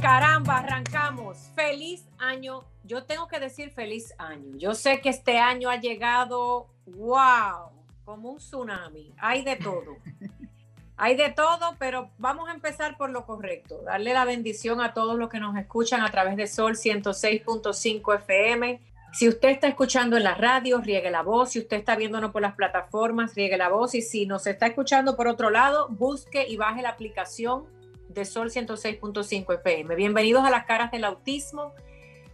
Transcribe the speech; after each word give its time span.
Caramba, 0.00 0.58
arrancamos. 0.58 1.50
Feliz 1.54 2.06
año. 2.18 2.64
Yo 2.84 3.04
tengo 3.04 3.28
que 3.28 3.38
decir 3.38 3.70
feliz 3.70 4.14
año. 4.18 4.56
Yo 4.56 4.74
sé 4.74 5.00
que 5.00 5.10
este 5.10 5.38
año 5.38 5.68
ha 5.68 5.76
llegado, 5.76 6.68
wow, 6.86 7.70
como 8.04 8.30
un 8.30 8.38
tsunami. 8.38 9.12
Hay 9.18 9.42
de 9.42 9.56
todo. 9.56 9.96
Hay 10.98 11.14
de 11.14 11.28
todo, 11.28 11.76
pero 11.78 12.08
vamos 12.16 12.48
a 12.48 12.54
empezar 12.54 12.96
por 12.96 13.10
lo 13.10 13.26
correcto. 13.26 13.82
Darle 13.82 14.14
la 14.14 14.24
bendición 14.24 14.80
a 14.80 14.94
todos 14.94 15.18
los 15.18 15.28
que 15.28 15.40
nos 15.40 15.54
escuchan 15.58 16.00
a 16.00 16.10
través 16.10 16.36
de 16.36 16.46
Sol 16.46 16.72
106.5 16.72 18.14
FM. 18.14 18.80
Si 19.12 19.28
usted 19.28 19.50
está 19.50 19.68
escuchando 19.68 20.16
en 20.16 20.24
la 20.24 20.34
radio, 20.34 20.80
riegue 20.80 21.10
la 21.10 21.22
voz. 21.22 21.50
Si 21.50 21.58
usted 21.58 21.76
está 21.76 21.96
viéndonos 21.96 22.30
por 22.30 22.40
las 22.40 22.54
plataformas, 22.54 23.34
riegue 23.34 23.58
la 23.58 23.68
voz. 23.68 23.94
Y 23.94 24.00
si 24.00 24.24
nos 24.24 24.46
está 24.46 24.68
escuchando 24.68 25.16
por 25.16 25.28
otro 25.28 25.50
lado, 25.50 25.88
busque 25.90 26.46
y 26.48 26.56
baje 26.56 26.80
la 26.80 26.90
aplicación 26.90 27.75
de 28.16 28.24
Sol 28.24 28.50
106.5 28.50 29.54
FM. 29.56 29.94
Bienvenidos 29.94 30.42
a 30.42 30.50
las 30.50 30.64
caras 30.64 30.90
del 30.90 31.04
autismo. 31.04 31.74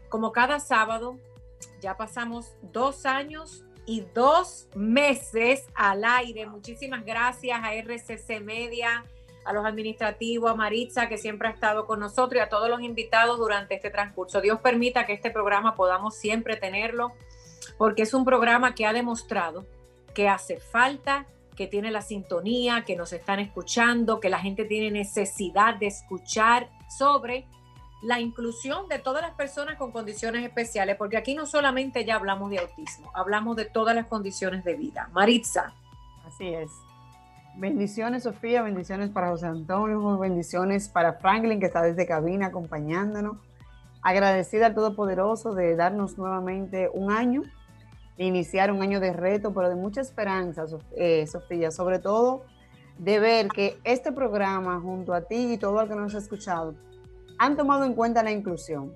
Como 0.09 0.31
cada 0.31 0.61
sábado, 0.61 1.19
ya 1.81 1.97
pasamos 1.97 2.55
dos 2.63 3.05
años 3.05 3.65
y 3.85 4.03
dos 4.15 4.69
meses 4.77 5.67
al 5.75 6.05
aire. 6.05 6.47
Muchísimas 6.47 7.05
gracias 7.05 7.59
a 7.61 7.75
RCC 7.75 8.41
Media, 8.41 9.05
a 9.45 9.53
los 9.53 9.67
administrativos, 9.67 10.53
a 10.53 10.55
Maritza, 10.55 11.09
que 11.09 11.19
siempre 11.19 11.49
ha 11.49 11.51
estado 11.51 11.85
con 11.85 11.99
nosotros, 11.99 12.39
y 12.39 12.43
a 12.45 12.49
todos 12.49 12.71
los 12.71 12.81
invitados 12.81 13.39
durante 13.39 13.75
este 13.75 13.91
transcurso. 13.91 14.41
Dios 14.41 14.61
permita 14.61 15.05
que 15.05 15.15
este 15.15 15.33
programa 15.33 15.75
podamos 15.75 16.15
siempre 16.15 16.57
tenerlo, 16.57 17.11
porque 17.77 18.03
es 18.03 18.15
un 18.15 18.25
programa 18.25 18.77
que 18.77 18.87
ha 18.87 18.93
demostrado 18.93 19.67
que 20.15 20.29
hace 20.29 20.61
falta, 20.61 21.27
que 21.57 21.67
tiene 21.67 21.91
la 21.91 22.03
sintonía, 22.03 22.85
que 22.87 22.97
nos 22.97 23.13
están 23.13 23.39
escuchando, 23.39 24.21
que 24.21 24.31
la 24.31 24.39
gente 24.39 24.65
tiene 24.65 24.91
necesidad 24.91 25.77
de 25.77 25.87
escuchar 25.87 26.71
sobre 26.89 27.47
la 28.03 28.21
inclusión 28.21 28.89
de 28.89 28.99
todas 28.99 29.23
las 29.23 29.33
personas 29.33 29.77
con 29.77 29.93
condiciones 29.93 30.45
especiales, 30.45 30.97
porque 30.97 31.17
aquí 31.17 31.35
no 31.35 31.47
solamente 31.47 32.05
ya 32.05 32.17
hablamos 32.17 32.51
de 32.51 32.59
autismo, 32.59 33.11
hablamos 33.15 33.57
de 33.57 33.65
todas 33.65 33.95
las 33.95 34.07
condiciones 34.07 34.65
de 34.65 34.75
vida. 34.75 35.09
Maritza. 35.13 35.73
Así 36.27 36.49
es. 36.49 36.71
Bendiciones, 37.55 38.23
Sofía, 38.23 38.63
bendiciones 38.63 39.11
para 39.11 39.29
José 39.29 39.47
Antonio, 39.47 40.19
bendiciones 40.19 40.89
para 40.89 41.15
Franklin, 41.15 41.61
que 41.61 41.67
está 41.67 41.83
desde 41.83 42.07
cabina 42.07 42.47
acompañándonos. 42.47 43.37
Agradecida 44.03 44.67
al 44.67 44.75
Todopoderoso 44.75 45.55
de 45.55 45.77
darnos 45.77 46.19
nuevamente 46.19 46.91
un 46.93 47.13
año, 47.13 47.43
iniciar 48.23 48.71
un 48.73 48.83
año 48.83 49.01
de 49.01 49.13
reto, 49.13 49.53
pero 49.53 49.69
de 49.69 49.75
mucha 49.75 50.01
esperanza, 50.01 50.65
eh, 50.97 51.27
Sofía, 51.27 51.71
sobre 51.71 51.99
todo 51.99 52.45
de 52.99 53.19
ver 53.19 53.49
que 53.49 53.79
este 53.85 54.13
programa, 54.13 54.81
junto 54.81 55.15
a 55.15 55.23
ti 55.23 55.55
y 55.55 55.59
todo 55.59 55.81
el 55.81 55.89
que 55.89 55.95
nos 55.95 56.15
ha 56.15 56.19
escuchado, 56.19 56.75
han 57.39 57.57
tomado 57.57 57.85
en 57.85 57.95
cuenta 57.95 58.23
la 58.23 58.31
inclusión. 58.31 58.95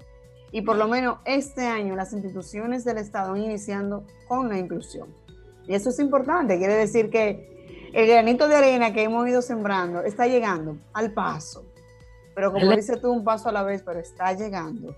Y 0.52 0.62
por 0.62 0.76
lo 0.76 0.86
menos 0.86 1.18
este 1.24 1.66
año 1.66 1.96
las 1.96 2.12
instituciones 2.12 2.84
del 2.84 2.98
Estado 2.98 3.32
han 3.32 3.42
iniciando 3.42 4.04
con 4.28 4.48
la 4.48 4.58
inclusión. 4.58 5.08
Y 5.66 5.74
eso 5.74 5.90
es 5.90 5.98
importante, 5.98 6.58
quiere 6.58 6.74
decir 6.74 7.10
que 7.10 7.56
el 7.92 8.06
granito 8.06 8.46
de 8.46 8.56
arena 8.56 8.92
que 8.92 9.02
hemos 9.02 9.26
ido 9.28 9.42
sembrando 9.42 10.02
está 10.02 10.26
llegando 10.26 10.76
al 10.92 11.12
paso. 11.12 11.64
Pero 12.34 12.52
como 12.52 12.70
dices 12.76 13.00
tú, 13.00 13.10
un 13.10 13.24
paso 13.24 13.48
a 13.48 13.52
la 13.52 13.62
vez, 13.62 13.82
pero 13.82 13.98
está 13.98 14.32
llegando. 14.34 14.94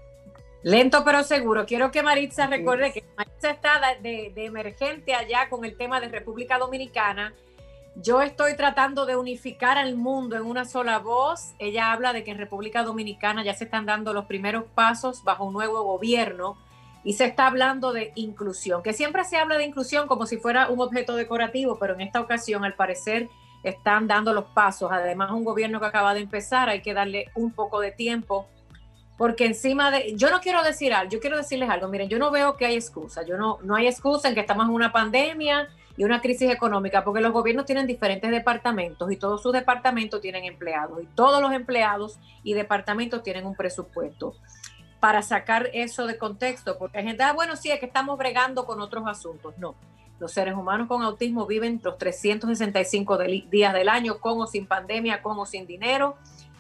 Lento 0.69 1.03
pero 1.03 1.23
seguro. 1.23 1.65
Quiero 1.65 1.91
que 1.91 2.03
Maritza 2.03 2.47
recuerde 2.47 2.93
que 2.93 3.03
Maritza 3.17 3.51
está 3.51 3.81
de, 4.03 4.33
de 4.35 4.45
emergente 4.45 5.15
allá 5.15 5.49
con 5.49 5.65
el 5.65 5.77
tema 5.77 5.99
de 5.99 6.09
República 6.09 6.59
Dominicana 6.59 7.33
yo 8.01 8.23
estoy 8.23 8.55
tratando 8.55 9.07
de 9.07 9.17
unificar 9.17 9.77
al 9.77 9.97
mundo 9.97 10.37
en 10.37 10.43
una 10.43 10.65
sola 10.65 10.99
voz. 11.01 11.55
Ella 11.59 11.91
habla 11.91 12.13
de 12.13 12.23
que 12.23 12.31
en 12.31 12.39
República 12.39 12.85
Dominicana 12.85 13.43
ya 13.43 13.55
se 13.55 13.65
están 13.65 13.87
dando 13.87 14.13
los 14.13 14.27
primeros 14.27 14.65
pasos 14.75 15.25
bajo 15.25 15.47
un 15.47 15.53
nuevo 15.53 15.83
gobierno 15.83 16.57
y 17.03 17.15
se 17.15 17.25
está 17.25 17.49
hablando 17.49 17.93
de 17.93 18.13
inclusión, 18.15 18.83
que 18.83 18.93
siempre 18.93 19.25
se 19.25 19.37
habla 19.37 19.57
de 19.57 19.65
inclusión 19.65 20.07
como 20.07 20.27
si 20.27 20.37
fuera 20.37 20.69
un 20.69 20.81
objeto 20.81 21.17
decorativo, 21.17 21.79
pero 21.81 21.95
en 21.95 22.03
esta 22.03 22.21
ocasión 22.21 22.65
al 22.65 22.75
parecer 22.75 23.29
están 23.65 24.07
dando 24.07 24.33
los 24.33 24.45
pasos. 24.45 24.91
Además, 24.93 25.33
un 25.33 25.45
gobierno 25.45 25.81
que 25.81 25.87
acaba 25.87 26.15
de 26.15 26.21
empezar, 26.21 26.69
hay 26.69 26.83
que 26.83 26.95
darle 26.95 27.33
un 27.35 27.53
poco 27.53 27.81
de 27.81 27.91
tiempo, 27.91 28.47
porque 29.19 29.45
encima 29.47 29.91
de, 29.91 30.15
yo 30.17 30.31
no 30.31 30.41
quiero 30.41 30.63
decir 30.63 30.95
algo, 30.95 31.11
yo 31.11 31.21
quiero 31.21 31.37
decirles 31.37 31.69
algo, 31.69 31.89
miren, 31.89 32.09
yo 32.09 32.19
no 32.19 32.31
veo 32.31 32.57
que 32.57 32.65
hay 32.65 32.77
excusa, 32.77 33.25
yo 33.25 33.37
no, 33.37 33.59
no 33.63 33.75
hay 33.75 33.89
excusa 33.89 34.29
en 34.29 34.35
que 34.35 34.41
estamos 34.41 34.67
en 34.67 34.73
una 34.73 34.93
pandemia 34.93 35.69
y 35.97 36.05
una 36.05 36.21
crisis 36.23 36.49
económica, 36.51 37.03
porque 37.03 37.21
los 37.21 37.33
gobiernos 37.33 37.67
tienen 37.67 37.89
diferentes 37.89 38.31
departamentos 38.31 39.11
y 39.11 39.17
todos 39.17 39.43
sus 39.43 39.53
departamentos 39.53 40.21
tienen 40.21 40.45
empleados 40.45 41.03
y 41.03 41.07
todos 41.07 41.43
los 41.43 41.53
empleados 41.53 42.17
y 42.45 42.55
departamentos 42.55 43.25
tienen 43.25 43.45
un 43.45 43.57
presupuesto 43.57 44.37
para 45.01 45.23
sacar 45.23 45.69
eso 45.73 46.07
de 46.07 46.17
contexto, 46.17 46.79
porque 46.79 46.99
hay 46.99 47.05
gente, 47.05 47.25
ah, 47.25 47.33
bueno, 47.33 47.57
sí, 47.57 47.73
es 47.73 47.81
que 47.81 47.87
estamos 47.87 48.17
bregando 48.19 48.67
con 48.67 48.81
otros 48.81 49.05
asuntos. 49.09 49.55
No, 49.59 49.75
los 50.21 50.33
seres 50.33 50.55
humanos 50.55 50.87
con 50.87 51.03
autismo 51.03 51.47
viven 51.47 51.81
los 51.83 51.99
365 51.99 53.19
días 53.51 53.73
del 53.73 53.89
año, 53.89 54.19
con 54.19 54.41
o 54.41 54.47
sin 54.47 54.67
pandemia, 54.67 55.23
con 55.23 55.39
o 55.39 55.47
sin 55.47 55.67
dinero, 55.67 56.17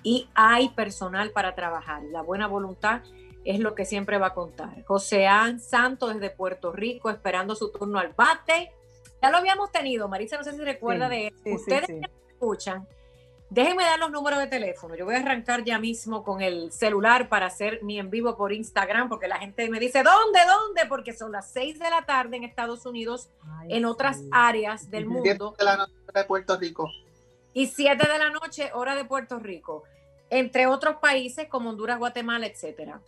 y 0.08 0.26
hay 0.34 0.70
personal 0.70 1.32
para 1.32 1.54
trabajar. 1.54 2.02
La 2.04 2.22
buena 2.22 2.46
voluntad 2.46 3.02
es 3.44 3.60
lo 3.60 3.74
que 3.74 3.84
siempre 3.84 4.16
va 4.16 4.28
a 4.28 4.34
contar. 4.34 4.82
Joséán 4.86 5.60
Santo 5.60 6.08
desde 6.08 6.30
Puerto 6.30 6.72
Rico, 6.72 7.10
esperando 7.10 7.54
su 7.54 7.70
turno 7.70 7.98
al 7.98 8.14
bate. 8.14 8.72
Ya 9.20 9.30
lo 9.30 9.36
habíamos 9.36 9.70
tenido, 9.70 10.08
Marisa, 10.08 10.38
no 10.38 10.44
sé 10.44 10.52
si 10.52 10.60
recuerda 10.60 11.10
de 11.10 11.26
eso. 11.26 11.56
Ustedes 11.56 11.88
que 11.88 12.10
escuchan, 12.30 12.88
déjenme 13.50 13.82
dar 13.82 13.98
los 13.98 14.10
números 14.10 14.38
de 14.38 14.46
teléfono. 14.46 14.94
Yo 14.94 15.04
voy 15.04 15.14
a 15.14 15.18
arrancar 15.18 15.62
ya 15.62 15.78
mismo 15.78 16.24
con 16.24 16.40
el 16.40 16.72
celular 16.72 17.28
para 17.28 17.44
hacer 17.44 17.82
mi 17.82 17.98
en 17.98 18.08
vivo 18.08 18.34
por 18.34 18.50
Instagram, 18.54 19.10
porque 19.10 19.28
la 19.28 19.36
gente 19.36 19.68
me 19.68 19.78
dice, 19.78 20.02
¿dónde, 20.02 20.40
dónde? 20.46 20.86
Porque 20.88 21.12
son 21.12 21.32
las 21.32 21.50
6 21.50 21.78
de 21.78 21.90
la 21.90 22.06
tarde 22.06 22.38
en 22.38 22.44
Estados 22.44 22.86
Unidos, 22.86 23.28
en 23.68 23.84
otras 23.84 24.22
áreas 24.30 24.88
del 24.88 25.04
mundo. 25.04 25.54
de 25.58 25.64
la 25.66 25.76
noche 25.76 25.92
de 26.14 26.24
Puerto 26.24 26.56
Rico. 26.56 26.90
Y 27.52 27.66
7 27.66 28.06
de 28.06 28.18
la 28.18 28.30
noche, 28.30 28.70
hora 28.74 28.94
de 28.94 29.04
Puerto 29.04 29.38
Rico, 29.38 29.84
entre 30.30 30.66
otros 30.66 30.96
países 30.96 31.48
como 31.48 31.70
Honduras, 31.70 31.98
Guatemala, 31.98 32.46
etcétera. 32.46 33.00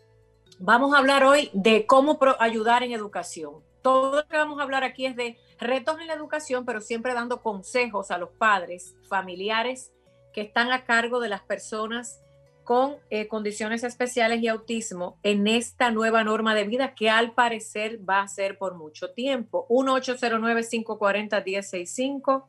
Vamos 0.58 0.94
a 0.94 0.98
hablar 0.98 1.24
hoy 1.24 1.50
de 1.52 1.86
cómo 1.86 2.18
ayudar 2.38 2.82
en 2.82 2.92
educación. 2.92 3.62
Todo 3.82 4.16
lo 4.16 4.28
que 4.28 4.36
vamos 4.36 4.58
a 4.58 4.62
hablar 4.62 4.84
aquí 4.84 5.06
es 5.06 5.16
de 5.16 5.38
retos 5.58 5.98
en 6.00 6.06
la 6.06 6.14
educación, 6.14 6.66
pero 6.66 6.80
siempre 6.80 7.14
dando 7.14 7.42
consejos 7.42 8.10
a 8.10 8.18
los 8.18 8.30
padres, 8.30 8.94
familiares 9.08 9.92
que 10.32 10.42
están 10.42 10.70
a 10.70 10.84
cargo 10.84 11.18
de 11.20 11.28
las 11.28 11.42
personas 11.42 12.20
con 12.64 12.96
eh, 13.10 13.26
condiciones 13.26 13.82
especiales 13.84 14.42
y 14.42 14.48
autismo 14.48 15.18
en 15.22 15.46
esta 15.48 15.90
nueva 15.90 16.24
norma 16.24 16.54
de 16.54 16.64
vida 16.64 16.94
que 16.94 17.10
al 17.10 17.32
parecer 17.32 18.00
va 18.08 18.20
a 18.20 18.28
ser 18.28 18.56
por 18.58 18.76
mucho 18.76 19.10
tiempo. 19.10 19.66
1-809-540-1065, 19.70 22.44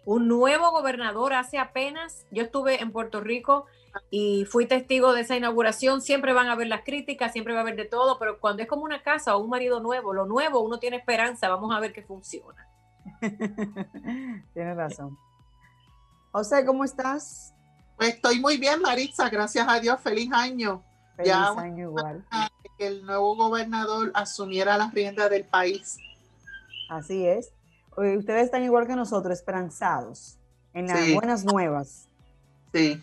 Un 0.05 0.27
nuevo 0.27 0.71
gobernador 0.71 1.33
hace 1.33 1.57
apenas, 1.57 2.25
yo 2.31 2.43
estuve 2.43 2.81
en 2.81 2.91
Puerto 2.91 3.19
Rico 3.19 3.65
y 4.11 4.45
fui 4.45 4.67
testigo 4.67 5.13
de 5.13 5.21
esa 5.21 5.35
inauguración. 5.35 6.01
Siempre 6.01 6.33
van 6.33 6.47
a 6.47 6.53
haber 6.53 6.67
las 6.67 6.83
críticas, 6.83 7.33
siempre 7.33 7.53
va 7.53 7.59
a 7.59 7.63
haber 7.63 7.75
de 7.75 7.85
todo, 7.85 8.19
pero 8.19 8.39
cuando 8.39 8.61
es 8.61 8.69
como 8.69 8.83
una 8.83 9.01
casa 9.01 9.35
o 9.35 9.43
un 9.43 9.49
marido 9.49 9.79
nuevo, 9.79 10.13
lo 10.13 10.27
nuevo, 10.27 10.59
uno 10.59 10.77
tiene 10.77 10.97
esperanza, 10.97 11.49
vamos 11.49 11.75
a 11.75 11.79
ver 11.79 11.93
que 11.93 12.03
funciona. 12.03 12.67
Tienes 14.53 14.77
razón. 14.77 15.17
José, 16.31 16.65
¿cómo 16.65 16.83
estás? 16.83 17.53
Pues 17.95 18.15
estoy 18.15 18.39
muy 18.39 18.57
bien, 18.57 18.81
Maritza, 18.81 19.29
gracias 19.29 19.67
a 19.67 19.79
Dios, 19.79 19.99
feliz 20.01 20.29
año. 20.31 20.83
Feliz 21.15 21.33
año 21.33 21.89
igual. 21.89 22.25
Que 22.77 22.87
el 22.87 23.05
nuevo 23.05 23.35
gobernador 23.35 24.11
asumiera 24.13 24.77
la 24.77 24.91
rienda 24.91 25.29
del 25.29 25.45
país. 25.45 25.97
Así 26.89 27.25
es. 27.25 27.51
Ustedes 27.95 28.45
están 28.45 28.63
igual 28.63 28.85
que 28.85 28.95
nosotros, 28.95 29.35
esperanzados 29.35 30.37
en 30.73 30.87
las 30.87 31.13
buenas 31.13 31.43
nuevas. 31.43 32.07
Sí. 32.71 33.01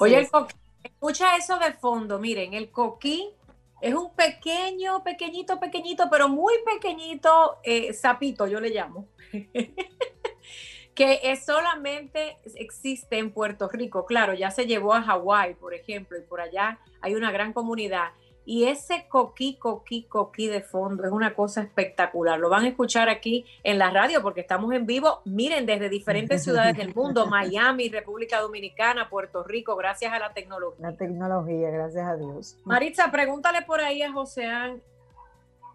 Oye, 0.00 0.18
el 0.18 0.30
coquí, 0.30 0.54
escucha 0.82 1.36
eso 1.36 1.58
de 1.58 1.72
fondo, 1.74 2.18
miren, 2.18 2.54
el 2.54 2.70
coquí 2.70 3.30
es 3.82 3.94
un 3.94 4.14
pequeño, 4.14 5.02
pequeñito, 5.04 5.60
pequeñito, 5.60 6.08
pero 6.10 6.28
muy 6.28 6.54
pequeñito 6.64 7.58
eh, 7.62 7.92
sapito, 7.92 8.46
yo 8.46 8.60
le 8.60 8.70
llamo, 8.70 9.06
que 10.94 11.20
es 11.24 11.44
solamente 11.44 12.36
existe 12.54 13.18
en 13.18 13.32
Puerto 13.32 13.68
Rico. 13.68 14.06
Claro, 14.06 14.34
ya 14.34 14.50
se 14.50 14.66
llevó 14.66 14.94
a 14.94 15.02
Hawái, 15.02 15.54
por 15.54 15.74
ejemplo, 15.74 16.18
y 16.18 16.22
por 16.22 16.40
allá 16.40 16.78
hay 17.00 17.14
una 17.14 17.32
gran 17.32 17.52
comunidad 17.52 18.10
y 18.46 18.64
ese 18.64 19.06
coquí, 19.08 19.56
coquí, 19.56 20.04
coquí 20.04 20.48
de 20.48 20.60
fondo 20.60 21.04
es 21.04 21.10
una 21.10 21.34
cosa 21.34 21.62
espectacular. 21.62 22.38
Lo 22.38 22.50
van 22.50 22.64
a 22.64 22.68
escuchar 22.68 23.08
aquí 23.08 23.44
en 23.62 23.78
la 23.78 23.90
radio 23.90 24.20
porque 24.22 24.40
estamos 24.40 24.72
en 24.74 24.86
vivo. 24.86 25.22
Miren, 25.24 25.64
desde 25.64 25.88
diferentes 25.88 26.42
ciudades 26.44 26.76
del 26.76 26.94
mundo, 26.94 27.26
Miami, 27.26 27.88
República 27.88 28.40
Dominicana, 28.40 29.08
Puerto 29.08 29.44
Rico, 29.44 29.76
gracias 29.76 30.12
a 30.12 30.18
la 30.18 30.32
tecnología. 30.34 30.90
La 30.90 30.96
tecnología, 30.96 31.70
gracias 31.70 32.06
a 32.06 32.16
Dios. 32.16 32.58
Maritza, 32.64 33.10
pregúntale 33.10 33.62
por 33.62 33.80
ahí 33.80 34.02
a 34.02 34.12
Joseán 34.12 34.82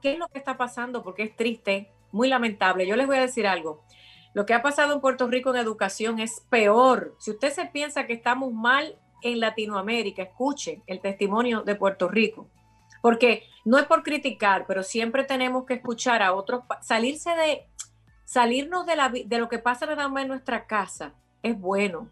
qué 0.01 0.13
es 0.13 0.19
lo 0.19 0.27
que 0.27 0.37
está 0.37 0.55
pasando 0.55 1.03
porque 1.03 1.23
es 1.23 1.35
triste, 1.35 1.91
muy 2.11 2.27
lamentable. 2.29 2.85
Yo 2.85 2.95
les 2.95 3.07
voy 3.07 3.17
a 3.17 3.21
decir 3.21 3.47
algo. 3.47 3.83
Lo 4.33 4.45
que 4.45 4.53
ha 4.53 4.61
pasado 4.61 4.93
en 4.93 5.01
Puerto 5.01 5.27
Rico 5.27 5.49
en 5.49 5.57
educación 5.57 6.19
es 6.19 6.41
peor. 6.49 7.15
Si 7.19 7.31
usted 7.31 7.51
se 7.51 7.65
piensa 7.65 8.05
que 8.05 8.13
estamos 8.13 8.53
mal 8.53 8.97
en 9.21 9.39
Latinoamérica, 9.39 10.23
escuchen 10.23 10.83
el 10.87 11.01
testimonio 11.01 11.63
de 11.63 11.75
Puerto 11.75 12.07
Rico 12.07 12.47
porque 13.01 13.43
no 13.65 13.77
es 13.77 13.85
por 13.85 14.03
criticar, 14.03 14.65
pero 14.67 14.83
siempre 14.83 15.23
tenemos 15.23 15.65
que 15.65 15.75
escuchar 15.75 16.21
a 16.21 16.33
otros, 16.33 16.63
salirse 16.81 17.31
de, 17.31 17.67
salirnos 18.25 18.85
de, 18.85 18.95
la, 18.95 19.09
de 19.09 19.37
lo 19.37 19.49
que 19.49 19.59
pasa 19.59 19.85
nada 19.85 20.07
más 20.07 20.23
en 20.23 20.29
nuestra 20.29 20.65
casa 20.65 21.13
es 21.41 21.59
bueno, 21.59 22.09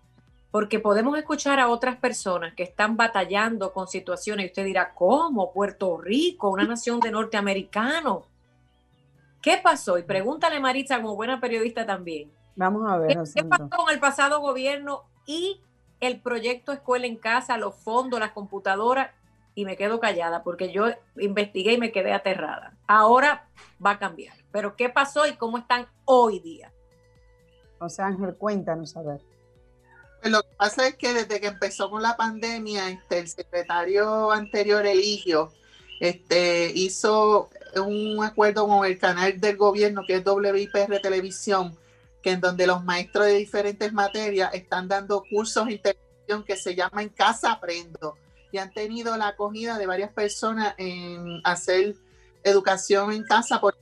porque 0.51 0.79
podemos 0.79 1.17
escuchar 1.17 1.59
a 1.59 1.67
otras 1.67 1.97
personas 1.97 2.53
que 2.53 2.63
están 2.63 2.95
batallando 2.95 3.73
con 3.73 3.87
situaciones 3.87 4.45
y 4.45 4.47
usted 4.47 4.65
dirá, 4.65 4.93
¿cómo? 4.93 5.51
Puerto 5.51 5.97
Rico, 5.97 6.49
una 6.49 6.63
nación 6.63 6.99
de 6.99 7.11
norteamericanos. 7.11 8.23
¿Qué 9.47 9.57
pasó? 9.63 9.97
Y 9.97 10.03
pregúntale, 10.03 10.59
Maritza, 10.59 11.01
como 11.01 11.15
buena 11.15 11.39
periodista 11.39 11.85
también. 11.85 12.29
Vamos 12.57 12.91
a 12.91 12.97
ver. 12.97 13.17
¿Qué, 13.33 13.45
pasó 13.45 13.69
con 13.69 13.89
el 13.93 13.97
pasado 13.97 14.41
gobierno 14.41 15.03
y 15.25 15.61
el 16.01 16.19
proyecto 16.19 16.73
Escuela 16.73 17.07
en 17.07 17.15
Casa, 17.15 17.57
los 17.57 17.73
fondos, 17.75 18.19
las 18.19 18.31
computadoras? 18.31 19.11
y 19.55 19.65
me 19.65 19.77
quedo 19.77 19.99
callada 19.99 20.43
porque 20.43 20.71
yo 20.71 20.85
investigué 21.15 21.73
y 21.73 21.77
me 21.79 21.91
quedé 21.93 22.13
aterrada. 22.13 22.77
Ahora 22.87 23.47
va 23.83 23.91
a 23.91 23.99
cambiar. 23.99 24.35
Pero 24.51 24.75
¿qué 24.75 24.89
pasó 24.89 25.25
y 25.25 25.35
cómo 25.35 25.57
están 25.57 25.87
hoy 26.05 26.39
día? 26.39 26.71
O 27.79 27.89
sea, 27.89 28.07
Ángel, 28.07 28.35
cuéntanos 28.35 28.95
a 28.97 29.01
ver. 29.01 29.21
Pues 30.21 30.31
lo 30.31 30.43
que 30.43 30.55
pasa 30.57 30.87
es 30.87 30.95
que 30.95 31.13
desde 31.13 31.39
que 31.39 31.47
empezó 31.47 31.89
con 31.89 32.03
la 32.03 32.17
pandemia, 32.17 32.89
este, 32.89 33.17
el 33.17 33.27
secretario 33.29 34.29
anterior, 34.29 34.85
Eligio, 34.85 35.51
este, 36.01 36.71
hizo 36.75 37.49
un 37.75 38.23
acuerdo 38.23 38.67
con 38.67 38.85
el 38.85 38.97
canal 38.97 39.39
del 39.39 39.57
gobierno 39.57 40.03
que 40.05 40.15
es 40.15 40.25
WIPR 40.25 40.99
Televisión, 41.01 41.77
que 42.21 42.31
en 42.31 42.41
donde 42.41 42.67
los 42.67 42.83
maestros 42.83 43.25
de 43.25 43.33
diferentes 43.33 43.93
materias 43.93 44.53
están 44.53 44.87
dando 44.87 45.23
cursos 45.29 45.67
de 45.67 45.77
televisión 45.77 46.43
que 46.43 46.57
se 46.57 46.75
llaman 46.75 47.09
Casa 47.09 47.51
Aprendo 47.53 48.15
y 48.51 48.57
han 48.57 48.73
tenido 48.73 49.15
la 49.17 49.29
acogida 49.29 49.77
de 49.77 49.85
varias 49.85 50.11
personas 50.11 50.73
en 50.77 51.41
hacer 51.43 51.95
educación 52.43 53.11
en 53.11 53.23
casa 53.23 53.59
por 53.59 53.75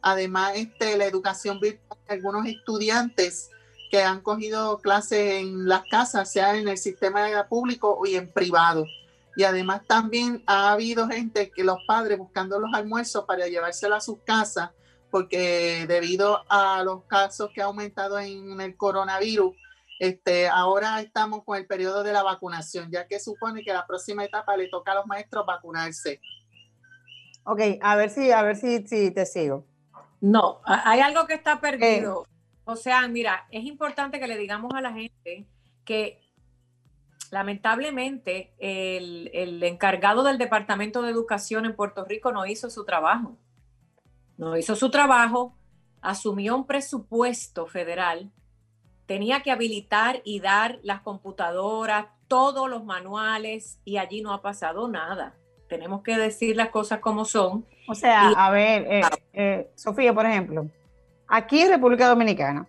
además 0.00 0.52
este, 0.54 0.96
la 0.96 1.06
educación 1.06 1.58
virtual 1.60 1.98
de 2.06 2.14
algunos 2.14 2.46
estudiantes 2.46 3.50
que 3.90 4.02
han 4.02 4.20
cogido 4.20 4.78
clases 4.78 5.40
en 5.40 5.68
las 5.68 5.82
casas, 5.90 6.30
sea 6.30 6.56
en 6.56 6.68
el 6.68 6.78
sistema 6.78 7.46
público 7.48 8.00
y 8.06 8.14
en 8.14 8.30
privado. 8.30 8.86
Y 9.36 9.44
además 9.44 9.82
también 9.86 10.42
ha 10.46 10.72
habido 10.72 11.08
gente 11.08 11.50
que 11.50 11.64
los 11.64 11.78
padres 11.86 12.18
buscando 12.18 12.58
los 12.58 12.72
almuerzos 12.74 13.24
para 13.24 13.46
llevárselo 13.46 13.94
a 13.94 14.00
sus 14.00 14.20
casas, 14.24 14.70
porque 15.10 15.86
debido 15.86 16.42
a 16.48 16.82
los 16.84 17.04
casos 17.04 17.50
que 17.54 17.62
ha 17.62 17.66
aumentado 17.66 18.18
en 18.18 18.60
el 18.60 18.76
coronavirus, 18.76 19.54
este, 19.98 20.48
ahora 20.48 21.00
estamos 21.00 21.44
con 21.44 21.56
el 21.56 21.66
periodo 21.66 22.02
de 22.02 22.12
la 22.12 22.22
vacunación, 22.22 22.90
ya 22.90 23.06
que 23.06 23.20
supone 23.20 23.62
que 23.62 23.72
la 23.72 23.86
próxima 23.86 24.24
etapa 24.24 24.56
le 24.56 24.68
toca 24.68 24.92
a 24.92 24.94
los 24.96 25.06
maestros 25.06 25.46
vacunarse. 25.46 26.20
Ok, 27.44 27.60
a 27.80 27.96
ver 27.96 28.10
si, 28.10 28.30
a 28.30 28.42
ver 28.42 28.56
si, 28.56 28.86
si 28.86 29.10
te 29.10 29.26
sigo. 29.26 29.66
No, 30.20 30.60
hay 30.64 31.00
algo 31.00 31.26
que 31.26 31.34
está 31.34 31.60
perdido. 31.60 32.26
o 32.64 32.76
sea, 32.76 33.06
mira, 33.08 33.46
es 33.50 33.64
importante 33.64 34.20
que 34.20 34.28
le 34.28 34.38
digamos 34.38 34.72
a 34.74 34.80
la 34.80 34.92
gente 34.92 35.46
que 35.84 36.21
lamentablemente 37.32 38.52
el, 38.60 39.28
el, 39.34 39.60
encargado 39.64 40.22
del 40.22 40.38
Departamento 40.38 41.02
de 41.02 41.10
Educación 41.10 41.66
en 41.66 41.74
Puerto 41.74 42.04
Rico 42.04 42.30
no 42.30 42.46
hizo 42.46 42.70
su 42.70 42.84
trabajo. 42.84 43.36
No 44.36 44.56
hizo 44.56 44.76
su 44.76 44.90
trabajo, 44.90 45.56
asumió 46.00 46.54
un 46.54 46.66
presupuesto 46.66 47.66
federal 47.66 48.30
tenía 49.12 49.42
que 49.42 49.50
habilitar 49.50 50.22
y 50.24 50.40
dar 50.40 50.78
las 50.82 51.00
computadoras, 51.02 52.06
todos 52.28 52.70
los 52.70 52.84
manuales 52.84 53.78
y 53.84 53.98
allí 53.98 54.22
no 54.22 54.32
ha 54.32 54.40
pasado 54.40 54.88
nada. 54.88 55.34
Tenemos 55.68 56.02
que 56.02 56.16
decir 56.16 56.56
las 56.56 56.70
cosas 56.70 57.00
como 57.00 57.26
son. 57.26 57.66
O 57.88 57.94
sea, 57.94 58.28
a 58.30 58.50
ver, 58.50 58.86
eh, 58.88 59.02
eh, 59.34 59.70
Sofía, 59.74 60.14
por 60.14 60.24
ejemplo, 60.24 60.66
aquí 61.26 61.60
en 61.60 61.70
República 61.70 62.08
Dominicana 62.08 62.66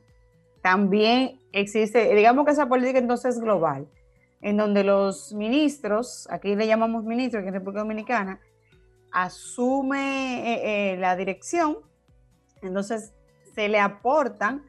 también 0.62 1.40
existe, 1.54 2.14
digamos 2.14 2.46
que 2.46 2.52
esa 2.52 2.68
política 2.68 3.00
entonces 3.00 3.36
es 3.36 3.42
global, 3.42 3.88
en 4.44 4.58
donde 4.58 4.84
los 4.84 5.34
ministros, 5.34 6.28
aquí 6.30 6.54
le 6.56 6.68
llamamos 6.68 7.06
ministros 7.06 7.40
aquí 7.40 7.48
en 7.48 7.54
República 7.54 7.80
Dominicana, 7.80 8.42
asume 9.12 10.92
eh, 10.92 10.98
la 10.98 11.16
dirección, 11.16 11.78
entonces 12.62 13.14
se 13.56 13.70
le 13.70 13.80
aportan 13.80 14.66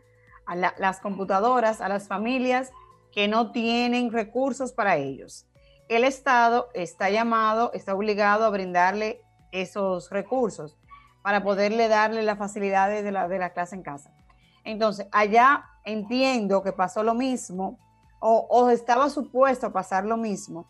a 0.47 0.55
las 0.55 1.01
computadoras, 1.01 1.81
a 1.81 1.89
las 1.89 2.07
familias 2.07 2.71
que 3.11 3.27
no 3.27 3.51
tienen 3.51 4.13
recursos 4.13 4.73
para 4.73 4.97
ellos. 4.97 5.47
El 5.89 6.05
Estado 6.05 6.69
está 6.75 7.11
llamado, 7.11 7.73
está 7.73 7.95
obligado 7.95 8.45
a 8.45 8.51
brindarle 8.51 9.23
esos 9.51 10.09
recursos 10.11 10.79
para 11.23 11.43
poderle 11.43 11.89
darle 11.89 12.23
las 12.23 12.39
facilidades 12.39 13.03
de 13.03 13.11
la, 13.11 13.27
de 13.27 13.39
la 13.39 13.53
clase 13.53 13.75
en 13.75 13.83
casa. 13.83 14.15
Entonces, 14.63 15.09
allá 15.11 15.65
entiendo 15.85 16.63
que 16.63 16.73
pasó 16.73 17.03
lo 17.03 17.15
mismo 17.15 17.81
o, 18.27 18.71
estaba 18.71 19.11
supuesto 19.11 19.67
a 19.67 19.73
pasar 19.73 20.07
lo 20.07 20.17
mismo 20.17 20.67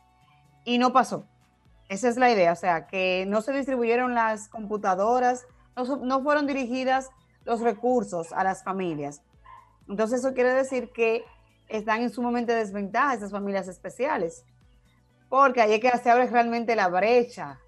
y 0.65 0.79
no 0.79 0.93
pasó. 0.93 1.25
Esa 1.89 2.09
es 2.09 2.17
la 2.17 2.33
idea, 2.33 2.53
o 2.53 2.57
sea, 2.57 2.89
que 2.89 3.27
no 3.29 3.43
se 3.43 3.53
distribuyeron 3.53 4.15
las 4.15 4.49
computadoras, 4.49 5.47
no, 5.77 5.85
no 5.99 6.23
fueron 6.23 6.49
dirigidas 6.49 7.11
los 7.45 7.61
recursos 7.61 8.33
a 8.33 8.43
las 8.43 8.65
familias. 8.65 9.23
Entonces 9.89 10.21
eso 10.21 10.35
quiere 10.35 10.53
decir 10.53 10.91
que 10.91 11.25
están 11.69 12.03
en 12.03 12.11
sumamente 12.11 12.53
desventaja 12.53 13.15
esas 13.15 13.31
familias 13.31 13.69
especiales, 13.69 14.45
porque 15.29 15.61
ahí 15.61 15.75
es 15.75 15.81
que 15.81 15.97
se 15.99 16.11
abre 16.11 16.27
realmente 16.27 16.75
la 16.75 16.89
brecha 16.89 17.61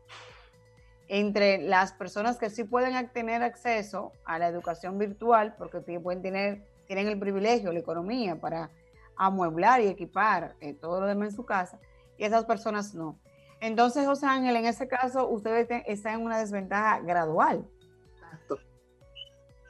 entre 1.06 1.58
las 1.58 1.92
personas 1.92 2.38
que 2.38 2.50
sí 2.50 2.64
pueden 2.64 3.08
tener 3.10 3.44
acceso 3.44 4.10
a 4.24 4.40
la 4.40 4.48
educación 4.48 4.98
virtual, 4.98 5.54
porque 5.56 5.80
pueden 6.00 6.22
tener, 6.22 6.66
tienen 6.88 7.06
el 7.06 7.20
privilegio, 7.20 7.72
la 7.72 7.78
economía 7.78 8.40
para 8.40 8.70
amueblar 9.16 9.80
y 9.80 9.88
equipar 9.88 10.54
eh, 10.60 10.74
todo 10.74 11.00
lo 11.00 11.06
demás 11.06 11.30
en 11.30 11.36
su 11.36 11.44
casa, 11.44 11.78
y 12.18 12.24
esas 12.24 12.44
personas 12.44 12.94
no. 12.94 13.18
Entonces, 13.60 14.06
José 14.06 14.26
Ángel, 14.26 14.56
en 14.56 14.66
ese 14.66 14.86
caso, 14.86 15.28
ustedes 15.28 15.66
están 15.86 16.14
en 16.14 16.22
una 16.22 16.38
desventaja 16.38 17.00
gradual. 17.00 17.66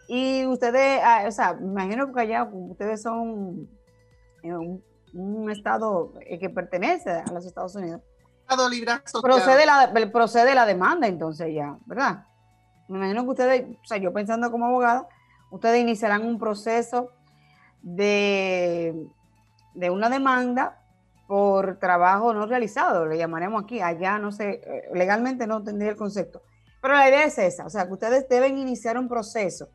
Y 0.09 0.47
ustedes, 0.47 1.00
ah, 1.05 1.25
o 1.26 1.31
sea, 1.33 1.57
imagino 1.61 2.12
que 2.12 2.21
allá 2.21 2.45
ustedes 2.45 3.03
son 3.03 3.69
eh, 4.43 4.55
un, 5.15 5.50
estado 5.50 6.12
eh, 6.21 6.38
que 6.38 6.49
pertenece 6.49 7.11
a 7.11 7.33
los 7.33 7.45
Estados 7.45 7.75
Unidos. 7.75 8.03
Procede 9.21 9.67
la, 9.67 9.93
procede 10.12 10.55
la 10.55 10.67
demanda 10.67 11.09
entonces 11.09 11.53
ya, 11.53 11.76
¿verdad? 11.87 12.25
Me 12.88 12.99
imagino 12.99 13.25
que 13.25 13.31
ustedes, 13.31 13.67
o 13.83 13.87
sea, 13.87 13.99
yo 13.99 14.12
pensando 14.12 14.50
como 14.53 14.67
abogada, 14.67 15.09
ustedes 15.50 15.81
iniciarán 15.81 16.25
un 16.25 16.38
proceso 16.38 17.11
de, 17.83 19.09
de 19.76 19.90
una 19.90 20.09
demanda 20.09 20.83
por 21.26 21.78
trabajo 21.78 22.33
no 22.33 22.47
realizado, 22.47 23.06
le 23.06 23.18
llamaremos 23.18 23.64
aquí, 23.64 23.80
allá 23.80 24.18
no 24.18 24.33
sé, 24.33 24.61
eh, 24.64 24.88
legalmente 24.95 25.47
no 25.47 25.62
tendría 25.62 25.90
el 25.90 25.97
concepto. 25.97 26.42
Pero 26.80 26.95
la 26.95 27.09
idea 27.09 27.25
es 27.25 27.38
esa, 27.38 27.66
o 27.66 27.71
sea, 27.71 27.87
que 27.87 27.92
ustedes 27.92 28.28
deben 28.28 28.59
iniciar 28.59 28.97
un 28.99 29.09
proceso, 29.09 29.68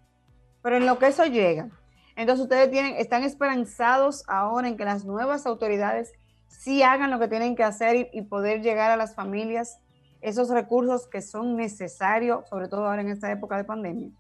pero 0.62 0.78
en 0.78 0.86
lo 0.86 0.98
que 0.98 1.08
eso 1.08 1.26
llega, 1.26 1.70
entonces 2.16 2.44
ustedes 2.44 2.70
tienen, 2.72 2.96
están 2.96 3.24
esperanzados 3.24 4.24
ahora 4.28 4.68
en 4.68 4.78
que 4.78 4.86
las 4.86 5.06
nuevas 5.06 5.46
autoridades 5.46 6.14
sí 6.48 6.84
hagan 6.84 7.12
lo 7.12 7.20
que 7.20 7.28
tienen 7.28 7.56
que 7.56 7.64
hacer 7.64 8.10
y, 8.12 8.22
poder 8.24 8.62
llegar 8.62 8.92
a 8.92 8.98
las 8.98 9.16
familias 9.16 9.80
esos 10.22 10.50
recursos 10.50 11.08
que 11.08 11.22
son 11.22 11.56
necesarios, 11.56 12.48
sobre 12.48 12.68
todo 12.68 12.86
ahora 12.86 13.02
en 13.02 13.10
esta 13.10 13.32
época 13.32 13.58
de 13.58 13.64
pandemia. 13.64 14.12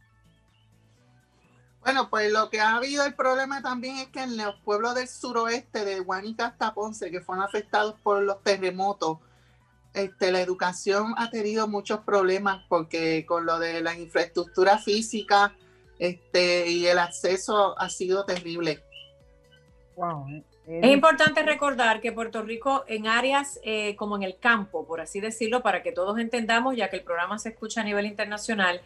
Bueno, 1.84 2.10
pues 2.10 2.32
lo 2.32 2.50
que 2.50 2.60
ha 2.60 2.76
habido 2.76 3.06
el 3.06 3.16
problema 3.16 3.62
también 3.62 3.98
es 3.98 4.08
que 4.10 4.22
en 4.22 4.38
los 4.38 4.56
pueblos 4.58 4.94
del 4.94 5.08
suroeste, 5.08 5.84
de 5.84 6.00
Guanica 6.00 6.48
hasta 6.48 6.74
Ponce, 6.74 7.10
que 7.10 7.22
fueron 7.22 7.44
afectados 7.44 7.96
por 8.04 8.22
los 8.22 8.44
terremotos, 8.44 9.18
este, 9.94 10.32
la 10.32 10.42
educación 10.42 11.14
ha 11.18 11.30
tenido 11.32 11.68
muchos 11.68 12.02
problemas 12.02 12.64
porque 12.70 13.26
con 13.26 13.46
lo 13.46 13.60
de 13.60 13.82
la 13.82 13.98
infraestructura 13.98 14.78
física 14.78 15.54
este, 16.00 16.70
y 16.70 16.88
el 16.88 17.00
acceso 17.00 17.78
ha 17.78 17.90
sido 17.90 18.26
terrible. 18.26 18.84
Wow. 19.96 20.28
Eh, 20.68 20.80
es 20.84 20.92
importante 20.92 21.44
recordar 21.44 22.00
que 22.00 22.12
Puerto 22.12 22.42
Rico 22.44 22.86
en 22.88 23.08
áreas 23.08 23.60
eh, 23.64 23.96
como 23.96 24.16
en 24.16 24.24
el 24.24 24.38
campo, 24.38 24.86
por 24.86 25.02
así 25.02 25.20
decirlo, 25.20 25.62
para 25.62 25.84
que 25.84 25.92
todos 25.92 26.18
entendamos, 26.20 26.76
ya 26.78 26.90
que 26.90 26.98
el 26.98 27.04
programa 27.04 27.40
se 27.40 27.50
escucha 27.50 27.82
a 27.82 27.84
nivel 27.84 28.06
internacional, 28.06 28.82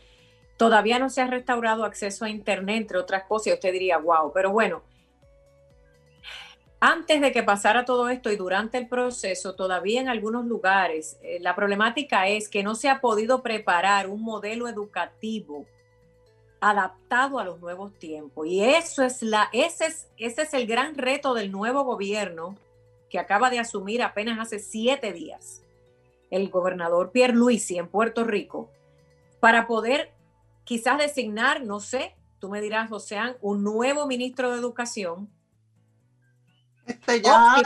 todavía 0.57 0.99
no 0.99 1.09
se 1.09 1.21
ha 1.21 1.27
restaurado 1.27 1.85
acceso 1.85 2.25
a 2.25 2.29
Internet, 2.29 2.77
entre 2.77 2.97
otras 2.97 3.23
cosas, 3.23 3.47
y 3.47 3.53
usted 3.53 3.71
diría, 3.71 3.97
wow, 3.97 4.31
pero 4.33 4.51
bueno, 4.51 4.83
antes 6.79 7.21
de 7.21 7.31
que 7.31 7.43
pasara 7.43 7.85
todo 7.85 8.09
esto 8.09 8.31
y 8.31 8.35
durante 8.35 8.77
el 8.77 8.87
proceso, 8.87 9.55
todavía 9.55 10.01
en 10.01 10.09
algunos 10.09 10.45
lugares, 10.45 11.17
eh, 11.23 11.39
la 11.41 11.55
problemática 11.55 12.27
es 12.27 12.49
que 12.49 12.63
no 12.63 12.75
se 12.75 12.89
ha 12.89 13.01
podido 13.01 13.41
preparar 13.41 14.07
un 14.07 14.21
modelo 14.21 14.67
educativo 14.67 15.65
adaptado 16.59 17.39
a 17.39 17.45
los 17.45 17.59
nuevos 17.59 17.93
tiempos. 17.97 18.47
Y 18.47 18.63
eso 18.63 19.03
es 19.03 19.21
la, 19.21 19.49
ese 19.51 19.85
es, 19.85 20.09
ese 20.17 20.43
es 20.43 20.53
el 20.53 20.67
gran 20.67 20.95
reto 20.95 21.33
del 21.33 21.51
nuevo 21.51 21.83
gobierno 21.83 22.55
que 23.09 23.19
acaba 23.19 23.49
de 23.49 23.59
asumir 23.59 24.03
apenas 24.03 24.39
hace 24.39 24.59
siete 24.59 25.13
días 25.13 25.61
el 26.31 26.49
gobernador 26.49 27.11
Pierre 27.11 27.33
Luisi 27.33 27.77
en 27.77 27.87
Puerto 27.87 28.23
Rico, 28.23 28.69
para 29.39 29.67
poder 29.67 30.11
quizás 30.65 30.97
designar, 30.97 31.63
no 31.63 31.79
sé, 31.79 32.15
tú 32.39 32.49
me 32.49 32.59
dirás, 32.59 32.89
Josean, 32.89 33.37
un 33.39 33.63
nuevo 33.63 34.05
ministro 34.05 34.51
de 34.51 34.59
Educación. 34.59 35.29
Este 36.85 37.21
ya 37.21 37.63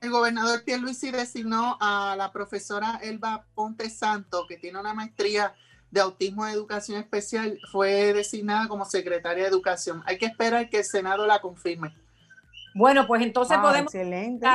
el 0.00 0.10
gobernador 0.10 0.64
Pierre 0.64 0.80
Luisi 0.80 1.10
designó 1.10 1.76
a 1.78 2.14
la 2.16 2.32
profesora 2.32 3.00
Elba 3.02 3.44
Ponte 3.54 3.90
Santo, 3.90 4.46
que 4.46 4.56
tiene 4.56 4.80
una 4.80 4.94
maestría 4.94 5.54
de 5.90 6.00
Autismo 6.00 6.46
de 6.46 6.52
Educación 6.52 6.98
Especial 6.98 7.58
fue 7.70 8.14
designada 8.14 8.68
como 8.68 8.84
secretaria 8.84 9.42
de 9.42 9.50
Educación. 9.50 10.02
Hay 10.06 10.18
que 10.18 10.26
esperar 10.26 10.70
que 10.70 10.78
el 10.78 10.84
Senado 10.84 11.26
la 11.26 11.40
confirme. 11.40 11.94
Bueno, 12.74 13.06
pues 13.06 13.22
entonces 13.22 13.56
ah, 13.58 13.62
podemos 13.62 13.94
excelente. 13.94 14.46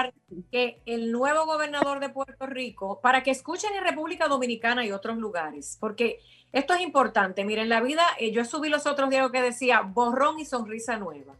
que 0.51 0.81
el 0.85 1.11
nuevo 1.11 1.45
gobernador 1.45 1.99
de 1.99 2.09
Puerto 2.09 2.45
Rico, 2.45 2.99
para 3.01 3.23
que 3.23 3.31
escuchen 3.31 3.75
en 3.75 3.83
República 3.83 4.27
Dominicana 4.27 4.85
y 4.85 4.91
otros 4.91 5.17
lugares, 5.17 5.77
porque 5.79 6.19
esto 6.53 6.73
es 6.73 6.81
importante. 6.81 7.43
Miren, 7.43 7.67
la 7.67 7.81
vida, 7.81 8.03
eh, 8.19 8.31
yo 8.31 8.45
subí 8.45 8.69
los 8.69 8.85
otros 8.85 9.09
días 9.09 9.29
que 9.31 9.41
decía 9.41 9.81
borrón 9.81 10.39
y 10.39 10.45
sonrisa 10.45 10.97
nueva. 10.97 11.35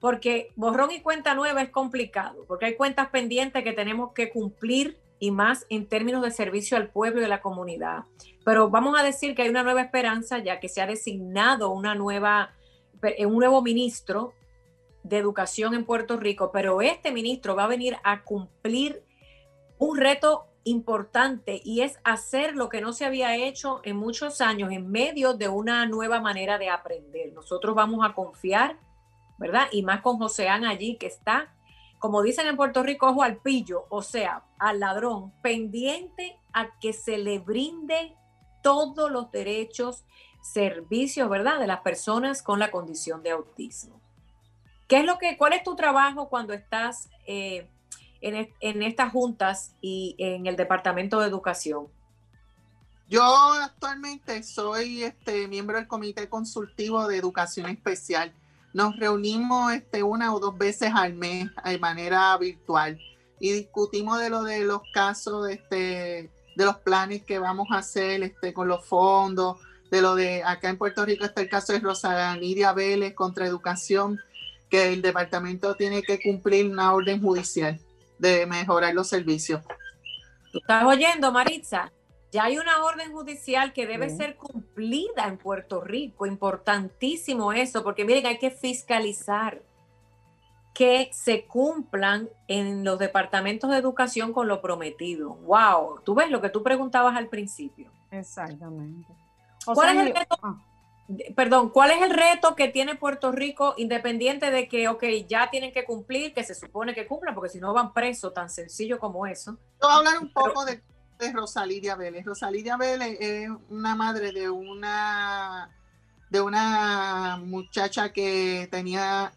Porque 0.00 0.52
borrón 0.54 0.92
y 0.92 1.00
cuenta 1.00 1.34
nueva 1.34 1.62
es 1.62 1.70
complicado, 1.70 2.44
porque 2.46 2.66
hay 2.66 2.76
cuentas 2.76 3.08
pendientes 3.08 3.64
que 3.64 3.72
tenemos 3.72 4.12
que 4.12 4.30
cumplir 4.30 4.98
y 5.18 5.30
más 5.30 5.66
en 5.70 5.86
términos 5.86 6.22
de 6.22 6.30
servicio 6.30 6.76
al 6.76 6.90
pueblo 6.90 7.20
y 7.20 7.24
a 7.24 7.28
la 7.28 7.40
comunidad. 7.40 8.04
Pero 8.44 8.70
vamos 8.70 8.98
a 8.98 9.02
decir 9.02 9.34
que 9.34 9.42
hay 9.42 9.48
una 9.48 9.64
nueva 9.64 9.82
esperanza 9.82 10.38
ya 10.38 10.60
que 10.60 10.68
se 10.68 10.80
ha 10.80 10.86
designado 10.86 11.70
una 11.70 11.94
nueva, 11.94 12.52
eh, 13.02 13.26
un 13.26 13.38
nuevo 13.38 13.62
ministro 13.62 14.34
de 15.02 15.18
educación 15.18 15.74
en 15.74 15.84
Puerto 15.84 16.16
Rico, 16.16 16.50
pero 16.52 16.80
este 16.80 17.12
ministro 17.12 17.56
va 17.56 17.64
a 17.64 17.68
venir 17.68 17.96
a 18.04 18.24
cumplir 18.24 19.04
un 19.78 19.96
reto 19.96 20.46
importante 20.64 21.60
y 21.64 21.80
es 21.80 21.98
hacer 22.04 22.54
lo 22.54 22.68
que 22.68 22.80
no 22.80 22.92
se 22.92 23.04
había 23.04 23.36
hecho 23.36 23.80
en 23.84 23.96
muchos 23.96 24.40
años 24.40 24.70
en 24.72 24.90
medio 24.90 25.34
de 25.34 25.48
una 25.48 25.86
nueva 25.86 26.20
manera 26.20 26.58
de 26.58 26.68
aprender. 26.68 27.32
Nosotros 27.32 27.74
vamos 27.74 28.04
a 28.04 28.14
confiar, 28.14 28.78
¿verdad? 29.38 29.68
Y 29.72 29.82
más 29.82 30.02
con 30.02 30.18
Joseán 30.18 30.64
allí 30.64 30.96
que 30.96 31.06
está 31.06 31.54
como 31.98 32.22
dicen 32.22 32.46
en 32.46 32.56
Puerto 32.56 32.82
Rico, 32.82 33.08
ojo 33.08 33.22
al 33.22 33.38
pillo, 33.38 33.86
o 33.88 34.02
sea, 34.02 34.44
al 34.58 34.80
ladrón, 34.80 35.32
pendiente 35.42 36.38
a 36.52 36.78
que 36.78 36.92
se 36.92 37.18
le 37.18 37.40
brinde 37.40 38.16
todos 38.62 39.10
los 39.10 39.30
derechos, 39.32 40.04
servicios, 40.40 41.28
¿verdad?, 41.28 41.58
de 41.58 41.66
las 41.66 41.80
personas 41.80 42.42
con 42.42 42.60
la 42.60 42.70
condición 42.70 43.22
de 43.22 43.30
autismo. 43.30 43.97
¿Qué 44.88 44.98
es 44.98 45.04
lo 45.04 45.18
que, 45.18 45.36
cuál 45.36 45.52
es 45.52 45.62
tu 45.62 45.76
trabajo 45.76 46.28
cuando 46.28 46.52
estás 46.54 47.08
eh, 47.26 47.68
en, 48.20 48.82
estas 48.82 49.12
juntas 49.12 49.74
y 49.80 50.16
en 50.18 50.46
el 50.46 50.56
Departamento 50.56 51.20
de 51.20 51.28
Educación? 51.28 51.86
Yo 53.08 53.22
actualmente 53.22 54.42
soy 54.42 55.04
este, 55.04 55.46
miembro 55.46 55.76
del 55.76 55.86
Comité 55.86 56.28
Consultivo 56.28 57.06
de 57.06 57.16
Educación 57.16 57.68
Especial 57.68 58.32
nos 58.72 58.96
reunimos 58.96 59.72
este, 59.72 60.02
una 60.02 60.34
o 60.34 60.40
dos 60.40 60.56
veces 60.56 60.92
al 60.94 61.14
mes 61.14 61.50
de 61.64 61.78
manera 61.78 62.36
virtual 62.36 62.98
y 63.40 63.52
discutimos 63.52 64.20
de 64.20 64.30
lo 64.30 64.42
de 64.42 64.64
los 64.64 64.82
casos, 64.92 65.48
este, 65.48 66.30
de 66.54 66.64
los 66.64 66.76
planes 66.78 67.24
que 67.24 67.38
vamos 67.38 67.68
a 67.70 67.78
hacer 67.78 68.22
este, 68.22 68.52
con 68.52 68.68
los 68.68 68.84
fondos, 68.84 69.58
de 69.90 70.02
lo 70.02 70.14
de 70.14 70.42
acá 70.44 70.68
en 70.68 70.76
Puerto 70.76 71.04
Rico 71.04 71.24
está 71.24 71.40
el 71.40 71.48
caso 71.48 71.72
de 71.72 71.80
Rosa 71.80 72.36
Nidia 72.36 72.72
Vélez 72.72 73.14
contra 73.14 73.46
educación, 73.46 74.20
que 74.68 74.92
el 74.92 75.02
departamento 75.02 75.74
tiene 75.74 76.02
que 76.02 76.20
cumplir 76.20 76.70
una 76.70 76.92
orden 76.92 77.20
judicial 77.20 77.78
de 78.18 78.46
mejorar 78.46 78.94
los 78.94 79.08
servicios. 79.08 79.62
¿Tú 80.52 80.58
estás 80.58 80.84
oyendo, 80.84 81.32
Maritza? 81.32 81.92
Ya 82.30 82.44
hay 82.44 82.58
una 82.58 82.84
orden 82.84 83.12
judicial 83.12 83.72
que 83.72 83.86
debe 83.86 84.10
ser 84.10 84.36
cumplida 84.36 85.26
en 85.26 85.38
Puerto 85.38 85.80
Rico. 85.80 86.26
Importantísimo 86.26 87.52
eso, 87.52 87.82
porque 87.82 88.04
miren, 88.04 88.26
hay 88.26 88.38
que 88.38 88.50
fiscalizar 88.50 89.62
que 90.74 91.10
se 91.12 91.46
cumplan 91.46 92.28
en 92.46 92.84
los 92.84 92.98
departamentos 92.98 93.70
de 93.70 93.78
educación 93.78 94.32
con 94.32 94.46
lo 94.46 94.60
prometido. 94.60 95.34
Wow, 95.34 96.02
tú 96.04 96.14
ves 96.14 96.30
lo 96.30 96.40
que 96.40 96.50
tú 96.50 96.62
preguntabas 96.62 97.16
al 97.16 97.28
principio. 97.28 97.90
Exactamente. 98.10 99.08
¿Cuál 99.64 99.96
es 99.96 100.06
el 100.06 100.14
reto? 100.14 100.38
Ah. 100.42 100.56
Perdón, 101.34 101.70
¿cuál 101.70 101.90
es 101.92 102.02
el 102.02 102.10
reto 102.10 102.54
que 102.54 102.68
tiene 102.68 102.94
Puerto 102.94 103.32
Rico 103.32 103.74
independiente 103.78 104.50
de 104.50 104.68
que, 104.68 104.88
ok, 104.88 105.04
ya 105.26 105.48
tienen 105.50 105.72
que 105.72 105.84
cumplir, 105.84 106.34
que 106.34 106.44
se 106.44 106.54
supone 106.54 106.94
que 106.94 107.06
cumplan, 107.06 107.34
porque 107.34 107.50
si 107.50 107.60
no 107.60 107.72
van 107.72 107.94
presos, 107.94 108.34
tan 108.34 108.50
sencillo 108.50 108.98
como 108.98 109.26
eso? 109.26 109.56
Voy 109.80 109.90
a 109.90 109.94
hablar 109.96 110.18
un 110.20 110.32
poco 110.32 110.64
de 110.64 110.82
de 111.18 111.32
Rosalidia 111.32 111.96
Vélez. 111.96 112.24
Rosalidia 112.24 112.76
Vélez 112.76 113.18
es 113.20 113.50
una 113.68 113.94
madre 113.94 114.32
de 114.32 114.48
una 114.48 115.70
de 116.30 116.40
una 116.40 117.38
muchacha 117.42 118.12
que 118.12 118.68
tenía 118.70 119.32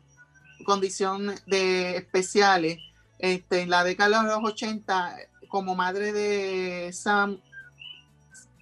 condición 0.65 1.33
de 1.47 1.95
especiales 1.95 2.79
este, 3.17 3.61
en 3.61 3.69
la 3.69 3.83
década 3.83 4.23
de 4.23 4.27
los 4.27 4.43
80 4.43 5.15
como 5.47 5.73
madre 5.73 6.11
de 6.11 6.87
esa 6.87 7.29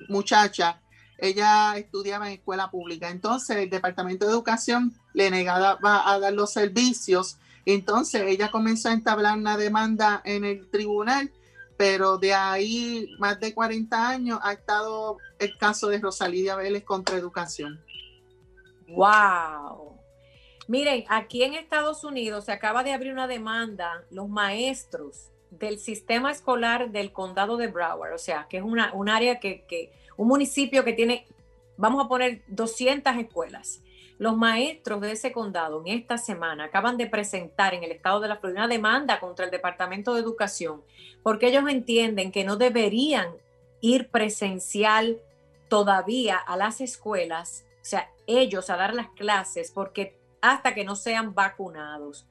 muchacha 0.07 0.79
ella 1.21 1.77
estudiaba 1.77 2.27
en 2.27 2.33
escuela 2.33 2.71
pública 2.71 3.09
entonces 3.09 3.57
el 3.57 3.69
departamento 3.69 4.25
de 4.25 4.31
educación 4.31 4.93
le 5.13 5.29
negaba 5.29 5.77
a 5.81 6.19
dar 6.19 6.33
los 6.33 6.51
servicios 6.51 7.37
entonces 7.65 8.23
ella 8.25 8.51
comenzó 8.51 8.89
a 8.89 8.93
entablar 8.93 9.37
una 9.37 9.57
demanda 9.57 10.21
en 10.25 10.45
el 10.45 10.69
tribunal 10.69 11.31
pero 11.79 12.17
de 12.17 12.33
ahí 12.33 13.07
más 13.19 13.39
de 13.39 13.53
40 13.53 14.09
años 14.09 14.37
ha 14.43 14.51
estado 14.51 15.17
el 15.39 15.57
caso 15.57 15.87
de 15.87 15.99
Rosalía 15.99 16.57
Vélez 16.57 16.83
contra 16.83 17.15
educación. 17.15 17.81
¡Wow! 18.89 19.97
Miren, 20.67 21.05
aquí 21.07 21.41
en 21.41 21.53
Estados 21.53 22.03
Unidos 22.03 22.43
se 22.43 22.51
acaba 22.51 22.83
de 22.83 22.91
abrir 22.91 23.13
una 23.13 23.27
demanda, 23.27 24.03
los 24.11 24.27
maestros 24.27 25.31
del 25.51 25.79
sistema 25.79 26.31
escolar 26.31 26.91
del 26.91 27.13
condado 27.13 27.55
de 27.55 27.67
Broward, 27.67 28.13
o 28.13 28.17
sea, 28.17 28.47
que 28.49 28.57
es 28.57 28.63
una, 28.63 28.93
un 28.93 29.07
área 29.07 29.39
que, 29.39 29.65
que, 29.65 29.93
un 30.19 30.27
municipio 30.27 30.83
que 30.83 30.93
tiene, 30.93 31.25
vamos 31.77 32.03
a 32.03 32.09
poner 32.09 32.43
200 32.47 33.15
escuelas. 33.15 33.81
Los 34.17 34.35
maestros 34.35 34.99
de 34.99 35.13
ese 35.13 35.31
condado 35.31 35.81
en 35.85 35.97
esta 35.97 36.17
semana 36.17 36.65
acaban 36.65 36.97
de 36.97 37.07
presentar 37.07 37.73
en 37.73 37.85
el 37.85 37.91
estado 37.91 38.19
de 38.19 38.27
la 38.27 38.35
Florida 38.35 38.65
una 38.65 38.67
demanda 38.67 39.21
contra 39.21 39.45
el 39.45 39.51
Departamento 39.51 40.13
de 40.13 40.19
Educación 40.19 40.83
porque 41.23 41.47
ellos 41.47 41.63
entienden 41.69 42.33
que 42.33 42.43
no 42.43 42.57
deberían 42.57 43.29
ir 43.79 44.09
presencial 44.09 45.21
todavía 45.69 46.35
a 46.35 46.57
las 46.57 46.81
escuelas, 46.81 47.65
o 47.81 47.85
sea, 47.85 48.11
ellos 48.27 48.69
a 48.69 48.75
dar 48.75 48.93
las 48.93 49.07
clases 49.11 49.71
porque 49.71 50.19
hasta 50.41 50.73
que 50.73 50.83
no 50.83 50.97
sean 50.97 51.33
vacunados. 51.33 52.27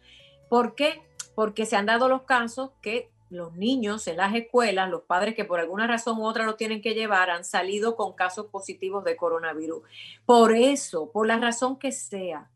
¿Por 0.51 0.75
qué? 0.75 1.03
porque 1.39 1.67
se 1.67 1.77
han 1.77 1.87
dado 1.87 2.09
los 2.09 2.23
casos 2.23 2.73
que 2.83 3.13
los 3.31 3.55
niños 3.57 4.07
en 4.07 4.17
las 4.17 4.35
escuelas, 4.35 4.91
los 4.91 5.03
padres 5.03 5.35
que 5.35 5.45
por 5.45 5.61
alguna 5.61 5.87
razón 5.87 6.19
u 6.19 6.27
otra 6.27 6.47
lo 6.47 6.57
tienen 6.57 6.81
que 6.81 6.95
llevar, 6.95 7.31
han 7.31 7.45
salido 7.45 7.97
con 7.97 8.15
casos 8.15 8.47
positivos 8.47 9.05
de 9.05 9.17
coronavirus. 9.17 9.83
Por 10.25 10.55
eso, 10.55 11.11
por 11.11 11.27
la 11.27 11.39
razón 11.39 11.79
que 11.79 11.93
sea, 11.93 12.51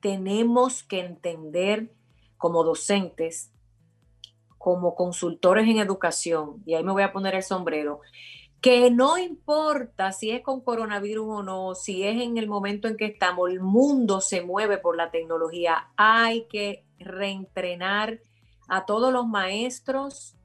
tenemos 0.00 0.82
que 0.82 1.00
entender 1.00 1.90
como 2.36 2.62
docentes, 2.62 3.50
como 4.58 4.94
consultores 4.94 5.68
en 5.68 5.78
educación, 5.78 6.62
y 6.66 6.74
ahí 6.74 6.84
me 6.84 6.92
voy 6.92 7.02
a 7.02 7.12
poner 7.12 7.34
el 7.34 7.42
sombrero, 7.42 8.00
que 8.60 8.90
no 8.90 9.18
importa 9.18 10.12
si 10.12 10.30
es 10.30 10.42
con 10.42 10.60
coronavirus 10.60 11.26
o 11.28 11.42
no, 11.42 11.74
si 11.74 12.04
es 12.04 12.20
en 12.20 12.36
el 12.36 12.48
momento 12.48 12.88
en 12.88 12.96
que 12.96 13.06
estamos, 13.06 13.50
el 13.50 13.60
mundo 13.60 14.20
se 14.20 14.42
mueve 14.42 14.78
por 14.78 14.96
la 14.96 15.10
tecnología, 15.10 15.88
hay 15.96 16.46
que 16.48 16.84
reentrenar 16.98 18.20
a 18.68 18.86
todos 18.86 19.12
los 19.12 19.26
maestros 19.26 20.36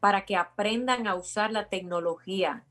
para 0.00 0.24
que 0.24 0.36
aprendan 0.36 1.06
a 1.06 1.14
usar 1.14 1.52
la 1.52 1.68
tecnología. 1.68 2.64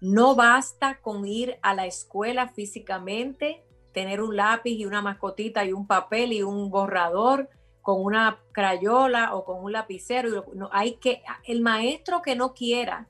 No 0.00 0.34
basta 0.36 1.00
con 1.00 1.26
ir 1.26 1.58
a 1.62 1.74
la 1.74 1.86
escuela 1.86 2.48
físicamente, 2.48 3.64
tener 3.92 4.20
un 4.20 4.36
lápiz 4.36 4.72
y 4.72 4.86
una 4.86 5.02
mascotita 5.02 5.64
y 5.64 5.72
un 5.72 5.86
papel 5.86 6.32
y 6.32 6.42
un 6.42 6.70
borrador 6.70 7.48
con 7.82 8.04
una 8.04 8.38
crayola 8.52 9.34
o 9.34 9.44
con 9.44 9.64
un 9.64 9.72
lapicero. 9.72 10.44
Hay 10.72 10.96
que, 10.96 11.22
el 11.44 11.62
maestro 11.62 12.22
que 12.22 12.36
no 12.36 12.54
quiera 12.54 13.08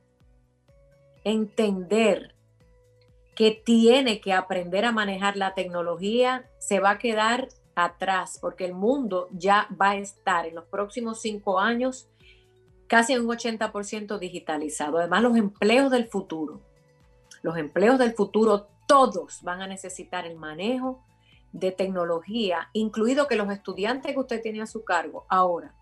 entender 1.25 2.35
que 3.35 3.50
tiene 3.52 4.20
que 4.20 4.32
aprender 4.32 4.85
a 4.85 4.92
manejar 4.92 5.37
la 5.37 5.54
tecnología, 5.54 6.50
se 6.58 6.80
va 6.80 6.90
a 6.90 6.99
quedar 6.99 7.49
atrás, 7.85 8.38
porque 8.40 8.64
el 8.64 8.75
mundo 8.75 9.28
ya 9.32 9.68
va 9.80 9.90
a 9.90 9.97
estar 9.97 10.47
en 10.47 10.56
los 10.56 10.64
próximos 10.64 11.20
cinco 11.20 11.61
años 11.61 12.08
casi 12.88 13.16
un 13.16 13.26
80% 13.26 14.18
digitalizado. 14.18 14.99
Además, 14.99 15.23
los 15.23 15.37
empleos 15.37 15.90
del 15.90 16.08
futuro, 16.08 16.61
los 17.42 17.56
empleos 17.56 17.99
del 17.99 18.14
futuro, 18.14 18.68
todos 18.87 19.42
van 19.42 19.62
a 19.62 19.66
necesitar 19.66 20.26
el 20.26 20.37
manejo 20.37 21.04
de 21.52 21.70
tecnología, 21.70 22.68
incluido 22.73 23.28
que 23.28 23.37
los 23.37 23.50
estudiantes 23.50 24.12
que 24.12 24.18
usted 24.18 24.42
tiene 24.42 24.62
a 24.62 24.66
su 24.66 24.85
cargo 24.85 25.26
ahora, 25.28 25.75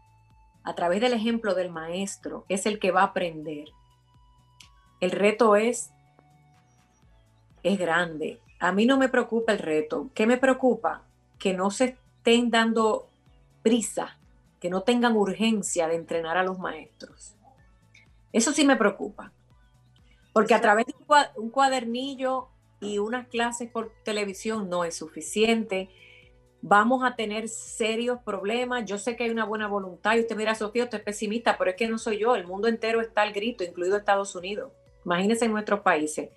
a 0.64 0.74
través 0.74 1.00
del 1.00 1.12
ejemplo 1.12 1.54
del 1.54 1.70
maestro, 1.70 2.44
es 2.48 2.66
el 2.66 2.78
que 2.78 2.90
va 2.90 3.02
a 3.02 3.06
aprender. 3.06 3.68
El 5.00 5.12
reto 5.12 5.56
es, 5.56 5.90
es 7.62 7.78
grande. 7.78 8.40
A 8.58 8.72
mí 8.72 8.86
no 8.86 8.98
me 8.98 9.08
preocupa 9.08 9.52
el 9.52 9.58
reto. 9.58 10.10
¿Qué 10.14 10.26
me 10.26 10.38
preocupa? 10.38 11.05
Que 11.38 11.55
no 11.55 11.71
se 11.71 11.97
estén 12.19 12.50
dando 12.50 13.09
prisa, 13.62 14.19
que 14.61 14.71
no 14.71 14.83
tengan 14.83 15.16
urgencia 15.16 15.88
de 15.88 15.97
entrenar 15.97 16.37
a 16.37 16.43
los 16.43 16.59
maestros. 16.59 17.35
Eso 18.33 18.52
sí 18.52 18.64
me 18.64 18.76
preocupa, 18.76 19.33
porque 20.33 20.55
a 20.55 20.61
través 20.61 20.87
de 20.87 20.95
un 21.37 21.50
cuadernillo 21.50 22.49
y 22.81 22.99
unas 22.99 23.28
clases 23.28 23.71
por 23.71 23.93
televisión 24.05 24.69
no 24.69 24.85
es 24.85 24.97
suficiente. 24.97 25.88
Vamos 26.61 27.05
a 27.05 27.16
tener 27.16 27.49
serios 27.49 28.21
problemas. 28.23 28.85
Yo 28.85 28.99
sé 28.99 29.16
que 29.16 29.25
hay 29.25 29.31
una 29.31 29.45
buena 29.45 29.69
voluntad 29.69 30.16
y 30.16 30.21
usted 30.21 30.37
mira, 30.37 30.55
Sofía, 30.55 30.85
usted 30.85 30.99
es 30.99 31.05
pesimista, 31.05 31.57
pero 31.57 31.71
es 31.71 31.76
que 31.76 31.88
no 31.88 31.99
soy 31.99 32.19
yo. 32.19 32.35
El 32.35 32.47
mundo 32.47 32.69
entero 32.69 33.00
está 33.00 33.23
al 33.23 33.33
grito, 33.33 33.64
incluido 33.64 33.97
Estados 33.97 34.35
Unidos. 34.35 34.73
Imagínense 35.05 35.45
en 35.45 35.52
nuestros 35.52 35.81
países. 35.81 36.31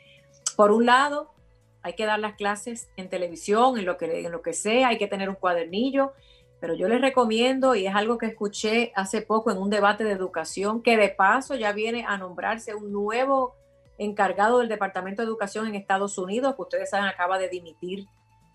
Por 0.56 0.72
un 0.72 0.86
lado, 0.86 1.34
hay 1.82 1.94
que 1.94 2.06
dar 2.06 2.20
las 2.20 2.34
clases 2.34 2.90
en 2.98 3.10
televisión, 3.10 3.78
en 3.78 3.86
lo 3.86 3.98
que, 3.98 4.26
en 4.26 4.32
lo 4.32 4.42
que 4.42 4.54
sea, 4.54 4.90
hay 4.90 4.98
que 4.98 5.08
tener 5.08 5.30
un 5.30 5.36
cuadernillo, 5.36 6.14
pero 6.60 6.74
yo 6.74 6.88
les 6.90 7.00
recomiendo, 7.00 7.76
y 7.76 7.88
es 7.88 7.96
algo 7.96 8.18
que 8.18 8.26
escuché 8.26 8.92
hace 8.96 9.22
poco 9.22 9.52
en 9.52 9.58
un 9.58 9.70
debate 9.70 10.04
de 10.04 10.12
educación, 10.12 10.82
que 10.82 10.98
de 10.98 11.10
paso 11.10 11.56
ya 11.56 11.72
viene 11.72 12.06
a 12.06 12.18
nombrarse 12.18 12.76
un 12.76 12.92
nuevo 12.92 13.56
encargado 13.98 14.60
del 14.60 14.68
Departamento 14.68 15.22
de 15.22 15.28
Educación 15.28 15.68
en 15.68 15.76
Estados 15.76 16.18
Unidos, 16.18 16.56
que 16.56 16.62
ustedes 16.62 16.90
saben 16.90 17.08
acaba 17.08 17.38
de 17.38 17.50
dimitir, 17.50 18.08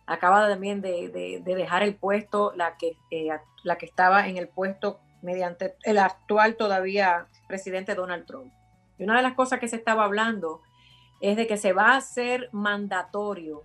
acaba 0.06 0.46
también 0.48 0.82
de, 0.82 1.42
dejar 1.44 1.82
el 1.82 1.96
puesto, 1.96 2.52
la 2.56 2.76
que, 2.76 2.96
eh, 3.10 3.28
la 3.62 3.76
que 3.76 3.86
estaba 3.86 4.28
en 4.28 4.36
el 4.36 4.48
puesto 4.48 5.00
mediante 5.22 5.76
el 5.84 5.98
actual 5.98 6.56
todavía 6.56 7.28
presidente 7.48 7.94
Donald 7.94 8.26
Trump. 8.26 8.52
Y 8.98 9.04
una 9.04 9.16
de 9.16 9.22
las 9.22 9.34
cosas 9.34 9.60
que 9.60 9.68
se 9.68 9.76
estaba 9.76 10.04
hablando 10.04 10.60
es 11.30 11.36
de 11.38 11.46
que 11.46 11.56
se 11.56 11.72
va 11.72 11.92
a 11.92 11.96
hacer 11.96 12.50
mandatorio 12.52 13.64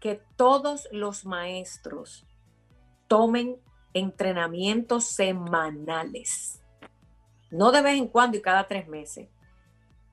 que 0.00 0.22
todos 0.36 0.88
los 0.90 1.26
maestros 1.26 2.26
tomen 3.08 3.56
entrenamientos 3.92 5.04
semanales, 5.04 6.62
no 7.50 7.72
de 7.72 7.82
vez 7.82 7.98
en 7.98 8.08
cuando 8.08 8.38
y 8.38 8.40
cada 8.40 8.66
tres 8.66 8.88
meses. 8.88 9.28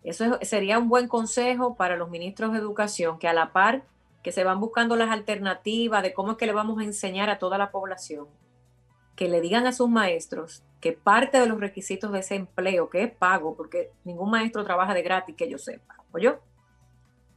Eso 0.04 0.38
sería 0.42 0.80
un 0.80 0.90
buen 0.90 1.08
consejo 1.08 1.76
para 1.76 1.96
los 1.96 2.10
ministros 2.10 2.52
de 2.52 2.60
educación, 2.60 3.20
que 3.20 3.30
a 3.30 3.34
la 3.34 3.54
par 3.54 3.86
que 4.22 4.34
se 4.34 4.44
van 4.44 4.60
buscando 4.60 4.98
las 4.98 5.12
alternativas 5.12 6.04
de 6.04 6.14
cómo 6.14 6.34
es 6.34 6.38
que 6.38 6.46
le 6.46 6.54
vamos 6.54 6.78
a 6.80 6.84
enseñar 6.84 7.30
a 7.30 7.40
toda 7.40 7.58
la 7.58 7.72
población, 7.72 8.28
que 9.16 9.28
le 9.28 9.42
digan 9.42 9.68
a 9.68 9.74
sus 9.74 9.90
maestros 9.90 10.64
que 10.82 10.92
parte 10.92 11.40
de 11.40 11.46
los 11.46 11.60
requisitos 11.60 12.12
de 12.12 12.20
ese 12.20 12.36
empleo, 12.36 12.90
que 12.90 13.04
es 13.04 13.12
pago, 13.12 13.56
porque 13.56 13.92
ningún 14.04 14.30
maestro 14.30 14.64
trabaja 14.64 14.94
de 14.94 15.02
gratis, 15.02 15.36
que 15.36 15.50
yo 15.50 15.58
sepa, 15.58 15.96
yo? 16.20 16.40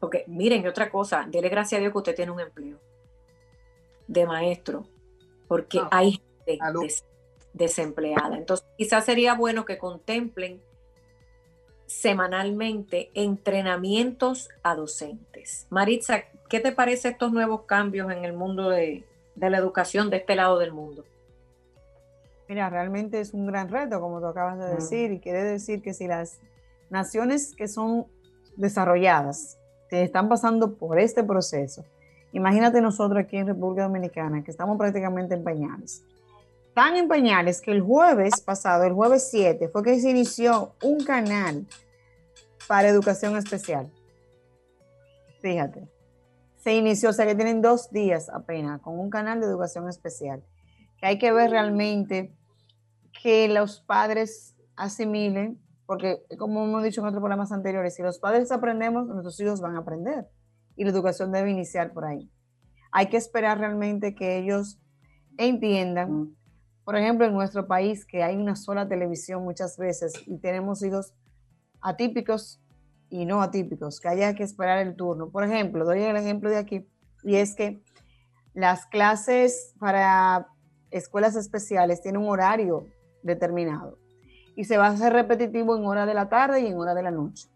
Porque 0.00 0.24
miren, 0.26 0.66
otra 0.66 0.90
cosa, 0.90 1.26
dele 1.28 1.48
gracias 1.48 1.78
a 1.78 1.80
Dios 1.80 1.92
que 1.92 1.98
usted 1.98 2.14
tiene 2.16 2.32
un 2.32 2.40
empleo 2.40 2.80
de 4.08 4.26
maestro, 4.26 4.84
porque 5.46 5.78
ah, 5.78 5.88
hay 5.92 6.20
gente 6.44 6.58
desempleada. 7.52 8.36
Entonces, 8.36 8.66
quizás 8.76 9.04
sería 9.04 9.34
bueno 9.34 9.64
que 9.64 9.78
contemplen 9.78 10.60
semanalmente 11.86 13.10
entrenamientos 13.14 14.48
a 14.62 14.74
docentes. 14.74 15.66
Maritza, 15.70 16.24
¿qué 16.48 16.58
te 16.58 16.72
parece 16.72 17.10
estos 17.10 17.32
nuevos 17.32 17.62
cambios 17.62 18.10
en 18.10 18.24
el 18.24 18.32
mundo 18.32 18.70
de, 18.70 19.04
de 19.36 19.50
la 19.50 19.58
educación 19.58 20.10
de 20.10 20.16
este 20.16 20.34
lado 20.34 20.58
del 20.58 20.72
mundo? 20.72 21.04
Mira, 22.48 22.70
realmente 22.70 23.20
es 23.20 23.34
un 23.34 23.46
gran 23.46 23.68
reto, 23.68 24.00
como 24.00 24.20
tú 24.20 24.26
acabas 24.26 24.58
de 24.58 24.74
decir, 24.74 25.10
y 25.10 25.20
quiere 25.20 25.42
decir 25.42 25.82
que 25.82 25.94
si 25.94 26.06
las 26.06 26.38
naciones 26.90 27.54
que 27.56 27.66
son 27.66 28.06
desarrolladas 28.56 29.58
que 29.90 30.02
están 30.02 30.28
pasando 30.28 30.74
por 30.74 30.98
este 30.98 31.24
proceso, 31.24 31.84
imagínate 32.32 32.80
nosotros 32.80 33.20
aquí 33.20 33.36
en 33.36 33.48
República 33.48 33.84
Dominicana, 33.84 34.44
que 34.44 34.52
estamos 34.52 34.78
prácticamente 34.78 35.34
en 35.34 35.42
pañales. 35.42 36.04
Tan 36.72 36.94
en 36.96 37.08
pañales 37.08 37.60
que 37.60 37.72
el 37.72 37.80
jueves 37.80 38.40
pasado, 38.42 38.84
el 38.84 38.92
jueves 38.92 39.28
7, 39.30 39.68
fue 39.68 39.82
que 39.82 39.98
se 39.98 40.10
inició 40.10 40.74
un 40.82 41.02
canal 41.02 41.66
para 42.68 42.88
educación 42.88 43.36
especial. 43.36 43.90
Fíjate, 45.40 45.88
se 46.58 46.74
inició, 46.74 47.10
o 47.10 47.12
sea 47.12 47.26
que 47.26 47.34
tienen 47.34 47.62
dos 47.62 47.90
días 47.90 48.28
apenas 48.28 48.80
con 48.80 48.98
un 48.98 49.10
canal 49.10 49.40
de 49.40 49.46
educación 49.46 49.88
especial. 49.88 50.42
Que 51.06 51.10
hay 51.10 51.18
que 51.18 51.30
ver 51.30 51.52
realmente 51.52 52.34
que 53.22 53.46
los 53.46 53.80
padres 53.80 54.56
asimilen 54.74 55.60
porque 55.86 56.24
como 56.36 56.64
hemos 56.64 56.82
dicho 56.82 57.00
en 57.00 57.06
otros 57.06 57.20
programas 57.20 57.52
anteriores, 57.52 57.94
si 57.94 58.02
los 58.02 58.18
padres 58.18 58.50
aprendemos, 58.50 59.06
nuestros 59.06 59.38
hijos 59.38 59.60
van 59.60 59.76
a 59.76 59.78
aprender 59.78 60.26
y 60.74 60.82
la 60.82 60.90
educación 60.90 61.30
debe 61.30 61.52
iniciar 61.52 61.92
por 61.92 62.06
ahí. 62.06 62.28
Hay 62.90 63.06
que 63.06 63.18
esperar 63.18 63.58
realmente 63.58 64.16
que 64.16 64.36
ellos 64.36 64.80
entiendan, 65.38 66.34
por 66.84 66.96
ejemplo, 66.96 67.24
en 67.24 67.34
nuestro 67.34 67.68
país, 67.68 68.04
que 68.04 68.24
hay 68.24 68.34
una 68.34 68.56
sola 68.56 68.88
televisión 68.88 69.44
muchas 69.44 69.78
veces 69.78 70.12
y 70.26 70.38
tenemos 70.38 70.82
hijos 70.82 71.14
atípicos 71.80 72.60
y 73.10 73.26
no 73.26 73.42
atípicos, 73.42 74.00
que 74.00 74.08
haya 74.08 74.34
que 74.34 74.42
esperar 74.42 74.84
el 74.84 74.96
turno. 74.96 75.30
Por 75.30 75.44
ejemplo, 75.44 75.84
doy 75.84 76.02
el 76.02 76.16
ejemplo 76.16 76.50
de 76.50 76.56
aquí, 76.56 76.84
y 77.22 77.36
es 77.36 77.54
que 77.54 77.80
las 78.54 78.86
clases 78.86 79.72
para 79.78 80.48
escuelas 80.90 81.36
especiales 81.36 82.00
tienen 82.00 82.22
un 82.22 82.28
horario 82.28 82.86
determinado 83.22 83.98
y 84.56 84.64
se 84.64 84.78
va 84.78 84.86
a 84.86 84.90
hacer 84.90 85.12
repetitivo 85.12 85.76
en 85.76 85.84
hora 85.84 86.06
de 86.06 86.14
la 86.14 86.28
tarde 86.28 86.60
y 86.60 86.66
en 86.66 86.78
hora 86.78 86.94
de 86.94 87.02
la 87.02 87.10
noche. 87.10 87.48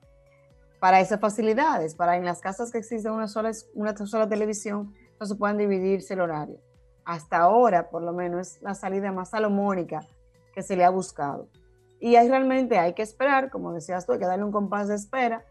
Para 0.79 1.01
esas 1.01 1.21
facilidades, 1.21 1.95
para 1.95 2.17
en 2.17 2.25
las 2.25 2.41
casas 2.41 2.71
que 2.71 2.79
existe 2.79 3.11
una 3.11 3.29
sola, 3.29 3.53
una 3.75 3.97
sola 3.97 4.29
televisión, 4.29 4.95
no 5.19 5.27
se 5.27 5.35
pueden 5.35 5.59
dividirse 5.59 6.15
el 6.15 6.21
horario. 6.21 6.59
Hasta 7.05 7.39
ahora, 7.39 7.91
por 7.91 8.03
lo 8.03 8.13
menos, 8.13 8.57
es 8.57 8.63
la 8.63 8.75
salida 8.75 9.13
más 9.13 9.31
salomónica 9.31 10.01
que 10.55 10.63
se 10.63 10.77
le 10.77 10.85
ha 10.85 10.91
buscado. 10.91 11.49
Y 12.01 12.17
ahí 12.17 12.29
realmente 12.29 12.79
hay 12.79 12.95
que 12.95 13.03
esperar, 13.03 13.51
como 13.51 13.73
decías 13.73 14.07
tú, 14.07 14.13
hay 14.13 14.19
que 14.19 14.27
darle 14.27 14.45
un 14.45 14.53
compás 14.53 14.89
de 14.89 14.95
espera 14.95 15.45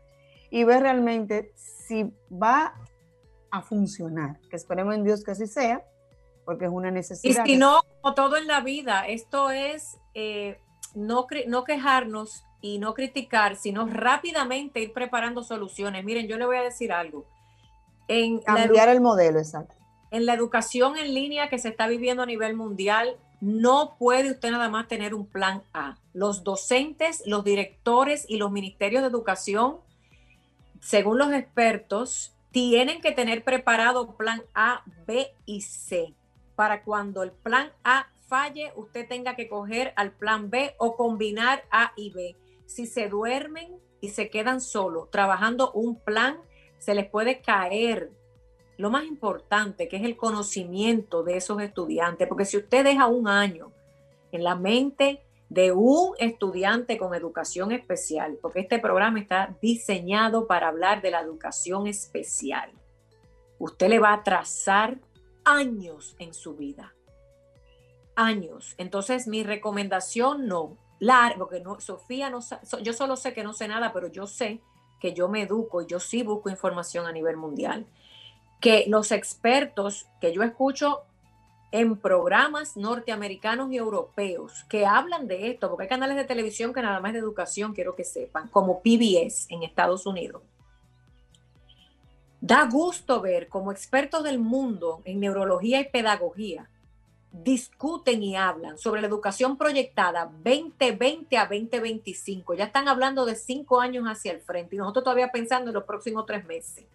y 0.50 0.64
ver 0.64 0.82
realmente 0.82 1.52
si 1.56 2.12
va 2.32 2.74
a 3.52 3.62
funcionar. 3.62 4.40
Que 4.50 4.56
esperemos 4.56 4.96
en 4.96 5.04
Dios 5.04 5.24
que 5.24 5.32
así 5.32 5.48
sea, 5.48 5.84
porque 6.50 6.66
es 6.66 6.72
una 6.72 6.90
necesidad. 6.90 7.46
Y 7.46 7.52
si 7.52 7.58
no, 7.58 7.84
como 8.02 8.16
todo 8.16 8.36
en 8.36 8.48
la 8.48 8.62
vida, 8.62 9.06
esto 9.06 9.52
es 9.52 10.00
eh, 10.16 10.60
no, 10.96 11.28
no 11.46 11.64
quejarnos 11.64 12.44
y 12.60 12.80
no 12.80 12.96
criticar, 12.96 13.56
sino 13.56 13.86
rápidamente 13.86 14.80
ir 14.80 14.92
preparando 14.92 15.44
soluciones. 15.44 16.04
Miren, 16.04 16.28
yo 16.28 16.40
le 16.40 16.48
voy 16.48 16.58
a 16.58 16.64
decir 16.64 16.92
algo. 16.92 17.28
En 18.08 18.40
Cambiar 18.40 18.90
el 18.90 19.00
modelo, 19.00 19.38
exacto. 19.38 19.76
En 20.10 20.26
la 20.26 20.34
educación 20.34 20.98
en 20.98 21.14
línea 21.14 21.50
que 21.50 21.60
se 21.60 21.70
está 21.70 21.86
viviendo 21.86 22.24
a 22.24 22.26
nivel 22.26 22.56
mundial, 22.56 23.18
No 23.42 23.96
puede 24.00 24.32
usted 24.32 24.50
nada 24.50 24.70
más 24.70 24.88
tener 24.88 25.14
un 25.14 25.28
plan 25.28 25.62
A. 25.72 25.98
Los 26.14 26.44
docentes, 26.44 27.22
los 27.28 27.44
directores 27.44 28.26
y 28.28 28.38
los 28.38 28.52
ministerios 28.52 29.04
de 29.04 29.08
educación, 29.08 29.78
según 30.82 31.20
los 31.20 31.32
expertos, 31.32 32.34
tienen 32.52 33.02
que 33.02 33.12
tener 33.12 33.44
preparado 33.44 34.18
plan 34.18 34.42
A, 34.56 34.82
B 35.06 35.32
y 35.46 35.62
C 35.62 36.16
para 36.60 36.84
cuando 36.84 37.24
el 37.24 37.32
plan 37.32 37.72
A 37.86 38.12
falle, 38.28 38.74
usted 38.76 39.08
tenga 39.08 39.38
que 39.38 39.48
coger 39.48 39.94
al 39.96 40.12
plan 40.12 40.50
B 40.50 40.76
o 40.78 40.98
combinar 40.98 41.64
A 41.72 41.94
y 41.96 42.12
B. 42.12 42.36
Si 42.66 42.86
se 42.86 43.08
duermen 43.08 43.80
y 44.02 44.10
se 44.10 44.30
quedan 44.30 44.60
solos 44.60 45.10
trabajando 45.10 45.72
un 45.72 45.98
plan, 46.02 46.38
se 46.78 46.96
les 46.96 47.10
puede 47.10 47.40
caer 47.40 48.12
lo 48.76 48.90
más 48.90 49.06
importante, 49.06 49.88
que 49.88 49.96
es 49.96 50.04
el 50.04 50.18
conocimiento 50.18 51.24
de 51.24 51.38
esos 51.38 51.62
estudiantes, 51.62 52.28
porque 52.28 52.44
si 52.44 52.58
usted 52.58 52.84
deja 52.84 53.08
un 53.08 53.30
año 53.30 53.72
en 54.34 54.44
la 54.44 54.56
mente 54.56 55.24
de 55.48 55.72
un 55.72 56.14
estudiante 56.20 56.98
con 56.98 57.16
educación 57.16 57.72
especial, 57.72 58.38
porque 58.42 58.60
este 58.60 58.80
programa 58.80 59.22
está 59.22 59.56
diseñado 59.62 60.46
para 60.46 60.68
hablar 60.68 61.02
de 61.02 61.12
la 61.12 61.22
educación 61.22 61.88
especial, 61.88 62.70
usted 63.60 63.88
le 63.88 64.00
va 64.00 64.12
a 64.12 64.24
trazar 64.26 64.98
años 65.50 66.16
en 66.20 66.34
su 66.34 66.56
vida. 66.56 66.94
Años. 68.16 68.76
Entonces, 68.78 69.28
mi 69.28 69.44
recomendación 69.44 70.48
no, 70.48 70.78
largo, 71.00 71.46
porque 71.46 71.62
no, 71.62 71.80
Sofía 71.80 72.30
no 72.30 72.40
yo 72.82 72.94
solo 72.94 73.16
sé 73.16 73.34
que 73.34 73.44
no 73.44 73.54
sé 73.54 73.68
nada, 73.68 73.94
pero 73.94 74.08
yo 74.08 74.28
sé 74.28 74.62
que 75.00 75.14
yo 75.14 75.30
me 75.30 75.44
educo 75.44 75.82
y 75.82 75.88
yo 75.88 76.00
sí 76.00 76.24
busco 76.24 76.50
información 76.50 77.06
a 77.06 77.12
nivel 77.12 77.38
mundial 77.38 77.86
que 78.60 78.86
los 78.88 79.12
expertos 79.12 80.08
que 80.20 80.34
yo 80.34 80.44
escucho 80.44 81.04
en 81.72 81.98
programas 81.98 82.76
norteamericanos 82.76 83.72
y 83.72 83.78
europeos 83.78 84.66
que 84.68 84.86
hablan 84.86 85.28
de 85.28 85.52
esto, 85.52 85.70
porque 85.70 85.84
hay 85.84 85.90
canales 85.90 86.18
de 86.18 86.26
televisión 86.26 86.74
que 86.74 86.82
nada 86.82 87.00
más 87.00 87.14
de 87.14 87.20
educación, 87.20 87.74
quiero 87.74 87.96
que 87.96 88.04
sepan, 88.04 88.48
como 88.50 88.82
PBS 88.82 89.48
en 89.50 89.64
Estados 89.64 90.06
Unidos. 90.06 90.42
Da 92.42 92.68
gusto 92.72 93.22
ver 93.22 93.50
cómo 93.50 93.72
expertos 93.72 94.24
del 94.24 94.40
mundo 94.40 95.02
en 95.06 95.20
neurología 95.20 95.82
y 95.82 95.90
pedagogía 95.90 96.70
discuten 97.32 98.24
y 98.24 98.36
hablan 98.36 98.78
sobre 98.78 99.02
la 99.02 99.08
educación 99.08 99.58
proyectada 99.58 100.32
2020 100.44 101.38
a 101.38 101.46
2025. 101.46 102.56
Ya 102.56 102.66
están 102.66 102.88
hablando 102.88 103.26
de 103.26 103.36
cinco 103.36 103.80
años 103.80 104.06
hacia 104.06 104.32
el 104.32 104.42
frente 104.42 104.76
y 104.76 104.80
nosotros 104.80 105.04
todavía 105.04 105.32
pensando 105.32 105.70
en 105.70 105.76
los 105.76 105.84
próximos 105.84 106.26
tres 106.26 106.46
meses. 106.46 106.86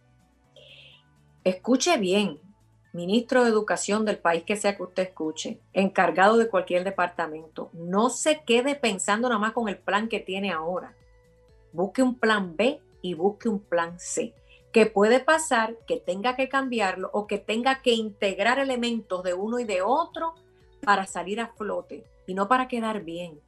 Escuche 1.44 1.98
bien, 1.98 2.40
ministro 2.92 3.44
de 3.44 3.50
Educación 3.50 4.04
del 4.04 4.18
país 4.18 4.44
que 4.44 4.56
sea 4.56 4.76
que 4.76 4.82
usted 4.82 5.04
escuche, 5.04 5.60
encargado 5.72 6.36
de 6.36 6.48
cualquier 6.48 6.84
departamento, 6.84 7.70
no 7.72 8.08
se 8.08 8.42
quede 8.44 8.74
pensando 8.74 9.28
nada 9.28 9.38
más 9.38 9.52
con 9.52 9.68
el 9.68 9.78
plan 9.78 10.08
que 10.08 10.20
tiene 10.20 10.52
ahora. 10.52 10.94
Busque 11.72 12.02
un 12.02 12.14
plan 12.14 12.56
B 12.56 12.80
y 13.02 13.14
busque 13.14 13.48
un 13.48 13.60
plan 13.60 14.00
C, 14.00 14.34
que 14.74 14.84
puede 14.86 15.20
pasar 15.20 15.76
que 15.86 15.98
tenga 15.98 16.34
que 16.34 16.48
cambiarlo 16.48 17.08
o 17.12 17.28
que 17.28 17.38
tenga 17.38 17.80
que 17.80 17.92
integrar 17.92 18.58
elementos 18.58 19.22
de 19.22 19.32
uno 19.32 19.60
y 19.60 19.64
de 19.64 19.82
otro 19.82 20.34
para 20.82 21.06
salir 21.06 21.40
a 21.40 21.46
flote 21.46 22.02
y 22.26 22.34
no 22.34 22.48
para 22.48 22.66
quedar 22.66 23.04
bien. 23.04 23.40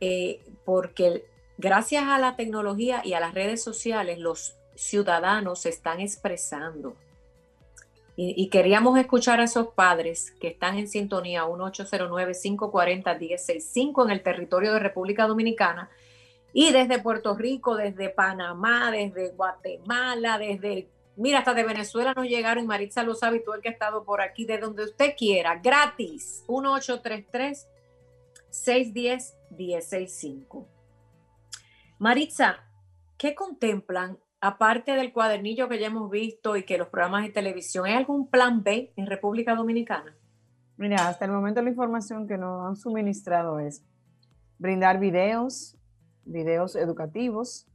Eh, 0.00 0.40
porque 0.64 1.24
gracias 1.58 2.04
a 2.04 2.20
la 2.20 2.36
tecnología 2.36 3.02
y 3.04 3.14
a 3.14 3.20
las 3.20 3.34
redes 3.34 3.64
sociales, 3.64 4.20
los 4.20 4.54
ciudadanos 4.76 5.62
se 5.62 5.70
están 5.70 5.98
expresando. 6.00 6.94
Y, 8.16 8.48
queríamos 8.48 8.96
escuchar 8.96 9.40
a 9.40 9.44
esos 9.44 9.70
padres 9.74 10.30
que 10.40 10.46
están 10.46 10.78
en 10.78 10.86
sintonía 10.86 11.46
1809-540-1065 11.46 14.04
en 14.04 14.10
el 14.12 14.22
territorio 14.22 14.72
de 14.72 14.78
República 14.78 15.26
Dominicana 15.26 15.90
y 16.56 16.72
desde 16.72 17.00
Puerto 17.00 17.34
Rico, 17.34 17.76
desde 17.76 18.10
Panamá, 18.10 18.92
desde 18.92 19.32
Guatemala, 19.32 20.38
desde, 20.38 20.88
mira, 21.16 21.40
hasta 21.40 21.52
de 21.52 21.64
Venezuela 21.64 22.14
nos 22.14 22.26
llegaron 22.26 22.66
Maritza 22.66 23.02
lo 23.02 23.16
sabe 23.16 23.38
y 23.38 23.44
todo 23.44 23.56
el 23.56 23.60
que 23.60 23.68
ha 23.68 23.72
estado 23.72 24.04
por 24.04 24.22
aquí, 24.22 24.46
de 24.46 24.58
donde 24.58 24.84
usted 24.84 25.14
quiera, 25.18 25.56
gratis, 25.56 26.44
1833 26.48 27.68
610 28.50 29.36
1065. 29.50 30.68
Maritza, 31.98 32.60
¿qué 33.18 33.34
contemplan 33.34 34.18
aparte 34.40 34.92
del 34.92 35.12
cuadernillo 35.12 35.68
que 35.68 35.80
ya 35.80 35.88
hemos 35.88 36.08
visto 36.08 36.56
y 36.56 36.62
que 36.62 36.78
los 36.78 36.88
programas 36.88 37.24
de 37.24 37.30
televisión, 37.30 37.86
¿hay 37.86 37.94
algún 37.94 38.28
plan 38.28 38.62
B 38.62 38.92
en 38.94 39.06
República 39.06 39.56
Dominicana? 39.56 40.14
Mira, 40.76 41.08
hasta 41.08 41.24
el 41.24 41.32
momento 41.32 41.62
la 41.62 41.70
información 41.70 42.28
que 42.28 42.38
nos 42.38 42.64
han 42.64 42.76
suministrado 42.76 43.58
es 43.58 43.82
brindar 44.58 45.00
videos, 45.00 45.76
videos 46.24 46.76
educativos, 46.76 47.66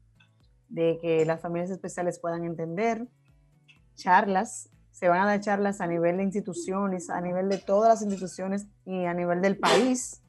de 0.70 1.00
que 1.02 1.26
las 1.26 1.42
familias 1.42 1.72
especiales 1.72 2.20
puedan 2.20 2.46
entender, 2.46 3.08
charlas, 3.96 4.70
se 4.92 5.08
van 5.08 5.22
a 5.22 5.26
dar 5.26 5.40
charlas 5.40 5.82
a 5.82 5.88
nivel 5.88 6.18
de 6.18 6.24
instituciones, 6.24 7.10
a 7.10 7.22
nivel 7.22 7.50
de 7.50 7.58
todas 7.58 7.90
las 7.90 8.02
instituciones 8.02 8.68
y 8.86 9.06
a 9.06 9.14
nivel 9.14 9.42
del 9.42 9.58
país 9.58 10.22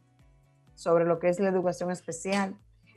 sobre 0.74 1.04
lo 1.04 1.18
que 1.18 1.28
es 1.28 1.40
la 1.40 1.48
educación 1.48 1.90
especial. 1.90 2.56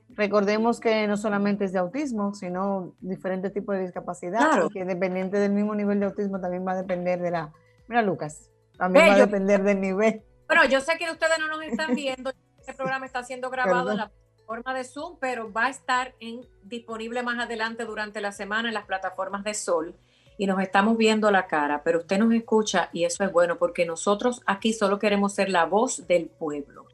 Recordemos 0.10 0.80
que 0.80 1.08
no 1.08 1.18
solamente 1.18 1.66
es 1.66 1.74
de 1.74 1.80
autismo, 1.80 2.36
sino 2.36 2.94
diferentes 3.02 3.52
tipos 3.52 3.76
de 3.76 3.82
discapacidad, 3.82 4.70
que 4.72 4.86
dependiente 4.86 5.38
del 5.38 5.52
mismo 5.52 5.74
nivel 5.74 6.00
de 6.00 6.06
autismo 6.06 6.40
también 6.40 6.66
va 6.66 6.74
a 6.74 6.78
depender 6.78 7.20
de 7.22 7.32
la... 7.32 7.52
Mira, 7.88 8.04
Lucas, 8.04 8.52
también 8.78 9.10
va 9.10 9.16
a 9.16 9.18
depender 9.18 9.64
del 9.64 9.82
nivel. 9.82 10.24
Bueno, 10.48 10.66
yo 10.66 10.80
sé 10.82 10.98
que 10.98 11.10
ustedes 11.10 11.40
no 11.40 11.48
nos 11.48 11.64
están 11.64 11.96
viendo, 11.96 12.32
este 12.60 12.74
programa 12.74 13.06
está 13.06 13.24
siendo 13.24 13.50
grabado 13.50 13.92
en 13.92 13.98
la 13.98 14.12
plataforma 14.44 14.78
de 14.78 14.84
Zoom, 14.84 15.18
pero 15.20 15.52
va 15.52 15.66
a 15.66 15.70
estar 15.70 16.14
en, 16.20 16.42
disponible 16.64 17.24
más 17.24 17.40
adelante 17.40 17.86
durante 17.86 18.22
la 18.22 18.32
semana 18.32 18.68
en 18.68 18.74
las 18.74 18.86
plataformas 18.86 19.44
de 19.44 19.54
Sol 19.54 19.96
y 20.38 20.48
nos 20.48 20.62
estamos 20.62 20.98
viendo 20.98 21.32
la 21.32 21.48
cara, 21.48 21.84
pero 21.84 22.00
usted 22.00 22.18
nos 22.18 22.34
escucha 22.34 22.90
y 22.92 23.06
eso 23.06 23.24
es 23.24 23.32
bueno 23.32 23.58
porque 23.58 23.86
nosotros 23.86 24.42
aquí 24.46 24.74
solo 24.74 25.00
queremos 25.00 25.34
ser 25.34 25.50
la 25.50 25.66
voz 25.66 26.08
del 26.08 26.28
pueblo, 26.28 26.86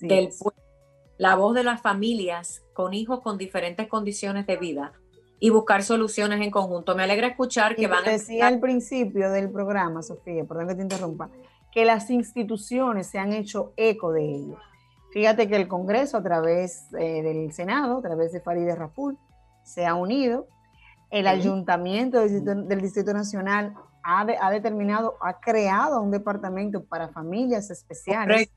del 0.00 0.30
pueblo 0.38 0.62
la 1.18 1.34
voz 1.34 1.54
de 1.54 1.64
las 1.64 1.80
familias 1.80 2.62
con 2.74 2.92
hijos 2.92 3.20
con 3.20 3.38
diferentes 3.38 3.88
condiciones 3.88 4.46
de 4.46 4.56
vida 4.56 4.92
y 5.38 5.48
buscar 5.48 5.82
soluciones 5.82 6.42
en 6.42 6.50
conjunto. 6.50 6.94
Me 6.94 7.04
alegra 7.04 7.28
escuchar 7.28 7.74
que 7.74 7.86
van 7.86 8.06
a... 8.06 8.10
Decía 8.10 8.46
al 8.46 8.60
principio 8.60 9.30
del 9.30 9.50
programa, 9.50 10.02
Sofía, 10.02 10.44
perdón 10.44 10.68
que 10.68 10.74
te 10.74 10.82
interrumpa, 10.82 11.30
que 11.72 11.86
las 11.86 12.10
instituciones 12.10 13.06
se 13.06 13.18
han 13.18 13.32
hecho 13.32 13.72
eco 13.76 14.12
de 14.12 14.24
ello. 14.24 14.58
Fíjate 15.16 15.48
que 15.48 15.56
el 15.56 15.66
Congreso 15.66 16.18
a 16.18 16.22
través 16.22 16.92
eh, 16.92 17.22
del 17.22 17.50
Senado, 17.50 17.96
a 17.96 18.02
través 18.02 18.32
de 18.32 18.40
Farideh 18.42 18.74
Raful, 18.74 19.16
se 19.62 19.86
ha 19.86 19.94
unido. 19.94 20.46
El 21.08 21.26
ayuntamiento 21.26 22.20
del 22.20 22.82
Distrito, 22.82 23.14
Nacional 23.14 23.72
ha, 24.04 24.26
ha, 24.42 24.50
determinado, 24.50 25.16
ha 25.22 25.40
creado 25.40 26.02
un 26.02 26.10
departamento 26.10 26.84
para 26.84 27.08
familias 27.08 27.70
especiales 27.70 28.50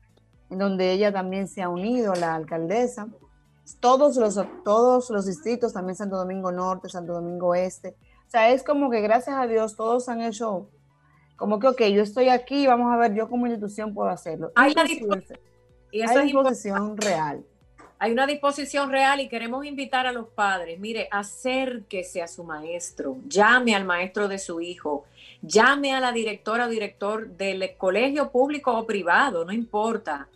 en 0.50 0.58
donde 0.58 0.92
ella 0.92 1.10
también 1.10 1.48
se 1.48 1.62
ha 1.62 1.70
unido, 1.70 2.12
la 2.14 2.34
alcaldesa. 2.34 3.08
Todos 3.80 4.16
los, 4.16 4.38
todos 4.62 5.08
los 5.08 5.24
distritos, 5.24 5.72
también 5.72 5.96
Santo 5.96 6.18
Domingo 6.18 6.52
Norte, 6.52 6.90
Santo 6.90 7.14
Domingo 7.14 7.54
Este. 7.54 7.96
O 8.28 8.30
sea, 8.30 8.50
es 8.50 8.62
como 8.62 8.90
que 8.90 9.00
gracias 9.00 9.34
a 9.34 9.46
Dios 9.46 9.76
todos 9.76 10.10
han 10.10 10.20
hecho, 10.20 10.68
como 11.36 11.58
que, 11.58 11.68
ok, 11.68 11.80
yo 11.84 12.02
estoy 12.02 12.28
aquí, 12.28 12.66
vamos 12.66 12.92
a 12.92 12.98
ver, 12.98 13.14
yo 13.14 13.30
como 13.30 13.46
institución 13.46 13.94
puedo 13.94 14.10
hacerlo. 14.10 14.52
Hay 14.56 14.74
una 15.92 16.22
disposición 16.22 16.96
real. 16.96 17.44
Hay 17.98 18.12
una 18.12 18.26
disposición 18.26 18.90
real 18.90 19.20
y 19.20 19.28
queremos 19.28 19.66
invitar 19.66 20.06
a 20.06 20.12
los 20.12 20.28
padres, 20.28 20.80
mire, 20.80 21.06
acérquese 21.10 22.22
a 22.22 22.28
su 22.28 22.44
maestro, 22.44 23.18
llame 23.26 23.74
al 23.74 23.84
maestro 23.84 24.26
de 24.26 24.38
su 24.38 24.62
hijo, 24.62 25.04
llame 25.42 25.92
a 25.92 26.00
la 26.00 26.10
directora 26.10 26.64
o 26.64 26.68
director 26.70 27.28
del 27.28 27.76
colegio 27.76 28.30
público 28.30 28.72
o 28.72 28.86
privado, 28.86 29.44
no 29.44 29.52
importa 29.52 30.28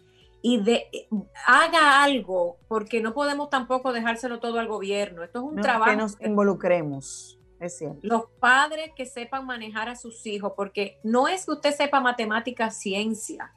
y 0.46 0.60
de, 0.60 1.08
haga 1.46 2.02
algo, 2.02 2.58
porque 2.68 3.00
no 3.00 3.14
podemos 3.14 3.48
tampoco 3.48 3.94
dejárselo 3.94 4.40
todo 4.40 4.58
al 4.58 4.68
gobierno. 4.68 5.24
Esto 5.24 5.38
es 5.38 5.44
un 5.46 5.62
trabajo. 5.62 5.90
Que 5.90 5.96
nos 5.96 6.20
involucremos, 6.20 7.38
es 7.58 7.78
cierto. 7.78 7.98
Los 8.02 8.24
padres 8.40 8.90
que 8.94 9.06
sepan 9.06 9.46
manejar 9.46 9.88
a 9.88 9.96
sus 9.96 10.26
hijos, 10.26 10.52
porque 10.54 10.98
no 11.02 11.28
es 11.28 11.46
que 11.46 11.52
usted 11.52 11.74
sepa 11.74 11.98
matemática, 11.98 12.70
ciencia. 12.70 13.54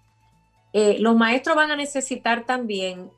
Eh, 0.80 1.00
los 1.00 1.16
maestros 1.16 1.56
van 1.56 1.72
a 1.72 1.76
necesitar 1.76 2.46
también 2.46 3.10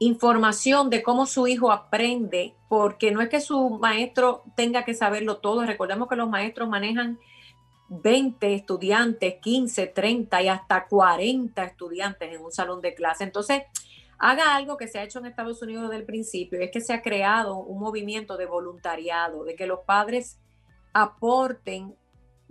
información 0.00 0.90
de 0.90 1.04
cómo 1.04 1.24
su 1.24 1.46
hijo 1.46 1.70
aprende, 1.70 2.56
porque 2.68 3.12
no 3.12 3.20
es 3.20 3.28
que 3.28 3.40
su 3.40 3.78
maestro 3.78 4.42
tenga 4.56 4.84
que 4.84 4.94
saberlo 4.94 5.36
todo. 5.36 5.64
Recordemos 5.64 6.08
que 6.08 6.16
los 6.16 6.28
maestros 6.28 6.68
manejan 6.68 7.20
20 7.90 8.54
estudiantes, 8.54 9.36
15, 9.40 9.86
30 9.86 10.42
y 10.42 10.48
hasta 10.48 10.88
40 10.88 11.62
estudiantes 11.62 12.34
en 12.34 12.44
un 12.44 12.50
salón 12.50 12.80
de 12.80 12.92
clase. 12.92 13.22
Entonces, 13.22 13.62
haga 14.18 14.56
algo 14.56 14.76
que 14.76 14.88
se 14.88 14.98
ha 14.98 15.04
hecho 15.04 15.20
en 15.20 15.26
Estados 15.26 15.62
Unidos 15.62 15.84
desde 15.84 16.00
el 16.00 16.06
principio, 16.06 16.58
es 16.58 16.72
que 16.72 16.80
se 16.80 16.92
ha 16.92 17.02
creado 17.02 17.56
un 17.56 17.78
movimiento 17.78 18.36
de 18.36 18.46
voluntariado, 18.46 19.44
de 19.44 19.54
que 19.54 19.68
los 19.68 19.78
padres 19.86 20.38
aporten 20.92 21.94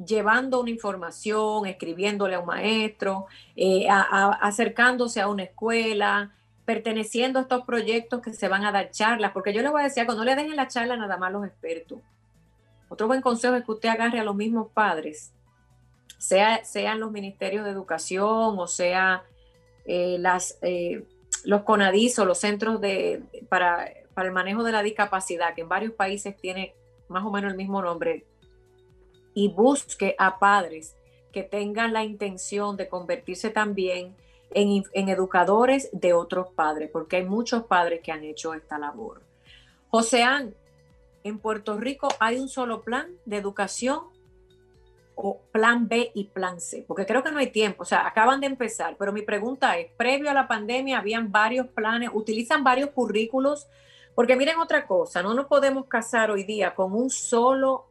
llevando 0.04 0.62
una 0.62 0.70
información, 0.70 1.66
escribiéndole 1.66 2.36
a 2.36 2.40
un 2.40 2.46
maestro, 2.46 3.28
eh, 3.56 3.88
acercándose 3.90 5.22
a 5.22 5.28
una 5.28 5.44
escuela, 5.44 6.34
perteneciendo 6.66 7.40
a 7.40 7.44
estos 7.44 7.66
proyectos 7.66 8.22
que 8.22 8.34
se 8.34 8.48
van 8.48 8.64
a 8.64 8.72
dar 8.72 8.92
charlas, 8.92 9.32
porque 9.32 9.54
yo 9.54 9.62
le 9.62 9.70
voy 9.70 9.82
a 9.82 9.86
decir 9.86 10.06
no 10.08 10.24
le 10.24 10.36
dejen 10.36 10.56
la 10.56 10.68
charla 10.68 10.96
nada 10.96 11.18
más 11.18 11.32
los 11.32 11.46
expertos. 11.46 12.00
Otro 12.88 13.08
buen 13.08 13.22
consejo 13.22 13.56
es 13.56 13.64
que 13.64 13.72
usted 13.72 13.90
agarre 13.90 14.20
a 14.20 14.24
los 14.24 14.36
mismos 14.36 14.68
padres, 14.74 15.34
sea, 16.18 16.64
sean 16.64 17.00
los 17.00 17.12
ministerios 17.12 17.66
de 17.66 17.72
educación 17.72 18.60
o 18.60 18.68
sea 18.68 19.24
eh, 19.86 20.22
eh, 20.62 21.04
los 21.44 21.62
CONADIS 21.64 22.20
o 22.20 22.26
los 22.26 22.38
centros 22.38 22.82
de, 22.82 23.24
para, 23.50 23.90
para 24.14 24.28
el 24.28 24.34
manejo 24.34 24.64
de 24.64 24.72
la 24.72 24.84
discapacidad, 24.84 25.54
que 25.56 25.62
en 25.62 25.70
varios 25.70 25.94
países 25.94 26.36
tiene 26.38 26.76
más 27.08 27.24
o 27.24 27.32
menos 27.32 27.52
el 27.52 27.58
mismo 27.58 27.82
nombre, 27.82 28.26
y 29.40 29.48
busque 29.48 30.16
a 30.18 30.38
padres 30.38 30.98
que 31.32 31.44
tengan 31.44 31.94
la 31.94 32.04
intención 32.04 32.76
de 32.76 32.90
convertirse 32.90 33.50
también 33.50 34.14
en, 34.52 34.84
educadores 34.94 35.90
de 35.94 36.12
otros 36.12 36.50
padres, 36.54 36.90
porque 36.92 37.18
hay 37.18 37.24
muchos 37.24 37.64
padres 37.64 38.02
que 38.04 38.12
han 38.12 38.26
hecho 38.26 38.54
esta 38.54 38.78
labor. 38.78 39.22
Joseán, 39.88 40.54
en 41.24 41.40
Puerto 41.40 41.78
Rico 41.78 42.10
hay 42.20 42.38
un 42.38 42.50
solo 42.50 42.82
plan 42.82 43.08
de 43.24 43.38
educación 43.38 44.02
o 45.16 45.40
plan 45.54 45.88
B 45.88 46.12
y 46.14 46.26
plan 46.26 46.60
C, 46.60 46.84
porque 46.86 47.06
creo 47.06 47.24
que 47.24 47.32
no 47.32 47.40
hay 47.40 47.52
tiempo, 47.52 47.84
o 47.84 47.86
sea, 47.86 48.06
acaban 48.06 48.42
de 48.42 48.48
empezar, 48.48 48.98
pero 49.00 49.14
mi 49.14 49.22
pregunta 49.22 49.78
es, 49.78 49.90
previo 49.94 50.30
a 50.30 50.34
la 50.34 50.50
pandemia 50.50 51.00
habían 51.00 51.32
varios 51.32 51.68
planes, 51.68 52.10
utilizan 52.12 52.66
varios 52.66 52.90
currículos, 52.90 53.68
porque 54.16 54.36
miren 54.36 54.60
otra 54.60 54.86
cosa, 54.86 55.24
no 55.24 55.34
nos 55.34 55.46
podemos 55.46 55.86
casar 55.86 56.30
hoy 56.30 56.44
día 56.44 56.76
con 56.76 56.94
un 56.94 57.10
solo 57.10 57.89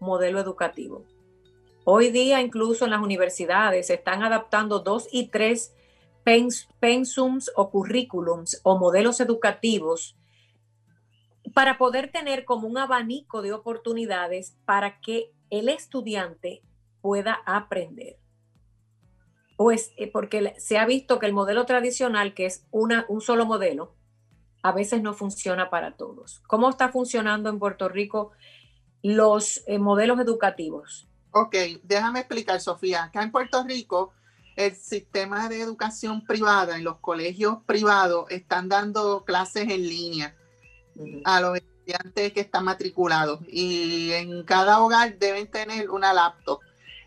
modelo 0.00 0.40
educativo. 0.40 1.04
Hoy 1.84 2.10
día 2.10 2.40
incluso 2.40 2.84
en 2.84 2.90
las 2.90 3.00
universidades 3.00 3.86
se 3.86 3.94
están 3.94 4.22
adaptando 4.22 4.80
dos 4.80 5.08
y 5.10 5.28
tres 5.28 5.74
pensums 6.80 7.50
o 7.56 7.70
currículums 7.70 8.60
o 8.62 8.78
modelos 8.78 9.20
educativos 9.20 10.16
para 11.54 11.78
poder 11.78 12.12
tener 12.12 12.44
como 12.44 12.68
un 12.68 12.76
abanico 12.76 13.40
de 13.40 13.52
oportunidades 13.52 14.56
para 14.66 15.00
que 15.00 15.32
el 15.50 15.68
estudiante 15.70 16.62
pueda 17.00 17.38
aprender. 17.46 18.18
Pues 19.56 19.92
porque 20.12 20.54
se 20.58 20.78
ha 20.78 20.84
visto 20.84 21.18
que 21.18 21.26
el 21.26 21.32
modelo 21.32 21.64
tradicional, 21.64 22.34
que 22.34 22.46
es 22.46 22.66
una, 22.70 23.06
un 23.08 23.20
solo 23.20 23.46
modelo, 23.46 23.94
a 24.62 24.72
veces 24.72 25.02
no 25.02 25.14
funciona 25.14 25.70
para 25.70 25.96
todos. 25.96 26.40
¿Cómo 26.46 26.68
está 26.68 26.90
funcionando 26.90 27.48
en 27.48 27.58
Puerto 27.58 27.88
Rico 27.88 28.32
los 29.02 29.62
eh, 29.66 29.78
modelos 29.78 30.18
educativos. 30.20 31.08
Ok, 31.30 31.54
déjame 31.82 32.20
explicar, 32.20 32.60
Sofía. 32.60 33.04
Acá 33.04 33.22
en 33.22 33.30
Puerto 33.30 33.62
Rico, 33.64 34.12
el 34.56 34.74
sistema 34.74 35.48
de 35.48 35.60
educación 35.60 36.24
privada 36.24 36.76
en 36.76 36.84
los 36.84 36.96
colegios 36.98 37.58
privados 37.66 38.26
están 38.30 38.68
dando 38.68 39.24
clases 39.24 39.68
en 39.68 39.82
línea 39.82 40.34
a 41.24 41.40
los 41.40 41.56
estudiantes 41.56 42.32
que 42.32 42.40
están 42.40 42.64
matriculados 42.64 43.40
y 43.48 44.10
en 44.12 44.42
cada 44.42 44.80
hogar 44.80 45.16
deben 45.18 45.48
tener 45.48 45.90
una 45.90 46.12
laptop. 46.12 46.60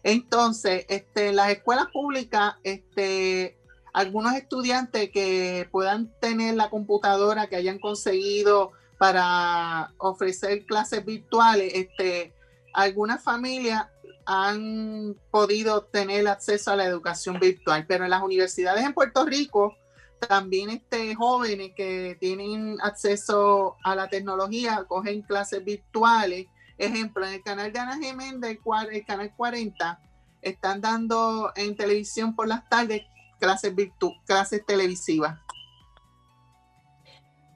Entonces, 0.04 0.86
este, 0.88 1.34
las 1.34 1.52
escuelas 1.52 1.88
públicas, 1.92 2.56
este, 2.64 3.58
algunos 3.94 4.34
estudiantes 4.36 5.12
que 5.12 5.68
puedan 5.72 6.12
tener 6.20 6.56
la 6.56 6.70
computadora 6.70 7.48
que 7.48 7.58
hayan 7.58 7.80
conseguido 7.80 8.72
para 9.02 9.96
ofrecer 9.98 10.64
clases 10.68 11.04
virtuales. 11.04 11.74
Este, 11.74 12.36
algunas 12.72 13.24
familias 13.24 13.88
han 14.28 15.16
podido 15.32 15.86
tener 15.86 16.28
acceso 16.28 16.70
a 16.70 16.76
la 16.76 16.86
educación 16.86 17.40
virtual, 17.40 17.84
pero 17.88 18.04
en 18.04 18.12
las 18.12 18.22
universidades 18.22 18.86
en 18.86 18.94
Puerto 18.94 19.26
Rico 19.26 19.76
también 20.20 20.70
este, 20.70 21.16
jóvenes 21.16 21.72
que 21.76 22.16
tienen 22.20 22.78
acceso 22.84 23.76
a 23.84 23.96
la 23.96 24.08
tecnología 24.08 24.86
cogen 24.88 25.24
clases 25.24 25.66
virtuales. 25.66 26.46
Ejemplo, 26.78 27.26
en 27.26 27.34
el 27.34 27.42
canal 27.42 27.74
de 27.74 27.80
Ana 27.80 27.98
Geméndez, 27.98 28.60
el 28.92 29.06
canal 29.08 29.34
40, 29.36 30.00
están 30.44 30.80
dando 30.80 31.52
en 31.56 31.76
televisión 31.76 32.36
por 32.36 32.48
las 32.48 32.70
tardes 32.70 33.02
clases, 33.40 33.74
virtu 33.74 34.14
clases 34.28 34.64
televisivas. 34.64 35.40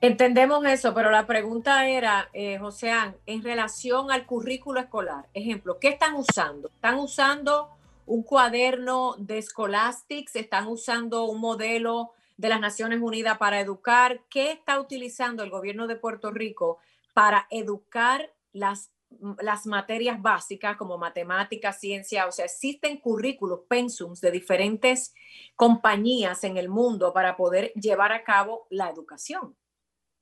Entendemos 0.06 0.64
eso, 0.66 0.94
pero 0.94 1.10
la 1.10 1.26
pregunta 1.26 1.88
era, 1.88 2.30
eh, 2.32 2.60
Joseán, 2.60 3.16
en 3.26 3.42
relación 3.42 4.12
al 4.12 4.28
currículo 4.28 4.80
escolar. 4.80 5.26
Ejemplo, 5.34 5.80
¿qué 5.80 5.88
están 5.88 6.14
usando? 6.14 6.68
¿Están 6.68 7.00
usando 7.00 7.72
un 8.06 8.22
cuaderno 8.22 9.16
de 9.18 9.42
Scholastics? 9.42 10.36
¿Están 10.36 10.68
usando 10.68 11.24
un 11.24 11.42
modelo 11.42 12.12
de 12.38 12.50
las 12.50 12.60
Naciones 12.60 13.00
Unidas 13.02 13.40
para 13.40 13.60
educar? 13.60 14.22
¿Qué 14.30 14.52
está 14.52 14.80
utilizando 14.80 15.42
el 15.42 15.50
gobierno 15.50 15.88
de 15.88 15.96
Puerto 15.96 16.30
Rico 16.30 16.78
para 17.16 17.48
educar 17.50 18.32
las, 18.54 18.92
las 19.40 19.66
materias 19.66 20.22
básicas 20.22 20.78
como 20.78 21.00
matemáticas, 21.00 21.80
ciencia? 21.80 22.28
O 22.28 22.32
sea, 22.32 22.46
existen 22.46 22.98
currículos, 22.98 23.62
pensums 23.68 24.22
de 24.22 24.30
diferentes 24.30 25.16
compañías 25.56 26.44
en 26.44 26.58
el 26.58 26.70
mundo 26.70 27.12
para 27.12 27.36
poder 27.36 27.74
llevar 27.74 28.12
a 28.12 28.24
cabo 28.24 28.68
la 28.70 28.92
educación. 28.92 29.56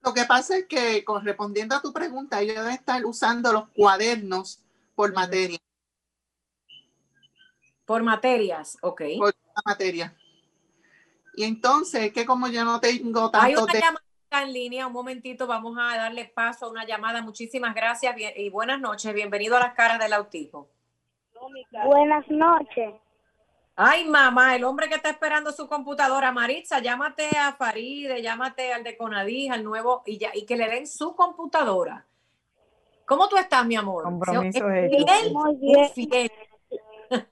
Lo 0.04 0.14
que 0.14 0.26
pasa 0.26 0.58
es 0.58 0.66
que, 0.66 1.04
correspondiendo 1.06 1.76
a 1.76 1.82
tu 1.82 1.94
pregunta, 1.94 2.42
ellos 2.42 2.56
deben 2.56 2.72
estar 2.74 3.06
usando 3.06 3.54
los 3.54 3.70
cuadernos 3.70 4.62
por 4.96 5.14
materia. 5.14 5.58
Por 7.86 8.04
materias, 8.04 8.78
ok. 8.82 9.02
Por 9.18 9.34
materia. 9.66 10.14
Y 11.36 11.46
entonces, 11.46 12.12
que 12.12 12.26
como 12.26 12.48
yo 12.48 12.66
no 12.66 12.80
tengo 12.80 13.32
tanto... 13.32 13.46
Hay 13.46 13.56
una 13.56 13.74
llamada 13.74 14.04
en 14.42 14.54
línea, 14.54 14.88
un 14.88 14.94
momentito, 14.94 15.48
vamos 15.48 15.78
a 15.80 15.96
darle 15.96 16.26
paso 16.26 16.66
a 16.66 16.70
una 16.70 16.86
llamada. 16.86 17.22
Muchísimas 17.22 17.74
gracias 17.74 18.16
y 18.36 18.50
buenas 18.50 18.82
noches. 18.82 19.14
Bienvenido 19.14 19.56
a 19.56 19.60
las 19.62 19.74
caras 19.74 20.00
del 20.00 20.14
autismo. 20.14 20.68
Buenas 21.86 22.28
noches. 22.30 22.94
Ay, 23.76 24.06
mamá, 24.06 24.56
el 24.56 24.64
hombre 24.66 24.88
que 24.88 24.96
está 24.96 25.10
esperando 25.10 25.52
su 25.52 25.68
computadora, 25.68 26.32
Maritza, 26.32 26.80
llámate 26.80 27.30
a 27.36 27.54
Faride, 27.54 28.22
llámate 28.22 28.72
al 28.72 28.84
de 28.84 28.96
Conadís, 28.96 29.50
al 29.50 29.64
nuevo, 29.64 30.04
y, 30.06 30.20
ya, 30.20 30.30
y 30.32 30.46
que 30.46 30.56
le 30.56 30.70
den 30.70 30.86
su 30.86 31.16
computadora. 31.16 32.06
¿Cómo 33.06 33.28
tú 33.28 33.36
estás, 33.38 33.66
mi 33.66 33.76
amor? 33.76 34.04
Compromiso 34.04 34.64
Muy 34.64 35.56
bien. 35.60 36.30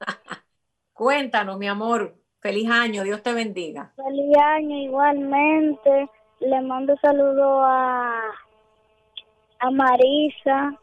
Cuéntanos, 0.94 1.60
mi 1.60 1.68
amor. 1.68 2.16
Feliz 2.40 2.70
año, 2.72 3.04
Dios 3.04 3.22
te 3.22 3.34
bendiga. 3.34 3.94
Feliz 3.96 4.36
año 4.38 4.78
igualmente. 4.78 6.10
Le 6.40 6.62
mando 6.62 6.98
saludo 6.98 7.62
a, 7.62 8.20
a 9.60 9.70
Marisa, 9.70 10.76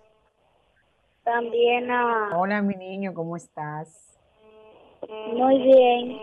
también 1.24 1.90
a... 1.90 2.38
Hola, 2.38 2.62
mi 2.62 2.76
niño, 2.76 3.12
¿cómo 3.12 3.36
estás? 3.36 4.17
Muy 5.06 5.58
bien. 5.62 6.18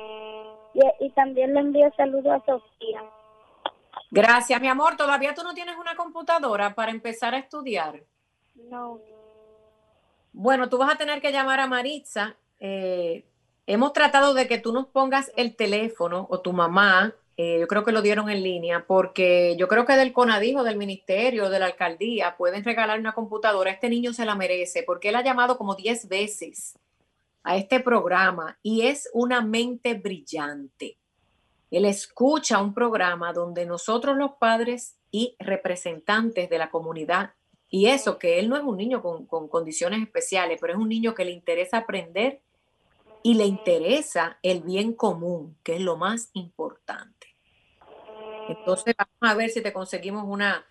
Y, 1.00 1.10
también 1.12 1.54
le 1.54 1.62
envío 1.62 1.92
saludos 1.96 2.34
a 2.34 2.46
Sofía. 2.46 3.02
Gracias, 4.12 4.60
mi 4.62 4.68
amor. 4.68 4.98
¿Todavía 4.98 5.34
tú 5.34 5.44
no 5.44 5.54
tienes 5.54 5.76
una 5.78 5.96
computadora 5.96 6.76
para 6.76 6.92
empezar 6.92 7.34
a 7.34 7.38
estudiar? 7.38 8.04
No. 8.56 9.00
Bueno, 10.34 10.70
tú 10.70 10.78
vas 10.78 10.94
a 10.94 10.98
tener 10.98 11.22
que 11.22 11.32
llamar 11.32 11.62
a 11.62 11.68
Maritza. 11.68 12.36
Eh, 12.60 13.26
hemos 13.66 13.94
tratado 13.94 14.34
de 14.34 14.48
que 14.48 14.58
tú 14.58 14.74
nos 14.74 14.88
pongas 14.88 15.32
el 15.38 15.56
teléfono 15.56 16.28
o 16.30 16.42
tu 16.42 16.52
mamá. 16.52 17.14
Eh, 17.38 17.60
yo 17.60 17.68
creo 17.68 17.84
que 17.84 17.92
lo 17.92 18.02
dieron 18.02 18.30
en 18.30 18.44
línea 18.44 18.86
porque 18.86 19.56
yo 19.58 19.68
creo 19.68 19.86
que 19.86 19.96
del 19.96 20.14
CONADIJO, 20.14 20.64
del 20.64 20.78
ministerio, 20.78 21.50
de 21.50 21.60
la 21.60 21.68
alcaldía, 21.68 22.36
pueden 22.38 22.64
regalar 22.64 23.00
una 23.00 23.14
computadora. 23.14 23.72
Este 23.72 23.90
niño 23.90 24.14
se 24.14 24.26
la 24.26 24.36
merece 24.36 24.84
porque 24.84 25.10
él 25.10 25.16
ha 25.16 25.24
llamado 25.24 25.58
como 25.58 25.76
10 25.76 26.10
veces 26.10 26.78
a 27.46 27.56
este 27.56 27.80
programa 27.80 28.58
y 28.64 28.88
es 28.88 29.08
una 29.14 29.40
mente 29.42 29.94
brillante. 29.94 30.98
Él 31.70 31.86
escucha 31.86 32.62
un 32.62 32.74
programa 32.74 33.32
donde 33.34 33.66
nosotros 33.66 34.18
los 34.18 34.32
padres 34.40 34.98
y 35.12 35.36
representantes 35.40 36.50
de 36.50 36.58
la 36.58 36.70
comunidad, 36.70 37.34
y 37.70 37.88
eso 37.88 38.18
que 38.18 38.40
él 38.40 38.50
no 38.50 38.58
es 38.58 38.64
un 38.64 38.78
niño 38.78 39.02
con, 39.02 39.48
condiciones 39.48 40.02
especiales, 40.02 40.58
pero 40.60 40.74
es 40.74 40.80
un 40.80 40.90
niño 40.90 41.14
que 41.14 41.26
le 41.26 41.32
interesa 41.32 41.78
aprender 41.78 42.42
y 43.24 43.36
le 43.36 43.46
interesa 43.46 44.38
el 44.42 44.62
bien 44.62 44.94
común, 44.94 45.56
que 45.64 45.76
es 45.76 45.82
lo 45.82 45.98
más 45.98 46.30
importante. 46.34 47.36
Entonces 48.50 48.96
vamos 48.98 49.34
a 49.34 49.36
ver 49.36 49.50
si 49.50 49.62
te 49.62 49.74
conseguimos 49.74 50.26
una, 50.28 50.66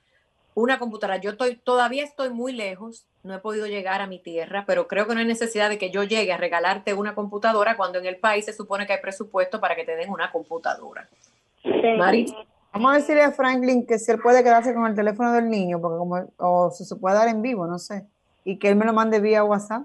una 0.54 0.78
computadora. 0.78 1.20
Yo 1.20 1.30
estoy, 1.30 1.56
todavía 1.56 2.04
estoy 2.04 2.30
muy 2.30 2.52
lejos, 2.52 3.06
no 3.22 3.34
he 3.34 3.38
podido 3.38 3.66
llegar 3.66 4.00
a 4.00 4.06
mi 4.06 4.18
tierra, 4.18 4.64
pero 4.66 4.86
creo 4.86 5.06
que 5.06 5.14
no 5.14 5.20
hay 5.20 5.26
necesidad 5.26 5.68
de 5.68 5.78
que 5.78 5.90
yo 5.90 6.04
llegue 6.04 6.32
a 6.32 6.36
regalarte 6.36 6.94
una 6.94 7.14
computadora 7.14 7.76
cuando 7.76 7.98
en 7.98 8.06
el 8.06 8.16
país 8.16 8.44
se 8.44 8.52
supone 8.52 8.86
que 8.86 8.94
hay 8.94 9.00
presupuesto 9.00 9.60
para 9.60 9.74
que 9.74 9.84
te 9.84 9.96
den 9.96 10.10
una 10.10 10.30
computadora. 10.30 11.08
Vamos 12.72 12.92
a 12.92 12.96
decirle 12.96 13.22
a 13.22 13.32
Franklin 13.32 13.86
que 13.86 13.98
si 13.98 14.10
él 14.10 14.18
puede 14.20 14.42
quedarse 14.42 14.74
con 14.74 14.86
el 14.86 14.94
teléfono 14.94 15.32
del 15.32 15.48
niño, 15.48 15.80
porque 15.80 15.98
como, 15.98 16.28
o 16.38 16.70
se 16.70 16.96
puede 16.96 17.16
dar 17.16 17.28
en 17.28 17.42
vivo, 17.42 17.66
no 17.66 17.78
sé, 17.78 18.06
y 18.44 18.58
que 18.58 18.68
él 18.68 18.76
me 18.76 18.84
lo 18.84 18.92
mande 18.92 19.20
vía 19.20 19.44
WhatsApp. 19.44 19.82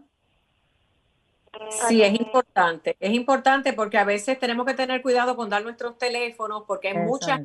Sí, 1.88 2.02
es 2.04 2.14
importante. 2.14 2.96
Es 3.00 3.12
importante 3.12 3.74
porque 3.74 3.98
a 3.98 4.04
veces 4.04 4.40
tenemos 4.40 4.66
que 4.66 4.74
tener 4.74 5.02
cuidado 5.02 5.36
con 5.36 5.50
dar 5.50 5.64
nuestros 5.64 5.98
teléfonos 5.98 6.64
porque 6.68 6.90
hay 6.90 6.98
muchas 6.98 7.42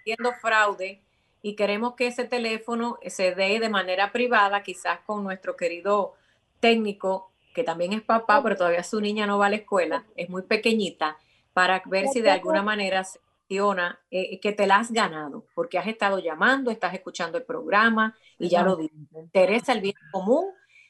haciendo 0.00 0.32
fraude 0.40 1.02
y 1.42 1.54
queremos 1.54 1.94
que 1.94 2.06
ese 2.06 2.24
teléfono 2.24 2.98
se 3.06 3.34
dé 3.34 3.60
de 3.60 3.68
manera 3.68 4.12
privada, 4.12 4.62
quizás 4.62 5.00
con 5.06 5.22
nuestro 5.22 5.56
querido 5.56 6.14
técnico, 6.60 7.30
que 7.54 7.64
también 7.64 7.92
es 7.92 8.02
papá, 8.02 8.42
pero 8.42 8.56
todavía 8.56 8.82
su 8.82 9.00
niña 9.00 9.26
no 9.26 9.38
va 9.38 9.46
a 9.46 9.50
la 9.50 9.56
escuela, 9.56 10.04
es 10.16 10.28
muy 10.28 10.42
pequeñita, 10.42 11.16
para 11.52 11.82
ver 11.86 12.08
si 12.08 12.20
de 12.20 12.30
alguna 12.30 12.62
manera 12.62 13.04
se 13.04 13.18
funciona, 13.18 13.98
eh, 14.10 14.38
que 14.40 14.52
te 14.52 14.66
la 14.66 14.76
has 14.76 14.92
ganado, 14.92 15.44
porque 15.54 15.78
has 15.78 15.86
estado 15.86 16.18
llamando, 16.18 16.70
estás 16.70 16.94
escuchando 16.94 17.38
el 17.38 17.44
programa 17.44 18.16
y 18.38 18.48
ya 18.48 18.62
lo 18.62 18.76
digo, 18.76 18.94
interesa 19.16 19.72
el 19.72 19.80
bien 19.80 19.94
común 20.12 20.46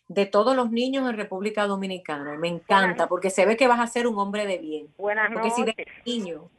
de 0.09 0.27
todos 0.27 0.57
los 0.57 0.71
niños 0.71 1.09
en 1.09 1.17
República 1.17 1.67
Dominicana. 1.67 2.37
Me 2.37 2.49
encanta, 2.49 3.09
porque 3.09 3.31
se 3.31 3.47
ve 3.47 3.57
que 3.57 3.69
vas 3.69 3.81
a 3.81 3.87
ser 3.87 4.07
un 4.07 4.19
hombre 4.19 4.47
de 4.47 4.59
bien. 4.59 4.89
Buenas 4.97 5.31
porque 5.33 5.49
noches. 5.49 5.87
Si 6.05 6.19
niño, 6.19 6.51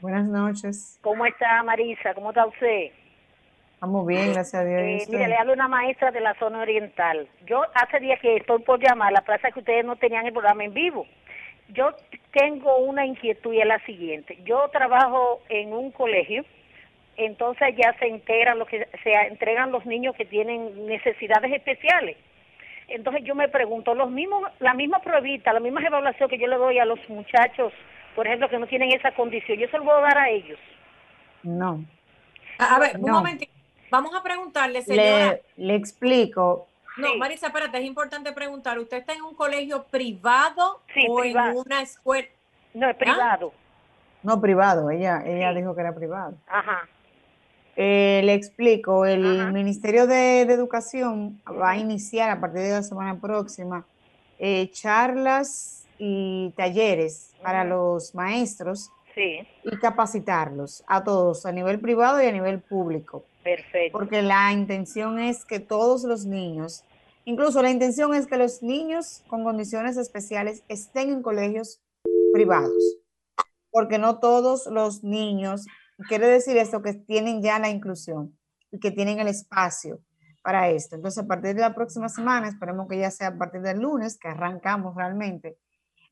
Buenas 0.00 0.26
noches. 0.26 0.98
¿Cómo 1.02 1.24
está 1.24 1.62
Marisa? 1.62 2.14
¿Cómo 2.14 2.30
está 2.30 2.46
usted? 2.46 2.90
Estamos 3.76 4.06
bien, 4.06 4.32
gracias 4.32 4.54
a 4.54 4.64
Dios. 4.64 4.80
Eh, 4.80 5.06
mire, 5.10 5.28
le 5.28 5.36
hablo 5.36 5.52
una 5.52 5.68
maestra 5.68 6.10
de 6.10 6.20
la 6.20 6.32
zona 6.38 6.60
oriental. 6.60 7.28
Yo 7.44 7.62
hace 7.74 8.00
días 8.00 8.18
que 8.20 8.36
estoy 8.36 8.62
por 8.62 8.80
llamar, 8.80 9.12
la 9.12 9.20
plaza 9.20 9.50
que 9.50 9.58
ustedes 9.58 9.84
no 9.84 9.96
tenían 9.96 10.24
el 10.26 10.32
programa 10.32 10.64
en 10.64 10.72
vivo. 10.72 11.06
Yo 11.68 11.90
tengo 12.32 12.78
una 12.78 13.04
inquietud 13.04 13.52
y 13.52 13.60
es 13.60 13.66
la 13.66 13.78
siguiente. 13.84 14.38
Yo 14.44 14.66
trabajo 14.72 15.42
en 15.50 15.74
un 15.74 15.90
colegio, 15.90 16.42
entonces 17.18 17.74
ya 17.76 17.92
se 17.98 18.06
enteran 18.06 18.58
los 18.58 18.66
que 18.66 18.88
se 19.02 19.12
entregan 19.12 19.70
los 19.72 19.84
niños 19.84 20.16
que 20.16 20.24
tienen 20.24 20.86
necesidades 20.86 21.52
especiales. 21.52 22.16
Entonces 22.88 23.24
yo 23.24 23.34
me 23.34 23.48
pregunto, 23.48 23.94
los 23.94 24.10
mismos, 24.10 24.42
la 24.58 24.72
misma 24.72 25.00
pruebita, 25.00 25.52
la 25.52 25.60
misma 25.60 25.82
evaluación 25.82 26.30
que 26.30 26.38
yo 26.38 26.46
le 26.46 26.56
doy 26.56 26.78
a 26.78 26.86
los 26.86 26.98
muchachos, 27.10 27.74
por 28.14 28.26
ejemplo, 28.26 28.48
que 28.48 28.58
no 28.58 28.66
tienen 28.68 28.90
esa 28.92 29.10
condición, 29.10 29.58
yo 29.58 29.68
se 29.68 29.76
lo 29.76 29.84
voy 29.84 29.98
a 29.98 30.00
dar 30.00 30.18
a 30.18 30.30
ellos. 30.30 30.58
No. 31.42 31.84
a, 32.58 32.76
a 32.76 32.78
ver, 32.80 32.96
un 32.96 33.02
No. 33.02 33.12
momentito. 33.14 33.52
Vamos 33.96 34.14
a 34.14 34.22
preguntarle, 34.22 34.82
señora. 34.82 35.38
Le, 35.56 35.66
le 35.68 35.74
explico. 35.74 36.68
No, 36.98 37.12
Sí. 37.12 37.18
Marisa, 37.18 37.46
espérate, 37.46 37.78
es 37.78 37.84
importante 37.84 38.30
preguntar. 38.32 38.78
¿Usted 38.78 38.98
está 38.98 39.14
en 39.14 39.22
un 39.22 39.34
colegio 39.34 39.84
privado 39.84 40.82
Sí, 40.92 41.06
o 41.08 41.16
privado. 41.16 41.50
en 41.52 41.56
una 41.58 41.80
escuela? 41.80 42.28
No, 42.74 42.90
es 42.90 42.96
privado. 42.96 43.52
No, 44.22 44.38
privado. 44.38 44.90
Ella, 44.90 45.22
ella 45.24 45.50
Sí. 45.52 45.58
dijo 45.60 45.74
que 45.74 45.80
era 45.80 45.94
privado. 45.94 46.34
Ajá. 46.46 46.86
Eh, 47.74 48.20
le 48.24 48.34
explico, 48.34 49.06
el 49.06 49.40
Ajá. 49.40 49.50
Ministerio 49.52 50.06
de, 50.06 50.44
de 50.44 50.52
Educación 50.52 51.40
va 51.48 51.70
a 51.70 51.76
iniciar 51.78 52.28
a 52.28 52.38
partir 52.38 52.60
de 52.60 52.70
la 52.72 52.82
semana 52.82 53.18
próxima 53.18 53.86
eh, 54.38 54.70
charlas 54.72 55.86
y 55.98 56.50
talleres 56.54 57.34
para 57.42 57.64
los 57.64 58.14
maestros 58.14 58.90
Sí, 59.16 59.48
y 59.64 59.78
capacitarlos 59.78 60.84
a 60.86 61.02
todos, 61.02 61.46
a 61.46 61.52
nivel 61.52 61.80
privado 61.80 62.22
y 62.22 62.26
a 62.26 62.32
nivel 62.32 62.60
público, 62.60 63.24
perfecto. 63.42 63.96
porque 63.96 64.20
la 64.20 64.52
intención 64.52 65.18
es 65.18 65.46
que 65.46 65.58
todos 65.58 66.04
los 66.04 66.26
niños, 66.26 66.84
incluso 67.24 67.62
la 67.62 67.70
intención 67.70 68.12
es 68.12 68.26
que 68.26 68.36
los 68.36 68.62
niños 68.62 69.24
con 69.26 69.42
condiciones 69.42 69.96
especiales 69.96 70.62
estén 70.68 71.08
en 71.08 71.22
colegios 71.22 71.80
privados, 72.34 72.98
porque 73.70 73.96
no 73.96 74.18
todos 74.18 74.66
los 74.66 75.02
niños, 75.02 75.64
quiere 76.08 76.26
decir 76.26 76.58
esto, 76.58 76.82
que 76.82 76.92
tienen 76.92 77.42
ya 77.42 77.58
la 77.58 77.70
inclusión 77.70 78.36
y 78.70 78.78
que 78.80 78.90
tienen 78.90 79.18
el 79.18 79.28
espacio 79.28 79.98
para 80.42 80.68
esto. 80.68 80.94
Entonces, 80.94 81.24
a 81.24 81.26
partir 81.26 81.54
de 81.54 81.62
la 81.62 81.74
próxima 81.74 82.10
semana, 82.10 82.48
esperemos 82.48 82.86
que 82.86 82.98
ya 82.98 83.10
sea 83.10 83.28
a 83.28 83.38
partir 83.38 83.62
del 83.62 83.80
lunes, 83.80 84.18
que 84.18 84.28
arrancamos 84.28 84.94
realmente, 84.94 85.56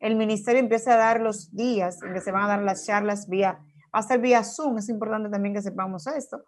el 0.00 0.16
ministerio 0.16 0.60
empieza 0.60 0.94
a 0.94 0.96
dar 0.96 1.20
los 1.20 1.54
días 1.54 2.02
en 2.02 2.12
que 2.14 2.20
se 2.20 2.32
van 2.32 2.44
a 2.44 2.48
dar 2.48 2.62
las 2.62 2.84
charlas 2.86 3.28
vía, 3.28 3.58
va 3.94 4.00
a 4.00 4.02
ser 4.02 4.20
vía 4.20 4.42
Zoom, 4.44 4.78
es 4.78 4.88
importante 4.88 5.28
también 5.30 5.54
que 5.54 5.62
sepamos 5.62 6.06
esto, 6.06 6.42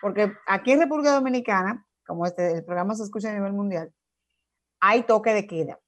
porque 0.00 0.32
aquí 0.46 0.72
en 0.72 0.80
República 0.80 1.12
Dominicana, 1.12 1.86
como 2.06 2.24
este, 2.26 2.52
el 2.52 2.64
programa 2.64 2.94
se 2.94 3.02
escucha 3.04 3.30
a 3.30 3.34
nivel 3.34 3.52
mundial, 3.52 3.92
hay 4.80 5.02
toque 5.02 5.32
de 5.34 5.46
queda. 5.46 5.78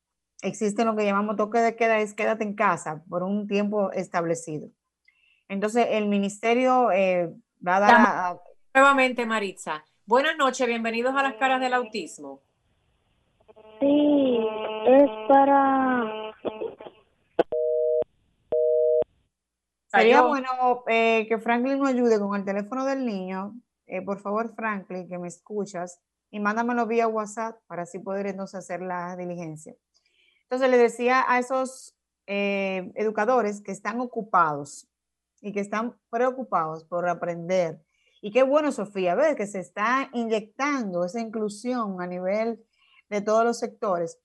Existe 0.43 0.85
lo 0.85 0.95
que 0.95 1.05
llamamos 1.05 1.37
toque 1.37 1.59
de 1.59 1.75
queda, 1.77 1.99
es 1.99 2.15
quédate 2.15 2.45
en 2.45 2.55
casa 2.55 3.03
por 3.09 3.23
un 3.23 3.47
tiempo 3.49 3.91
establecido. 3.93 4.69
Entonces, 5.49 5.87
el 5.91 6.09
ministerio 6.09 6.91
eh, 6.93 7.35
va 7.67 7.77
a 7.77 7.81
dar 7.81 7.95
a- 7.95 8.29
a- 8.31 8.39
Nuevamente, 8.75 9.27
Maritza. 9.27 9.85
Buenas 10.07 10.37
noches, 10.37 10.67
bienvenidos 10.67 11.15
a 11.17 11.23
las 11.23 11.35
caras 11.35 11.61
del 11.61 11.75
autismo. 11.75 12.43
Sí, 13.81 14.39
es 14.87 15.11
para... 15.29 16.33
Sería 19.91 20.17
Cayó. 20.17 20.29
bueno 20.29 20.85
eh, 20.87 21.27
que 21.29 21.39
Franklin 21.39 21.79
nos 21.79 21.89
ayude 21.89 22.19
con 22.19 22.37
el 22.37 22.45
teléfono 22.45 22.85
del 22.85 23.05
niño. 23.07 23.55
Eh, 23.87 24.03
por 24.03 24.21
favor, 24.21 24.55
Franklin, 24.55 25.09
que 25.09 25.19
me 25.19 25.29
escuchas, 25.29 26.01
y 26.31 26.41
mándamelo 26.41 26.87
vía 26.87 27.09
WhatsApp 27.09 27.59
para 27.67 27.83
así 27.83 27.99
poder 27.99 28.27
entonces 28.27 28.59
hacer 28.59 28.83
la 28.83 29.17
diligencia. 29.17 29.75
Entonces 30.43 30.71
le 30.71 30.77
decía 30.77 31.25
a 31.27 31.39
esos 31.39 31.97
eh, 32.27 32.93
educadores 32.95 33.63
que 33.63 33.73
están 33.73 34.01
ocupados 34.01 34.89
y 35.41 35.53
que 35.53 35.61
están 35.61 35.97
preocupados 36.11 36.85
por 36.85 37.09
aprender. 37.09 37.81
Y 38.21 38.31
qué 38.31 38.43
bueno, 38.43 38.73
Sofía, 38.73 39.15
ver 39.15 39.37
que 39.37 39.47
se 39.47 39.61
está 39.61 40.11
inyectando 40.13 41.05
esa 41.05 41.21
inclusión 41.21 42.03
a 42.03 42.07
nivel 42.07 42.63
de 43.09 43.21
todos 43.23 43.45
los 43.45 43.59
sectores, 43.59 44.19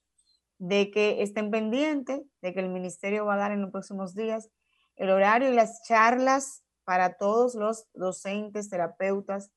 de 0.57 0.91
que 0.91 1.21
estén 1.21 1.51
pendientes, 1.51 2.21
de 2.41 2.53
que 2.53 2.59
el 2.59 2.69
ministerio 2.69 3.25
va 3.25 3.35
a 3.35 3.37
dar 3.37 3.51
en 3.51 3.61
los 3.61 3.71
próximos 3.71 4.15
días 4.15 4.49
el 4.95 5.09
horario 5.09 5.51
y 5.51 5.55
las 5.55 5.83
charlas 5.83 6.63
para 6.83 7.17
todos 7.17 7.55
los 7.55 7.87
docentes, 7.93 8.69
terapeutas, 8.69 9.51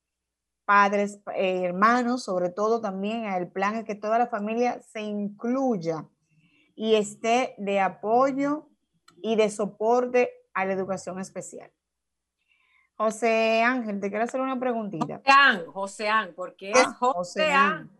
padres, 0.65 1.19
eh, 1.35 1.63
hermanos, 1.63 2.23
sobre 2.23 2.49
todo 2.49 2.81
también 2.81 3.25
el 3.25 3.51
plan 3.51 3.75
es 3.75 3.85
que 3.85 3.95
toda 3.95 4.19
la 4.19 4.27
familia 4.27 4.81
se 4.81 5.01
incluya 5.01 6.05
y 6.75 6.95
esté 6.95 7.55
de 7.57 7.79
apoyo 7.79 8.69
y 9.21 9.35
de 9.35 9.49
soporte 9.49 10.31
a 10.53 10.65
la 10.65 10.73
educación 10.73 11.19
especial. 11.19 11.71
José 12.95 13.61
Ángel, 13.61 13.99
te 13.99 14.09
quiero 14.09 14.25
hacer 14.25 14.41
una 14.41 14.59
preguntita. 14.59 15.21
Joseán, 15.23 15.65
Joseán, 15.67 16.33
porque 16.35 16.71
es 16.71 16.77
Ah, 16.85 16.97
Joseán. 16.99 17.91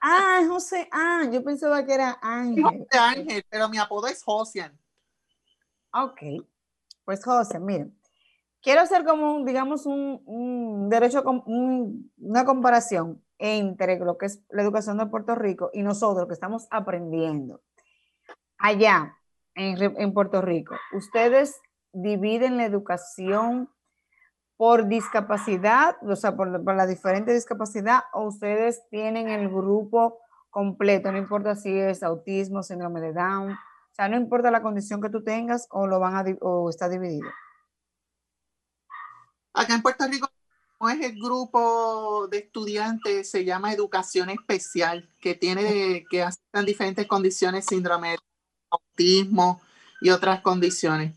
Ah, 0.00 0.38
es 0.42 0.48
José 0.48 0.88
Ángel, 0.90 1.32
yo 1.32 1.44
pensaba 1.44 1.84
que 1.84 1.94
era 1.94 2.18
Ángel. 2.20 2.64
José 2.64 2.98
Ángel, 2.98 3.44
pero 3.48 3.68
mi 3.68 3.78
apodo 3.78 4.06
es 4.08 4.22
Josian. 4.22 4.78
Ok, 5.92 6.20
pues 7.04 7.24
José, 7.24 7.58
miren, 7.58 7.96
quiero 8.62 8.80
hacer 8.82 9.04
como, 9.04 9.44
digamos, 9.44 9.86
un, 9.86 10.88
derecho, 10.90 11.22
un- 11.46 12.12
una 12.18 12.44
comparación 12.44 13.22
entre 13.38 13.98
lo 13.98 14.18
que 14.18 14.26
es 14.26 14.42
la 14.50 14.62
educación 14.62 14.98
de 14.98 15.06
Puerto 15.06 15.34
Rico 15.34 15.70
y 15.72 15.82
nosotros 15.82 16.26
que 16.26 16.34
estamos 16.34 16.66
aprendiendo. 16.70 17.62
Allá, 18.58 19.16
en, 19.54 19.80
en 19.96 20.12
Puerto 20.12 20.42
Rico, 20.42 20.74
¿ustedes 20.92 21.60
dividen 21.92 22.56
la 22.56 22.64
educación 22.64 23.70
por 24.56 24.88
discapacidad, 24.88 25.96
o 26.02 26.16
sea, 26.16 26.36
por, 26.36 26.64
por 26.64 26.74
la 26.74 26.86
diferente 26.86 27.32
discapacidad, 27.32 28.00
o 28.12 28.24
ustedes 28.24 28.82
tienen 28.90 29.28
el 29.28 29.48
grupo 29.48 30.18
completo, 30.50 31.12
no 31.12 31.18
importa 31.18 31.54
si 31.54 31.78
es 31.78 32.02
autismo, 32.02 32.64
síndrome 32.64 33.00
de 33.00 33.12
Down, 33.12 33.56
sea, 33.98 34.08
no 34.08 34.16
importa 34.16 34.50
la 34.50 34.62
condición 34.62 35.02
que 35.02 35.10
tú 35.10 35.22
tengas 35.22 35.66
o 35.70 35.86
lo 35.86 35.98
van 35.98 36.14
a 36.14 36.24
o 36.40 36.70
está 36.70 36.88
dividido. 36.88 37.28
Acá 39.52 39.74
en 39.74 39.82
Puerto 39.82 40.06
Rico 40.06 40.30
no 40.80 40.88
es 40.88 41.00
el 41.00 41.20
grupo 41.20 42.28
de 42.28 42.38
estudiantes, 42.38 43.28
se 43.28 43.44
llama 43.44 43.72
Educación 43.72 44.30
Especial, 44.30 45.08
que 45.20 45.34
tiene 45.34 46.04
que 46.08 46.22
aceptan 46.22 46.64
diferentes 46.64 47.06
condiciones, 47.08 47.66
síndrome 47.66 48.10
de 48.10 48.18
autismo 48.70 49.60
y 50.00 50.10
otras 50.10 50.40
condiciones. 50.42 51.16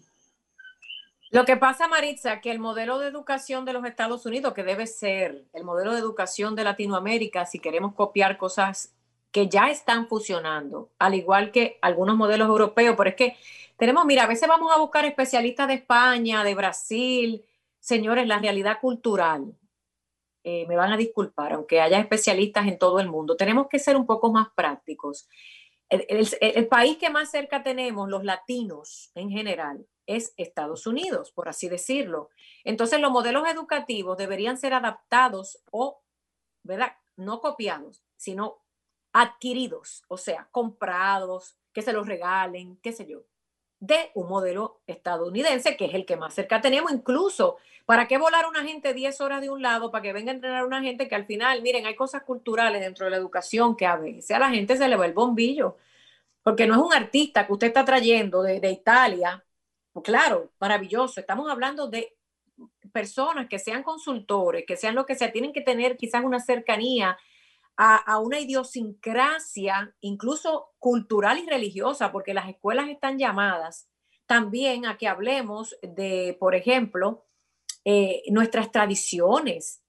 Lo 1.30 1.46
que 1.46 1.56
pasa, 1.56 1.88
Maritza, 1.88 2.41
que 2.41 2.51
el 2.51 2.60
modelo 2.60 2.97
de 2.97 3.08
educación 3.08 3.64
de 3.64 3.74
los 3.74 3.86
Estados 3.86 4.26
Unidos, 4.26 4.53
que 4.53 4.64
debe 4.64 4.88
ser 4.88 5.45
el 5.53 5.64
modelo 5.64 5.93
de 5.93 5.99
educación 5.99 6.56
de 6.56 6.64
Latinoamérica, 6.64 7.45
si 7.45 7.60
queremos 7.60 7.93
copiar 7.93 8.38
cosas 8.38 8.91
que 9.32 9.48
ya 9.50 9.70
están 9.72 10.08
funcionando, 10.08 10.92
al 11.00 11.16
igual 11.16 11.52
que 11.52 11.80
algunos 11.82 12.16
modelos 12.18 12.48
europeos, 12.50 12.96
pero 12.98 13.10
es 13.12 13.16
que 13.16 13.38
tenemos, 13.78 14.06
mira, 14.06 14.24
a 14.24 14.28
veces 14.28 14.48
vamos 14.50 14.72
a 14.74 14.80
buscar 14.80 15.06
especialistas 15.06 15.68
de 15.68 15.76
España, 15.76 16.44
de 16.44 16.56
Brasil, 16.56 17.44
señores, 17.80 18.28
la 18.28 18.40
realidad 18.40 18.80
cultural, 18.82 19.56
eh, 20.44 20.66
me 20.68 20.76
van 20.76 20.92
a 20.92 20.98
disculpar, 20.98 21.54
aunque 21.54 21.82
haya 21.82 22.00
especialistas 22.00 22.68
en 22.68 22.80
todo 22.80 23.00
el 23.00 23.08
mundo, 23.10 23.36
tenemos 23.38 23.68
que 23.68 23.80
ser 23.80 23.96
un 23.96 24.06
poco 24.08 24.32
más 24.32 24.48
prácticos. 24.56 25.28
El, 25.90 26.06
el- 26.10 26.28
el 26.42 26.68
país 26.68 26.98
que 26.98 27.10
más 27.10 27.30
cerca 27.32 27.64
tenemos, 27.64 28.10
los 28.10 28.24
latinos 28.24 29.12
en 29.16 29.30
general, 29.30 29.86
es 30.08 30.34
Estados 30.38 30.88
Unidos, 30.88 31.32
por 31.32 31.48
así 31.50 31.70
decirlo. 31.70 32.30
Entonces, 32.64 33.00
los 33.00 33.12
modelos 33.12 33.48
educativos 33.48 34.18
deberían 34.18 34.58
ser 34.58 34.74
adaptados 34.74 35.62
o, 35.72 36.02
¿verdad? 36.64 36.94
No 37.18 37.42
copiados, 37.42 38.04
sino 38.18 38.61
adquiridos, 39.14 40.03
o 40.07 40.18
sea, 40.18 40.47
comprados, 40.51 41.57
que 41.74 41.82
se 41.82 41.93
los 41.93 42.07
regalen, 42.07 42.78
qué 42.82 42.91
sé 42.91 43.05
yo, 43.07 43.24
de 43.80 44.12
un 44.14 44.30
modelo 44.30 44.82
estadounidense, 44.86 45.76
que 45.76 45.86
es 45.86 45.93
el 45.95 46.05
que 46.05 46.16
más 46.16 46.36
cerca 46.36 46.62
tenemos. 46.62 46.91
Incluso, 46.91 47.57
¿para 47.86 48.07
qué 48.07 48.18
volar 48.18 48.47
una 48.47 48.64
gente 48.64 48.93
10 48.93 49.22
horas 49.22 49.41
de 49.41 49.49
un 49.49 49.62
lado 49.62 49.91
para 49.91 50.03
que 50.03 50.14
venga 50.14 50.32
a 50.32 50.36
entrenar 50.36 50.66
una 50.66 50.82
gente 50.82 51.07
que 51.07 51.16
al 51.16 51.26
final, 51.26 51.62
miren, 51.62 51.86
hay 51.88 51.95
cosas 51.95 52.24
culturales 52.24 52.82
dentro 52.82 53.05
de 53.05 53.12
la 53.12 53.18
educación 53.18 53.76
que 53.76 53.88
a 53.88 53.97
veces 53.97 54.32
a 54.32 54.39
la 54.39 54.49
gente 54.49 54.78
se 54.78 54.88
le 54.88 54.95
va 54.95 55.05
el 55.05 55.14
bombillo? 55.14 55.78
Porque 56.43 56.68
no 56.68 56.76
es 56.76 56.82
un 56.82 56.93
artista 56.93 57.45
que 57.47 57.53
usted 57.53 57.68
está 57.68 57.84
trayendo 57.84 58.43
de, 58.43 58.72
Italia. 58.72 59.43
Claro, 60.03 60.51
maravilloso. 60.59 61.20
Estamos 61.20 61.49
hablando 61.49 61.88
de 61.88 62.16
personas 62.93 63.47
que 63.47 63.59
sean 63.59 63.84
consultores, 63.84 64.64
que 64.68 64.78
sean 64.78 64.95
lo 64.95 65.05
que 65.05 65.16
sea, 65.16 65.32
tienen 65.32 65.53
que 65.53 65.62
tener 65.62 65.97
quizás 65.97 66.24
una 66.24 66.39
cercanía 66.39 67.18
a, 67.84 68.20
una 68.20 68.40
idiosincrasia, 68.40 69.96
incluso 70.02 70.70
cultural 70.78 71.40
y 71.40 71.48
religiosa, 71.48 72.12
porque 72.12 72.36
las 72.36 72.48
escuelas 72.48 72.90
están 72.90 73.18
llamadas 73.18 73.90
también 74.28 74.86
a 74.86 75.00
que 75.00 75.08
hablemos 75.08 75.76
de, 75.82 76.38
por 76.40 76.54
ejemplo, 76.54 77.26
eh, 77.84 78.22
nuestras 78.30 78.72
tradiciones. 78.72 79.84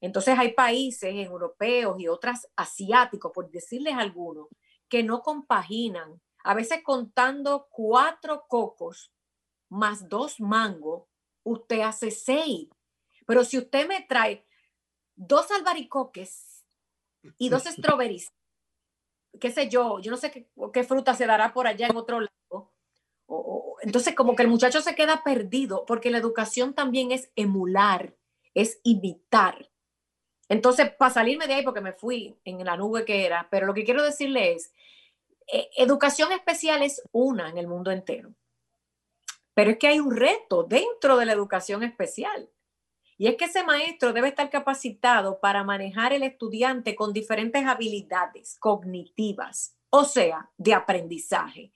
Entonces 0.00 0.36
hay 0.36 0.52
países 0.52 1.14
europeos 1.14 2.00
y 2.00 2.08
otras 2.08 2.50
asiáticos, 2.56 3.30
por 3.32 3.52
decirles 3.52 3.94
algunos, 3.94 4.48
que 4.88 5.04
no 5.04 5.22
compaginan. 5.22 6.20
A 6.42 6.54
veces 6.54 6.80
contando 6.82 7.68
cuatro 7.70 8.46
cocos 8.48 9.12
más 9.68 10.08
dos 10.08 10.40
mangos, 10.40 11.04
usted 11.44 11.82
hace 11.82 12.10
seis. 12.10 12.68
Pero 13.26 13.44
si 13.44 13.58
usted 13.58 13.86
me 13.86 14.02
trae 14.02 14.44
dos 15.14 15.52
albaricoques 15.52 16.47
y 17.36 17.48
dos 17.48 17.64
strawberries, 17.64 18.32
qué 19.40 19.50
sé 19.50 19.68
yo, 19.68 20.00
yo 20.00 20.10
no 20.10 20.16
sé 20.16 20.30
qué, 20.72 20.84
fruta 20.84 21.14
se 21.14 21.26
dará 21.26 21.52
por 21.52 21.66
allá 21.66 21.88
en 21.88 21.96
otro 21.96 22.20
lado. 22.20 22.72
O, 23.26 23.76
entonces, 23.82 24.14
como 24.14 24.34
que 24.34 24.42
el 24.42 24.48
muchacho 24.48 24.80
se 24.80 24.94
queda 24.94 25.22
perdido, 25.22 25.84
porque 25.86 26.10
la 26.10 26.18
educación 26.18 26.74
también 26.74 27.12
es 27.12 27.30
emular, 27.36 28.16
es 28.54 28.80
imitar. 28.84 29.70
Entonces, 30.48 30.90
para 30.98 31.12
salirme 31.12 31.46
de 31.46 31.54
ahí, 31.54 31.62
porque 31.62 31.82
me 31.82 31.92
fui 31.92 32.38
en 32.44 32.64
la 32.64 32.76
nube 32.76 33.04
que 33.04 33.26
era, 33.26 33.48
pero 33.50 33.66
lo 33.66 33.74
que 33.74 33.84
quiero 33.84 34.02
decirle 34.02 34.52
es, 34.52 34.72
eh, 35.52 35.68
educación 35.76 36.32
especial 36.32 36.82
es 36.82 37.02
una 37.12 37.48
en 37.50 37.58
el 37.58 37.66
mundo 37.66 37.90
entero. 37.90 38.34
Pero 39.54 39.70
es 39.70 39.78
que 39.78 39.88
hay 39.88 39.98
un 39.98 40.14
reto 40.14 40.62
dentro 40.64 41.16
de 41.16 41.26
la 41.26 41.32
educación 41.32 41.82
especial. 41.82 42.48
Y 43.18 43.26
es 43.26 43.36
que 43.36 43.46
ese 43.46 43.64
maestro 43.64 44.12
debe 44.12 44.28
estar 44.28 44.48
capacitado 44.48 45.40
para 45.40 45.64
manejar 45.64 46.12
el 46.12 46.22
estudiante 46.22 46.94
con 46.94 47.12
diferentes 47.12 47.66
habilidades 47.66 48.56
cognitivas, 48.60 49.76
o 49.90 50.04
sea, 50.04 50.50
de 50.56 50.72
aprendizaje. 50.72 51.72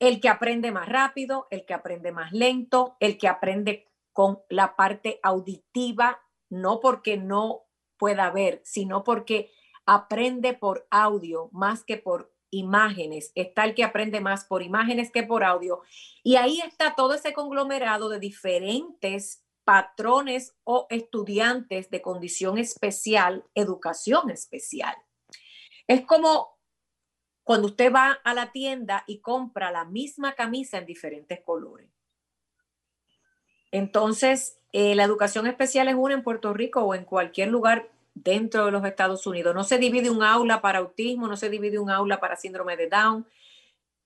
El 0.00 0.20
que 0.20 0.28
aprende 0.28 0.72
más 0.72 0.88
rápido, 0.88 1.46
el 1.50 1.64
que 1.64 1.74
aprende 1.74 2.10
más 2.10 2.32
lento, 2.32 2.96
el 2.98 3.18
que 3.18 3.28
aprende 3.28 3.88
con 4.12 4.40
la 4.48 4.74
parte 4.74 5.20
auditiva, 5.22 6.20
no 6.48 6.80
porque 6.80 7.16
no 7.16 7.66
pueda 7.96 8.30
ver, 8.30 8.60
sino 8.64 9.04
porque 9.04 9.52
aprende 9.86 10.54
por 10.54 10.88
audio 10.90 11.50
más 11.52 11.84
que 11.84 11.98
por 11.98 12.32
imágenes. 12.50 13.30
Está 13.36 13.64
el 13.64 13.76
que 13.76 13.84
aprende 13.84 14.20
más 14.20 14.44
por 14.44 14.62
imágenes 14.62 15.12
que 15.12 15.22
por 15.22 15.44
audio. 15.44 15.82
Y 16.24 16.34
ahí 16.34 16.60
está 16.60 16.96
todo 16.96 17.14
ese 17.14 17.32
conglomerado 17.32 18.08
de 18.08 18.18
diferentes 18.18 19.44
patrones 19.70 20.56
o 20.64 20.88
estudiantes 20.90 21.90
de 21.90 22.02
condición 22.02 22.58
especial, 22.58 23.44
educación 23.54 24.28
especial. 24.28 24.96
Es 25.86 26.04
como 26.04 26.58
cuando 27.44 27.68
usted 27.68 27.92
va 27.94 28.18
a 28.24 28.34
la 28.34 28.50
tienda 28.50 29.04
y 29.06 29.20
compra 29.20 29.70
la 29.70 29.84
misma 29.84 30.32
camisa 30.32 30.78
en 30.78 30.86
diferentes 30.86 31.40
colores. 31.44 31.88
Entonces, 33.70 34.58
eh, 34.72 34.96
la 34.96 35.04
educación 35.04 35.46
especial 35.46 35.86
es 35.86 35.94
una 35.94 36.14
en 36.14 36.24
Puerto 36.24 36.52
Rico 36.52 36.82
o 36.82 36.96
en 36.96 37.04
cualquier 37.04 37.46
lugar 37.46 37.92
dentro 38.12 38.66
de 38.66 38.72
los 38.72 38.84
Estados 38.84 39.24
Unidos. 39.24 39.54
No 39.54 39.62
se 39.62 39.78
divide 39.78 40.10
un 40.10 40.24
aula 40.24 40.60
para 40.60 40.80
autismo, 40.80 41.28
no 41.28 41.36
se 41.36 41.48
divide 41.48 41.78
un 41.78 41.90
aula 41.90 42.18
para 42.18 42.34
síndrome 42.34 42.76
de 42.76 42.88
Down. 42.88 43.24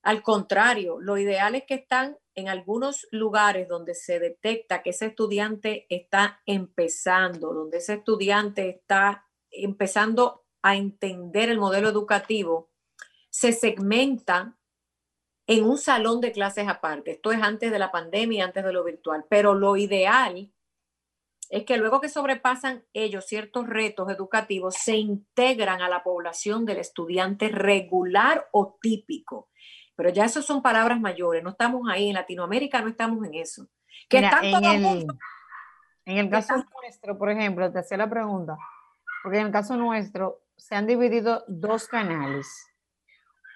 Al 0.05 0.23
contrario, 0.23 1.01
lo 1.01 1.17
ideal 1.17 1.55
es 1.55 1.65
que 1.65 1.77
están 1.77 2.19
en 2.35 2.51
algunos 2.51 3.09
lugares 3.11 3.69
donde 3.69 3.95
se 3.95 4.21
detecta 4.21 4.83
que 4.83 4.91
ese 4.91 5.07
estudiante 5.07 5.87
está 5.89 6.43
empezando, 6.45 7.55
donde 7.55 7.79
ese 7.79 7.95
estudiante 7.95 8.69
está 8.69 9.27
empezando 9.51 10.45
a 10.61 10.77
entender 10.77 11.49
el 11.49 11.59
modelo 11.59 11.89
educativo, 11.89 12.71
se 13.31 13.53
segmenta 13.53 14.59
en 15.47 15.65
un 15.65 15.79
salón 15.79 16.21
de 16.21 16.33
clases 16.33 16.69
aparte. 16.69 17.13
Esto 17.13 17.33
es 17.33 17.43
antes 17.43 17.73
de 17.73 17.79
la 17.79 17.91
pandemia 17.91 18.45
antes 18.45 18.63
de 18.63 18.73
lo 18.75 18.85
virtual, 18.85 19.25
pero 19.31 19.55
lo 19.55 19.75
ideal 19.79 20.53
es 21.49 21.65
que 21.65 21.79
luego 21.79 22.03
que 22.03 22.11
sobrepasan 22.11 22.85
ellos 22.93 23.25
ciertos 23.25 23.67
retos 23.67 24.11
educativos, 24.11 24.75
se 24.75 24.97
integran 24.97 25.81
a 25.81 25.89
la 25.89 26.03
población 26.03 26.67
del 26.67 26.77
estudiante 26.77 27.49
regular 27.49 28.51
o 28.53 28.77
típico 28.83 29.49
pero 29.97 30.11
ya 30.11 30.25
eso 30.25 30.43
son 30.43 30.63
palabras 30.63 31.01
mayores, 31.01 31.43
no 31.43 31.51
estamos 31.51 31.89
ahí, 31.91 32.09
en 32.09 32.15
Latinoamérica 32.15 32.81
no 32.81 32.89
estamos 32.89 33.25
en 33.27 33.35
eso. 33.35 33.69
Que 34.09 34.19
en, 34.19 34.25
el, 34.65 35.07
en 36.05 36.19
el 36.19 36.31
caso 36.31 36.55
nuestro, 36.83 37.17
por 37.17 37.31
ejemplo, 37.31 37.73
te 37.73 37.79
hacía 37.79 37.97
la 37.97 38.11
pregunta, 38.11 38.57
porque 39.23 39.39
en 39.39 39.47
el 39.47 39.53
caso 39.53 39.77
nuestro 39.77 40.43
se 40.57 40.75
han 40.75 40.87
dividido 40.87 41.45
dos 41.49 41.89
canales. 41.89 42.67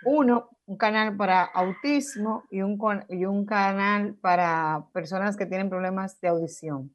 Uno, 0.05 0.49
un 0.67 0.77
canal 0.77 1.17
para 1.17 1.43
autismo 1.43 2.45
y 2.51 2.63
un, 2.63 2.79
y 3.09 3.25
un 3.25 3.45
canal 3.45 4.15
para 4.15 4.87
personas 4.93 5.37
que 5.37 5.47
tienen 5.47 5.69
problemas 5.69 6.21
de 6.21 6.29
audición. 6.29 6.95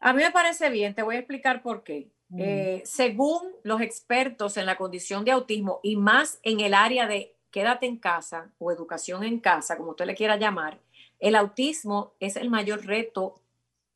A 0.00 0.12
mí 0.12 0.22
me 0.22 0.30
parece 0.30 0.70
bien, 0.70 0.94
te 0.94 1.02
voy 1.02 1.16
a 1.16 1.18
explicar 1.18 1.62
por 1.62 1.82
qué. 1.82 2.10
Mm. 2.28 2.40
Eh, 2.40 2.82
según 2.84 3.42
los 3.62 3.80
expertos 3.80 4.56
en 4.56 4.66
la 4.66 4.76
condición 4.76 5.24
de 5.24 5.32
autismo 5.32 5.80
y 5.82 5.96
más 5.96 6.38
en 6.42 6.60
el 6.60 6.74
área 6.74 7.06
de 7.06 7.37
quédate 7.50 7.86
en 7.86 7.96
casa 7.96 8.50
o 8.58 8.72
educación 8.72 9.24
en 9.24 9.40
casa, 9.40 9.76
como 9.76 9.90
usted 9.90 10.06
le 10.06 10.14
quiera 10.14 10.36
llamar, 10.36 10.80
el 11.18 11.34
autismo 11.34 12.14
es 12.20 12.36
el 12.36 12.50
mayor 12.50 12.86
reto, 12.86 13.40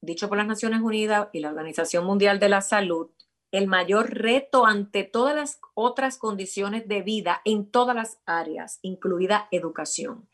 dicho 0.00 0.28
por 0.28 0.38
las 0.38 0.46
Naciones 0.46 0.80
Unidas 0.80 1.28
y 1.32 1.40
la 1.40 1.50
Organización 1.50 2.04
Mundial 2.04 2.38
de 2.38 2.48
la 2.48 2.60
Salud, 2.60 3.10
el 3.52 3.66
mayor 3.66 4.14
reto 4.14 4.66
ante 4.66 5.04
todas 5.04 5.36
las 5.36 5.60
otras 5.74 6.18
condiciones 6.18 6.88
de 6.88 7.02
vida 7.02 7.42
en 7.44 7.70
todas 7.70 7.94
las 7.94 8.18
áreas, 8.24 8.78
incluida 8.82 9.46
educación. 9.50 10.28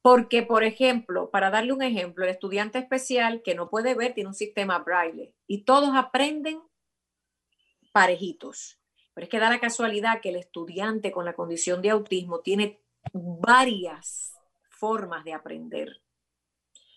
Porque, 0.00 0.42
por 0.42 0.62
ejemplo, 0.62 1.30
para 1.30 1.50
darle 1.50 1.72
un 1.72 1.82
ejemplo, 1.82 2.24
el 2.24 2.30
estudiante 2.30 2.78
especial 2.78 3.42
que 3.42 3.56
no 3.56 3.68
puede 3.68 3.94
ver 3.94 4.14
tiene 4.14 4.28
un 4.28 4.34
sistema 4.34 4.78
braille 4.78 5.34
y 5.48 5.64
todos 5.64 5.90
aprenden 5.94 6.60
parejitos. 7.92 8.78
Pero 9.16 9.24
es 9.24 9.30
que 9.30 9.38
da 9.38 9.48
la 9.48 9.60
casualidad 9.60 10.20
que 10.20 10.28
el 10.28 10.36
estudiante 10.36 11.10
con 11.10 11.24
la 11.24 11.32
condición 11.32 11.80
de 11.80 11.88
autismo 11.88 12.40
tiene 12.40 12.82
varias 13.14 14.34
formas 14.68 15.24
de 15.24 15.32
aprender. 15.32 16.02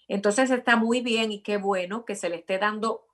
Entonces 0.10 0.52
está 0.52 0.76
muy 0.76 1.00
bien 1.00 1.32
y 1.32 1.40
qué 1.40 1.56
bueno 1.56 2.04
que 2.04 2.16
se 2.16 2.28
le 2.28 2.36
esté 2.36 2.58
dando 2.58 3.08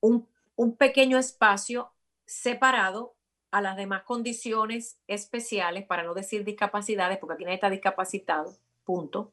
un, 0.00 0.28
pequeño 0.76 1.16
espacio 1.16 1.94
separado 2.26 3.16
a 3.52 3.62
las 3.62 3.78
demás 3.78 4.02
condiciones 4.02 4.98
especiales, 5.06 5.86
para 5.86 6.02
no 6.02 6.12
decir 6.12 6.44
discapacidades, 6.44 7.16
porque 7.16 7.36
aquí 7.36 7.44
nadie 7.44 7.54
está 7.54 7.70
discapacitado, 7.70 8.54
punto. 8.84 9.32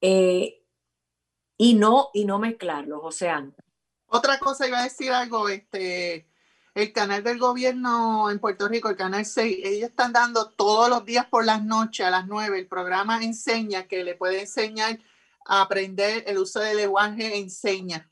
Eh, 0.00 0.64
y 1.56 1.74
no, 1.74 2.10
y 2.12 2.24
no 2.24 2.40
mezclarlos, 2.40 3.02
o 3.04 3.12
sea. 3.12 3.48
Otra 4.06 4.40
cosa 4.40 4.66
iba 4.66 4.80
a 4.80 4.84
decir 4.84 5.12
algo, 5.12 5.48
este, 5.48 6.26
el 6.74 6.92
canal 6.92 7.22
del 7.22 7.38
gobierno 7.38 8.30
en 8.30 8.38
Puerto 8.38 8.66
Rico, 8.68 8.88
el 8.88 8.96
canal 8.96 9.26
6, 9.26 9.58
ellos 9.62 9.90
están 9.90 10.12
dando 10.12 10.50
todos 10.50 10.88
los 10.88 11.04
días 11.04 11.26
por 11.26 11.44
las 11.44 11.62
noches 11.64 12.06
a 12.06 12.10
las 12.10 12.26
9, 12.26 12.58
el 12.58 12.66
programa 12.66 13.22
enseña 13.22 13.86
que 13.86 14.04
le 14.04 14.14
puede 14.14 14.40
enseñar 14.40 14.98
a 15.44 15.62
aprender 15.62 16.24
el 16.26 16.38
uso 16.38 16.60
del 16.60 16.78
lenguaje 16.78 17.36
enseña. 17.36 18.08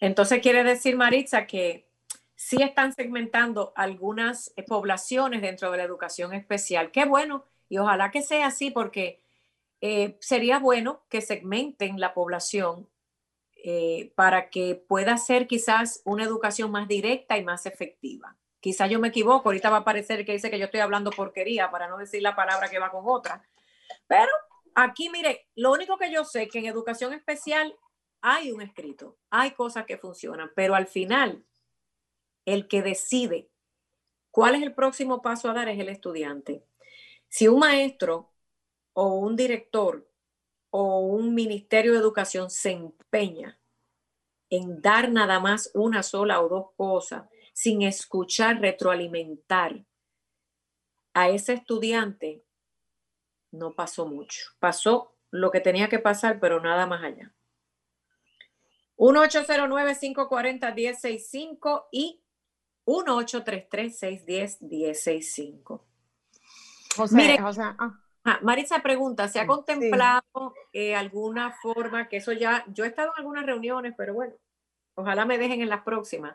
Entonces 0.00 0.40
quiere 0.40 0.62
decir, 0.64 0.96
Maritza, 0.96 1.46
que 1.46 1.90
sí 2.34 2.62
están 2.62 2.94
segmentando 2.94 3.72
algunas 3.76 4.52
eh, 4.56 4.62
poblaciones 4.62 5.42
dentro 5.42 5.70
de 5.70 5.78
la 5.78 5.82
educación 5.82 6.32
especial. 6.32 6.92
Qué 6.92 7.04
bueno, 7.04 7.44
y 7.68 7.78
ojalá 7.78 8.10
que 8.10 8.22
sea 8.22 8.46
así, 8.46 8.70
porque 8.70 9.20
eh, 9.80 10.16
sería 10.20 10.58
bueno 10.58 11.04
que 11.08 11.20
segmenten 11.20 12.00
la 12.00 12.14
población 12.14 12.88
eh, 13.70 14.14
para 14.14 14.48
que 14.48 14.76
pueda 14.76 15.18
ser 15.18 15.46
quizás 15.46 16.00
una 16.06 16.24
educación 16.24 16.70
más 16.70 16.88
directa 16.88 17.36
y 17.36 17.44
más 17.44 17.66
efectiva. 17.66 18.34
Quizás 18.60 18.88
yo 18.88 18.98
me 18.98 19.08
equivoco, 19.08 19.50
ahorita 19.50 19.68
va 19.68 19.78
a 19.78 19.84
parecer 19.84 20.24
que 20.24 20.32
dice 20.32 20.50
que 20.50 20.58
yo 20.58 20.64
estoy 20.64 20.80
hablando 20.80 21.10
porquería, 21.10 21.70
para 21.70 21.86
no 21.86 21.98
decir 21.98 22.22
la 22.22 22.34
palabra 22.34 22.70
que 22.70 22.78
va 22.78 22.90
con 22.90 23.02
otra. 23.04 23.46
Pero 24.06 24.30
aquí, 24.74 25.10
mire, 25.10 25.48
lo 25.54 25.70
único 25.70 25.98
que 25.98 26.10
yo 26.10 26.24
sé 26.24 26.44
es 26.44 26.50
que 26.50 26.60
en 26.60 26.64
educación 26.64 27.12
especial 27.12 27.76
hay 28.22 28.52
un 28.52 28.62
escrito, 28.62 29.18
hay 29.28 29.50
cosas 29.50 29.84
que 29.84 29.98
funcionan, 29.98 30.50
pero 30.56 30.74
al 30.74 30.86
final 30.86 31.44
el 32.46 32.68
que 32.68 32.80
decide 32.80 33.50
cuál 34.30 34.54
es 34.54 34.62
el 34.62 34.74
próximo 34.74 35.20
paso 35.20 35.50
a 35.50 35.52
dar 35.52 35.68
es 35.68 35.78
el 35.78 35.90
estudiante. 35.90 36.64
Si 37.28 37.48
un 37.48 37.58
maestro 37.58 38.32
o 38.94 39.18
un 39.18 39.36
director 39.36 40.08
o 40.70 41.00
un 41.00 41.34
ministerio 41.34 41.92
de 41.92 41.98
educación 41.98 42.48
se 42.48 42.70
empeña 42.70 43.57
en 44.50 44.80
dar 44.80 45.10
nada 45.10 45.40
más 45.40 45.70
una 45.74 46.02
sola 46.02 46.40
o 46.40 46.48
dos 46.48 46.68
cosas 46.76 47.28
sin 47.52 47.82
escuchar, 47.82 48.58
retroalimentar 48.60 49.84
a 51.12 51.28
ese 51.28 51.52
estudiante, 51.54 52.44
no 53.50 53.74
pasó 53.74 54.06
mucho. 54.06 54.52
Pasó 54.60 55.16
lo 55.30 55.50
que 55.50 55.58
tenía 55.60 55.88
que 55.88 55.98
pasar, 55.98 56.38
pero 56.38 56.60
nada 56.60 56.86
más 56.86 57.02
allá. 57.02 57.34
1-809-540-1065 58.96 61.88
y 61.90 62.22
1-833-610-1065. 62.84 65.82
Mire, 67.12 67.38
José, 67.38 67.62
ah. 67.62 68.04
Marisa 68.42 68.80
pregunta, 68.80 69.28
¿se 69.28 69.40
ha 69.40 69.46
contemplado 69.46 70.54
eh, 70.72 70.94
alguna 70.94 71.52
forma, 71.52 72.08
que 72.08 72.18
eso 72.18 72.32
ya, 72.32 72.64
yo 72.68 72.84
he 72.84 72.88
estado 72.88 73.08
en 73.08 73.18
algunas 73.18 73.46
reuniones, 73.46 73.94
pero 73.96 74.14
bueno, 74.14 74.34
ojalá 74.94 75.24
me 75.24 75.38
dejen 75.38 75.62
en 75.62 75.68
las 75.68 75.82
próximas. 75.82 76.34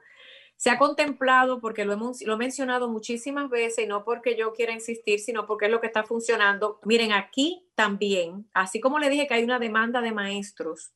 Se 0.56 0.70
ha 0.70 0.78
contemplado, 0.78 1.60
porque 1.60 1.86
lo, 1.86 1.94
hemos, 1.94 2.22
lo 2.22 2.34
he 2.34 2.38
mencionado 2.38 2.90
muchísimas 2.90 3.50
veces, 3.50 3.86
y 3.86 3.88
no 3.88 4.04
porque 4.04 4.36
yo 4.38 4.54
quiera 4.54 4.74
insistir, 4.74 5.20
sino 5.20 5.46
porque 5.46 5.66
es 5.66 5.72
lo 5.72 5.82
que 5.82 5.88
está 5.88 6.04
funcionando. 6.04 6.80
Miren, 6.84 7.12
aquí 7.12 7.68
también, 7.76 8.50
así 8.54 8.80
como 8.80 9.00
le 9.00 9.10
dije 9.10 9.28
que 9.28 9.34
hay 9.34 9.44
una 9.44 9.60
demanda 9.60 10.02
de 10.02 10.12
maestros, 10.12 10.94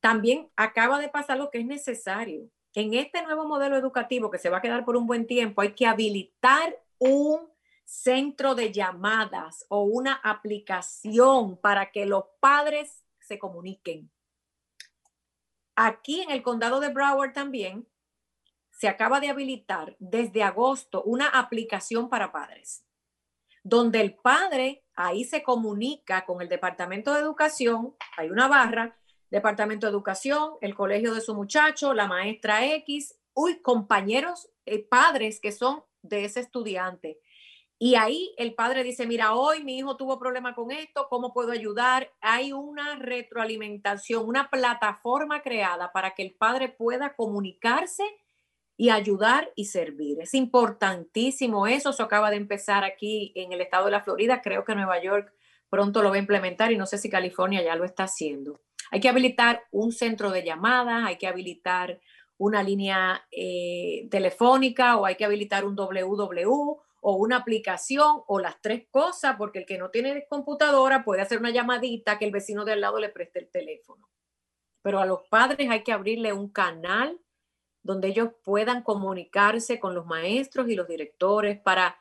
también 0.00 0.50
acaba 0.56 0.98
de 0.98 1.08
pasar 1.08 1.38
lo 1.38 1.50
que 1.50 1.58
es 1.58 1.66
necesario. 1.66 2.48
En 2.74 2.94
este 2.94 3.22
nuevo 3.22 3.46
modelo 3.46 3.76
educativo 3.76 4.30
que 4.30 4.38
se 4.38 4.50
va 4.50 4.58
a 4.58 4.62
quedar 4.62 4.84
por 4.84 4.96
un 4.96 5.06
buen 5.06 5.26
tiempo, 5.26 5.62
hay 5.62 5.72
que 5.72 5.86
habilitar 5.86 6.78
un 6.98 7.48
centro 7.88 8.54
de 8.54 8.70
llamadas 8.70 9.64
o 9.70 9.84
una 9.84 10.20
aplicación 10.22 11.56
para 11.56 11.90
que 11.90 12.04
los 12.04 12.24
padres 12.38 13.02
se 13.18 13.38
comuniquen. 13.38 14.10
Aquí 15.74 16.20
en 16.20 16.30
el 16.30 16.42
condado 16.42 16.80
de 16.80 16.90
Broward 16.90 17.32
también 17.32 17.88
se 18.72 18.88
acaba 18.88 19.20
de 19.20 19.30
habilitar 19.30 19.96
desde 19.98 20.42
agosto 20.42 21.02
una 21.04 21.28
aplicación 21.28 22.10
para 22.10 22.30
padres, 22.30 22.84
donde 23.62 24.02
el 24.02 24.16
padre 24.16 24.84
ahí 24.94 25.24
se 25.24 25.42
comunica 25.42 26.26
con 26.26 26.42
el 26.42 26.48
Departamento 26.50 27.14
de 27.14 27.20
Educación, 27.20 27.96
hay 28.18 28.28
una 28.28 28.48
barra, 28.48 28.98
Departamento 29.30 29.86
de 29.86 29.92
Educación, 29.92 30.52
el 30.60 30.74
colegio 30.74 31.14
de 31.14 31.22
su 31.22 31.34
muchacho, 31.34 31.94
la 31.94 32.06
maestra 32.06 32.66
X, 32.66 33.18
uy, 33.32 33.62
compañeros, 33.62 34.50
eh, 34.66 34.86
padres 34.86 35.40
que 35.40 35.52
son 35.52 35.84
de 36.02 36.26
ese 36.26 36.40
estudiante 36.40 37.18
y 37.80 37.94
ahí 37.94 38.34
el 38.38 38.54
padre 38.54 38.82
dice, 38.82 39.06
mira, 39.06 39.34
hoy 39.34 39.62
mi 39.62 39.78
hijo 39.78 39.96
tuvo 39.96 40.18
problema 40.18 40.52
con 40.52 40.72
esto, 40.72 41.06
¿cómo 41.08 41.32
puedo 41.32 41.52
ayudar? 41.52 42.10
Hay 42.20 42.52
una 42.52 42.96
retroalimentación, 42.96 44.26
una 44.26 44.50
plataforma 44.50 45.42
creada 45.42 45.92
para 45.92 46.12
que 46.14 46.22
el 46.24 46.34
padre 46.34 46.68
pueda 46.68 47.14
comunicarse 47.14 48.02
y 48.76 48.90
ayudar 48.90 49.52
y 49.54 49.66
servir. 49.66 50.18
Es 50.20 50.34
importantísimo 50.34 51.68
eso, 51.68 51.90
eso 51.90 52.02
acaba 52.02 52.30
de 52.30 52.36
empezar 52.36 52.82
aquí 52.82 53.32
en 53.36 53.52
el 53.52 53.60
estado 53.60 53.84
de 53.84 53.92
la 53.92 54.02
Florida, 54.02 54.42
creo 54.42 54.64
que 54.64 54.74
Nueva 54.74 55.00
York 55.00 55.32
pronto 55.70 56.02
lo 56.02 56.10
va 56.10 56.16
a 56.16 56.20
implementar 56.20 56.72
y 56.72 56.76
no 56.76 56.86
sé 56.86 56.98
si 56.98 57.08
California 57.08 57.62
ya 57.62 57.76
lo 57.76 57.84
está 57.84 58.04
haciendo. 58.04 58.60
Hay 58.90 58.98
que 58.98 59.08
habilitar 59.08 59.62
un 59.70 59.92
centro 59.92 60.30
de 60.32 60.42
llamadas, 60.42 61.04
hay 61.04 61.16
que 61.16 61.28
habilitar 61.28 62.00
una 62.38 62.62
línea 62.64 63.24
eh, 63.30 64.08
telefónica 64.10 64.96
o 64.96 65.06
hay 65.06 65.14
que 65.14 65.24
habilitar 65.24 65.64
un 65.64 65.76
www 65.76 66.87
o 67.00 67.16
una 67.16 67.36
aplicación 67.36 68.22
o 68.26 68.40
las 68.40 68.60
tres 68.60 68.86
cosas, 68.90 69.36
porque 69.36 69.60
el 69.60 69.66
que 69.66 69.78
no 69.78 69.90
tiene 69.90 70.26
computadora 70.28 71.04
puede 71.04 71.22
hacer 71.22 71.38
una 71.38 71.50
llamadita 71.50 72.18
que 72.18 72.24
el 72.24 72.32
vecino 72.32 72.64
de 72.64 72.72
al 72.72 72.80
lado 72.80 72.98
le 72.98 73.08
preste 73.08 73.38
el 73.38 73.50
teléfono. 73.50 74.08
Pero 74.82 75.00
a 75.00 75.06
los 75.06 75.22
padres 75.28 75.70
hay 75.70 75.82
que 75.82 75.92
abrirle 75.92 76.32
un 76.32 76.48
canal 76.50 77.20
donde 77.82 78.08
ellos 78.08 78.30
puedan 78.44 78.82
comunicarse 78.82 79.80
con 79.80 79.94
los 79.94 80.06
maestros 80.06 80.68
y 80.68 80.74
los 80.74 80.88
directores 80.88 81.58
para, 81.60 81.98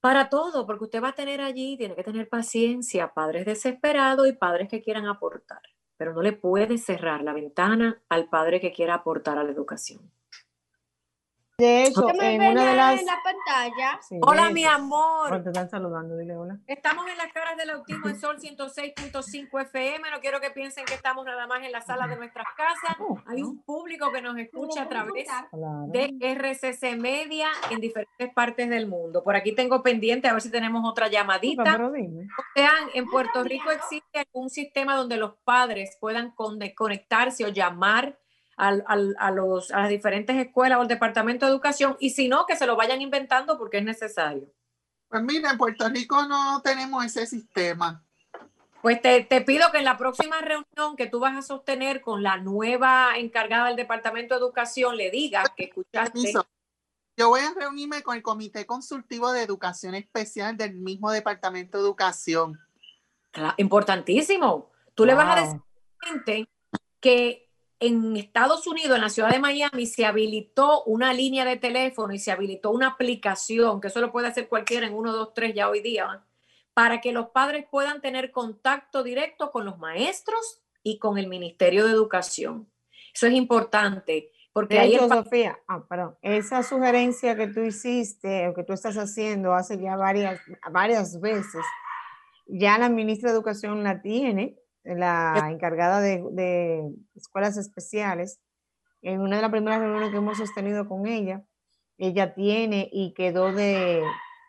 para 0.00 0.28
todo, 0.28 0.66
porque 0.66 0.84
usted 0.84 1.02
va 1.02 1.08
a 1.08 1.14
tener 1.14 1.40
allí, 1.40 1.76
tiene 1.76 1.94
que 1.94 2.04
tener 2.04 2.28
paciencia, 2.28 3.12
padres 3.12 3.44
desesperados 3.44 4.28
y 4.28 4.32
padres 4.32 4.68
que 4.68 4.82
quieran 4.82 5.06
aportar, 5.06 5.62
pero 5.96 6.12
no 6.12 6.22
le 6.22 6.32
puede 6.32 6.78
cerrar 6.78 7.22
la 7.22 7.32
ventana 7.32 8.02
al 8.08 8.28
padre 8.28 8.60
que 8.60 8.72
quiera 8.72 8.94
aportar 8.94 9.38
a 9.38 9.44
la 9.44 9.50
educación. 9.50 10.10
De 11.62 11.84
hecho, 11.84 12.08
en 12.20 12.42
una 12.42 12.70
de 12.70 12.76
las... 12.76 13.04
la 13.04 13.18
pantalla. 13.22 14.00
hola, 14.22 14.50
mi 14.50 14.64
amor. 14.64 15.40
te 15.44 15.50
están 15.50 15.70
saludando, 15.70 16.16
dile 16.16 16.36
hola. 16.36 16.58
Estamos 16.66 17.06
en 17.06 17.16
las 17.16 17.32
caras 17.32 17.56
del 17.56 17.70
autismo 17.70 18.08
en 18.08 18.18
Sol 18.18 18.36
106.5 18.40 19.62
FM. 19.62 20.10
No 20.10 20.18
quiero 20.20 20.40
que 20.40 20.50
piensen 20.50 20.84
que 20.84 20.94
estamos 20.94 21.24
nada 21.24 21.46
más 21.46 21.62
en 21.62 21.70
la 21.70 21.80
sala 21.80 22.08
de 22.08 22.16
nuestras 22.16 22.48
casas. 22.56 22.96
Hay 23.26 23.42
un 23.42 23.62
público 23.62 24.10
que 24.10 24.20
nos 24.20 24.36
escucha 24.38 24.82
a 24.82 24.88
través 24.88 25.28
de 25.92 26.16
RCC 26.20 26.98
Media 26.98 27.46
en 27.70 27.80
diferentes 27.80 28.34
partes 28.34 28.68
del 28.68 28.88
mundo. 28.88 29.22
Por 29.22 29.36
aquí 29.36 29.54
tengo 29.54 29.84
pendiente 29.84 30.26
a 30.26 30.32
ver 30.32 30.42
si 30.42 30.50
tenemos 30.50 30.82
otra 30.84 31.06
llamadita. 31.06 31.78
Sean, 32.56 32.88
en 32.92 33.06
Puerto 33.06 33.44
Rico 33.44 33.70
existe 33.70 34.26
un 34.32 34.50
sistema 34.50 34.96
donde 34.96 35.16
los 35.16 35.34
padres 35.44 35.96
puedan 36.00 36.32
conectarse 36.32 37.44
o 37.44 37.48
llamar 37.48 38.18
a, 38.56 39.30
los, 39.30 39.70
a 39.70 39.80
las 39.80 39.88
diferentes 39.88 40.36
escuelas 40.36 40.78
o 40.78 40.82
al 40.82 40.88
Departamento 40.88 41.46
de 41.46 41.52
Educación 41.52 41.96
y 42.00 42.10
si 42.10 42.28
no, 42.28 42.46
que 42.46 42.56
se 42.56 42.66
lo 42.66 42.76
vayan 42.76 43.00
inventando 43.00 43.58
porque 43.58 43.78
es 43.78 43.84
necesario. 43.84 44.52
Pues 45.08 45.22
mira, 45.22 45.50
en 45.50 45.58
Puerto 45.58 45.88
Rico 45.88 46.26
no 46.26 46.62
tenemos 46.62 47.04
ese 47.04 47.26
sistema. 47.26 48.02
Pues 48.82 49.00
te, 49.00 49.40
pido 49.42 49.70
que 49.70 49.78
en 49.78 49.84
la 49.84 49.96
próxima 49.96 50.40
reunión 50.40 50.96
que 50.96 51.06
tú 51.06 51.20
vas 51.20 51.36
a 51.36 51.42
sostener 51.42 52.00
con 52.00 52.22
la 52.22 52.38
nueva 52.38 53.12
encargada 53.16 53.68
del 53.68 53.76
Departamento 53.76 54.34
de 54.34 54.40
Educación 54.40 54.96
le 54.96 55.10
digas 55.10 55.48
que 55.56 55.64
escuchaste. 55.64 56.32
Yo 57.16 57.28
voy 57.28 57.42
a 57.42 57.52
reunirme 57.54 58.02
con 58.02 58.16
el 58.16 58.22
Comité 58.22 58.66
Consultivo 58.66 59.30
de 59.30 59.42
Educación 59.42 59.94
Especial 59.94 60.56
del 60.56 60.74
mismo 60.74 61.12
Departamento 61.12 61.78
de 61.78 61.84
Educación. 61.84 62.58
importantísimo. 63.58 64.70
Tú 64.94 65.04
le 65.04 65.14
vas 65.14 65.36
a 65.36 65.40
decir 65.40 65.60
a 65.60 66.06
la 66.06 66.12
gente 66.12 66.48
que 67.00 67.51
en 67.82 68.16
Estados 68.16 68.66
Unidos, 68.68 68.94
en 68.94 69.02
la 69.02 69.08
ciudad 69.08 69.30
de 69.30 69.40
Miami, 69.40 69.86
se 69.86 70.06
habilitó 70.06 70.84
una 70.84 71.12
línea 71.12 71.44
de 71.44 71.56
teléfono 71.56 72.14
y 72.14 72.18
se 72.18 72.30
habilitó 72.30 72.70
una 72.70 72.88
aplicación, 72.88 73.80
que 73.80 73.88
eso 73.88 74.00
lo 74.00 74.12
puede 74.12 74.28
hacer 74.28 74.48
cualquiera 74.48 74.86
en 74.86 74.94
1, 74.94 75.12
2, 75.12 75.34
3 75.34 75.54
ya 75.54 75.68
hoy 75.68 75.80
día, 75.80 76.22
para 76.74 77.00
que 77.00 77.12
los 77.12 77.30
padres 77.30 77.66
puedan 77.68 78.00
tener 78.00 78.30
contacto 78.30 79.02
directo 79.02 79.50
con 79.50 79.64
los 79.64 79.78
maestros 79.78 80.62
y 80.84 80.98
con 80.98 81.18
el 81.18 81.26
Ministerio 81.26 81.84
de 81.84 81.90
Educación. 81.90 82.68
Eso 83.12 83.26
es 83.26 83.32
importante. 83.32 84.30
Porque 84.52 84.78
ahí 84.78 84.96
Sofía, 84.96 85.58
ah, 85.66 85.82
perdón, 85.88 86.16
esa 86.22 86.62
sugerencia 86.62 87.34
que 87.36 87.48
tú 87.48 87.62
hiciste 87.62 88.48
o 88.48 88.54
que 88.54 88.62
tú 88.62 88.74
estás 88.74 88.96
haciendo 88.96 89.54
hace 89.54 89.80
ya 89.80 89.96
varias, 89.96 90.40
varias 90.70 91.20
veces, 91.20 91.64
ya 92.46 92.78
la 92.78 92.90
ministra 92.90 93.30
de 93.30 93.36
Educación 93.36 93.82
la 93.82 94.02
tiene 94.02 94.61
la 94.84 95.48
encargada 95.50 96.00
de, 96.00 96.82
escuelas 97.14 97.56
especiales, 97.56 98.40
en 99.02 99.20
una 99.20 99.36
de 99.36 99.42
las 99.42 99.50
primeras 99.50 99.80
reuniones 99.80 100.10
que 100.10 100.16
hemos 100.16 100.38
sostenido 100.38 100.88
con 100.88 101.06
ella, 101.06 101.42
ella 101.98 102.34
tiene 102.34 102.88
y 102.92 103.14
quedó 103.14 103.52
de 103.52 104.02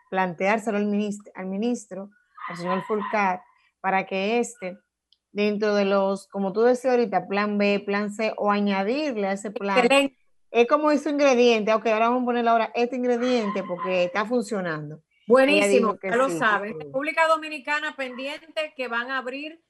planteárselo 0.09 0.77
al 0.77 0.85
ministro, 0.85 1.31
al, 1.35 1.47
ministro, 1.47 2.09
al 2.49 2.57
señor 2.57 2.83
Fulcar, 2.83 3.41
para 3.81 4.05
que 4.05 4.39
éste, 4.39 4.77
dentro 5.31 5.75
de 5.75 5.85
los, 5.85 6.27
como 6.27 6.53
tú 6.53 6.61
decías 6.61 6.93
ahorita, 6.93 7.27
plan 7.27 7.57
B, 7.57 7.81
plan 7.85 8.11
C, 8.11 8.33
o 8.37 8.51
añadirle 8.51 9.27
a 9.27 9.33
ese 9.33 9.51
plan, 9.51 9.87
es 10.51 10.67
como 10.67 10.91
ese 10.91 11.09
ingrediente, 11.09 11.73
ok, 11.73 11.87
ahora 11.87 12.09
vamos 12.09 12.21
a 12.21 12.25
ponerle 12.25 12.49
ahora 12.51 12.71
este 12.75 12.95
ingrediente 12.95 13.63
porque 13.63 14.03
está 14.03 14.25
funcionando. 14.25 15.01
Buenísimo, 15.27 15.97
ya 16.01 16.15
lo 16.15 16.29
sabes. 16.29 16.75
República 16.77 17.27
Dominicana 17.27 17.95
pendiente 17.95 18.73
que 18.75 18.87
van 18.87 19.09
a 19.09 19.17
abrir 19.17 19.63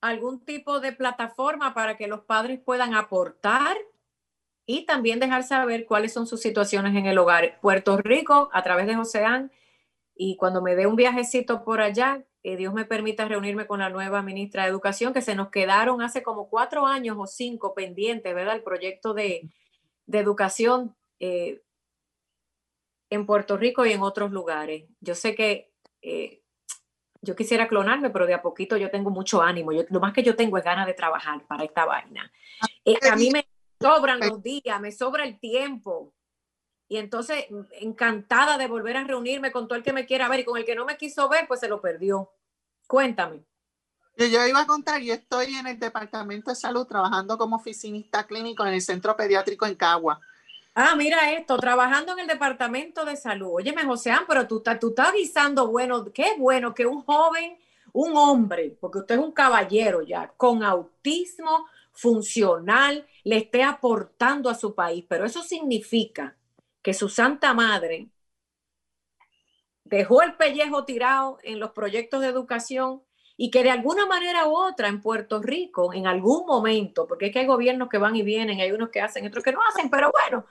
algún 0.00 0.44
tipo 0.44 0.80
de 0.80 0.92
plataforma 0.92 1.74
para 1.74 1.96
que 1.96 2.06
los 2.06 2.20
padres 2.20 2.60
puedan 2.60 2.94
aportar 2.94 3.76
y 4.66 4.84
también 4.84 5.20
dejar 5.20 5.44
saber 5.44 5.86
cuáles 5.86 6.12
son 6.12 6.26
sus 6.26 6.40
situaciones 6.40 6.94
en 6.96 7.06
el 7.06 7.18
hogar. 7.18 7.58
Puerto 7.60 7.96
Rico, 7.98 8.50
a 8.52 8.62
través 8.62 8.86
de 8.86 8.96
Joseán, 8.96 9.52
y 10.14 10.36
cuando 10.36 10.62
me 10.62 10.74
dé 10.74 10.86
un 10.86 10.96
viajecito 10.96 11.64
por 11.64 11.80
allá, 11.80 12.24
que 12.42 12.56
Dios 12.56 12.72
me 12.74 12.84
permita 12.84 13.26
reunirme 13.26 13.66
con 13.66 13.80
la 13.80 13.90
nueva 13.90 14.22
ministra 14.22 14.62
de 14.62 14.70
Educación, 14.70 15.12
que 15.12 15.20
se 15.20 15.34
nos 15.34 15.50
quedaron 15.50 16.00
hace 16.02 16.22
como 16.22 16.48
cuatro 16.48 16.86
años 16.86 17.16
o 17.18 17.26
cinco 17.26 17.74
pendientes, 17.74 18.34
¿verdad? 18.34 18.56
El 18.56 18.62
proyecto 18.62 19.14
de, 19.14 19.50
educación 20.10 20.94
eh, 21.18 21.62
en 23.10 23.26
Puerto 23.26 23.56
Rico 23.56 23.84
y 23.84 23.92
en 23.92 24.00
otros 24.00 24.30
lugares. 24.30 24.84
Yo 25.00 25.14
sé 25.14 25.34
que 25.34 25.72
eh, 26.02 26.42
yo 27.26 27.34
quisiera 27.36 27.66
clonarme, 27.66 28.10
pero 28.10 28.24
de 28.24 28.34
a 28.34 28.40
poquito 28.40 28.76
yo 28.76 28.90
tengo 28.90 29.10
mucho 29.10 29.42
ánimo. 29.42 29.72
Yo, 29.72 29.82
lo 29.90 30.00
más 30.00 30.12
que 30.12 30.22
yo 30.22 30.36
tengo 30.36 30.56
es 30.56 30.64
ganas 30.64 30.86
de 30.86 30.94
trabajar 30.94 31.44
para 31.46 31.64
esta 31.64 31.84
vaina. 31.84 32.30
Eh, 32.84 32.96
a 33.10 33.16
mí 33.16 33.30
me 33.30 33.46
sobran 33.80 34.20
los 34.20 34.42
días, 34.42 34.80
me 34.80 34.92
sobra 34.92 35.24
el 35.24 35.38
tiempo. 35.38 36.14
y 36.88 36.98
entonces 36.98 37.46
encantada 37.80 38.56
de 38.56 38.68
volver 38.68 38.96
a 38.96 39.04
reunirme 39.04 39.50
con 39.50 39.66
todo 39.66 39.76
el 39.76 39.82
que 39.82 39.92
me 39.92 40.06
quiera 40.06 40.28
ver 40.28 40.40
y 40.40 40.44
con 40.44 40.56
el 40.56 40.64
que 40.64 40.76
no 40.76 40.84
me 40.84 40.96
quiso 40.96 41.28
ver, 41.28 41.48
pues 41.48 41.58
se 41.58 41.68
lo 41.68 41.80
perdió. 41.80 42.30
Cuéntame. 42.86 43.44
Yo 44.16 44.46
iba 44.46 44.60
a 44.60 44.66
contar, 44.66 45.02
yo 45.02 45.12
estoy 45.12 45.56
en 45.56 45.66
el 45.66 45.78
Departamento 45.78 46.50
de 46.50 46.56
Salud 46.56 46.86
trabajando 46.86 47.36
como 47.36 47.56
oficinista 47.56 48.26
clínico 48.26 48.64
en 48.64 48.74
el 48.74 48.80
Centro 48.80 49.16
Pediátrico 49.16 49.66
en 49.66 49.74
Cagua. 49.74 50.20
Ah, 50.78 50.94
mira 50.94 51.32
esto, 51.32 51.56
trabajando 51.56 52.12
en 52.12 52.18
el 52.20 52.26
Departamento 52.26 53.04
de 53.06 53.16
Salud. 53.16 53.48
Óyeme, 53.54 53.84
Joseán, 53.84 54.24
pero 54.28 54.46
tú, 54.46 54.62
tú 54.78 54.88
estás 54.90 55.08
avisando, 55.08 55.68
bueno, 55.68 56.04
qué 56.12 56.34
bueno 56.38 56.74
que 56.74 56.84
un 56.86 57.02
joven, 57.02 57.58
un 57.92 58.14
hombre, 58.16 58.76
porque 58.78 58.98
usted 58.98 59.14
es 59.14 59.20
un 59.22 59.32
caballero 59.32 60.02
ya, 60.02 60.28
con 60.36 60.62
autismo 60.62 61.66
funcional, 61.92 63.06
le 63.24 63.38
esté 63.38 63.62
aportando 63.62 64.50
a 64.50 64.54
su 64.54 64.74
país. 64.74 65.04
Pero 65.08 65.24
eso 65.24 65.42
significa 65.42 66.36
que 66.82 66.92
su 66.92 67.08
Santa 67.08 67.54
Madre 67.54 68.10
dejó 69.84 70.20
el 70.22 70.36
pellejo 70.36 70.84
tirado 70.84 71.38
en 71.42 71.58
los 71.60 71.70
proyectos 71.70 72.20
de 72.20 72.28
educación 72.28 73.02
y 73.36 73.50
que 73.50 73.62
de 73.62 73.70
alguna 73.70 74.06
manera 74.06 74.48
u 74.48 74.56
otra 74.56 74.88
en 74.88 75.00
Puerto 75.00 75.42
Rico, 75.42 75.92
en 75.92 76.06
algún 76.06 76.46
momento, 76.46 77.06
porque 77.06 77.26
es 77.26 77.32
que 77.32 77.40
hay 77.40 77.46
gobiernos 77.46 77.88
que 77.88 77.98
van 77.98 78.16
y 78.16 78.22
vienen, 78.22 78.60
hay 78.60 78.72
unos 78.72 78.90
que 78.90 79.00
hacen, 79.00 79.26
otros 79.26 79.44
que 79.44 79.52
no 79.52 79.60
hacen, 79.68 79.90
pero 79.90 80.10
bueno, 80.10 80.46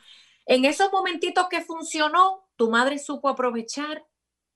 en 0.45 0.65
esos 0.65 0.91
momentitos 0.91 1.47
que 1.49 1.61
funcionó, 1.61 2.47
tu 2.55 2.69
madre 2.69 2.99
supo 2.99 3.29
aprovechar 3.29 4.05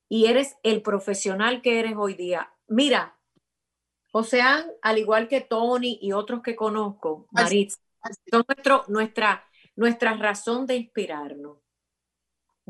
y 0.07 0.27
eres 0.27 0.55
el 0.63 0.81
profesional 0.81 1.61
que 1.61 1.79
eres 1.79 1.93
hoy 1.97 2.13
día. 2.13 2.53
Mira, 2.67 3.17
Joseán, 4.11 4.71
al 4.81 4.97
igual 4.97 5.27
que 5.27 5.41
Tony 5.41 5.99
y 6.01 6.13
otros 6.13 6.41
que 6.41 6.55
conozco, 6.55 7.27
Maritza, 7.31 7.79
son 8.29 8.43
nuestro, 8.47 8.85
nuestra, 8.87 9.45
nuestra 9.75 10.13
razón 10.15 10.65
de 10.65 10.77
inspirarnos 10.77 11.58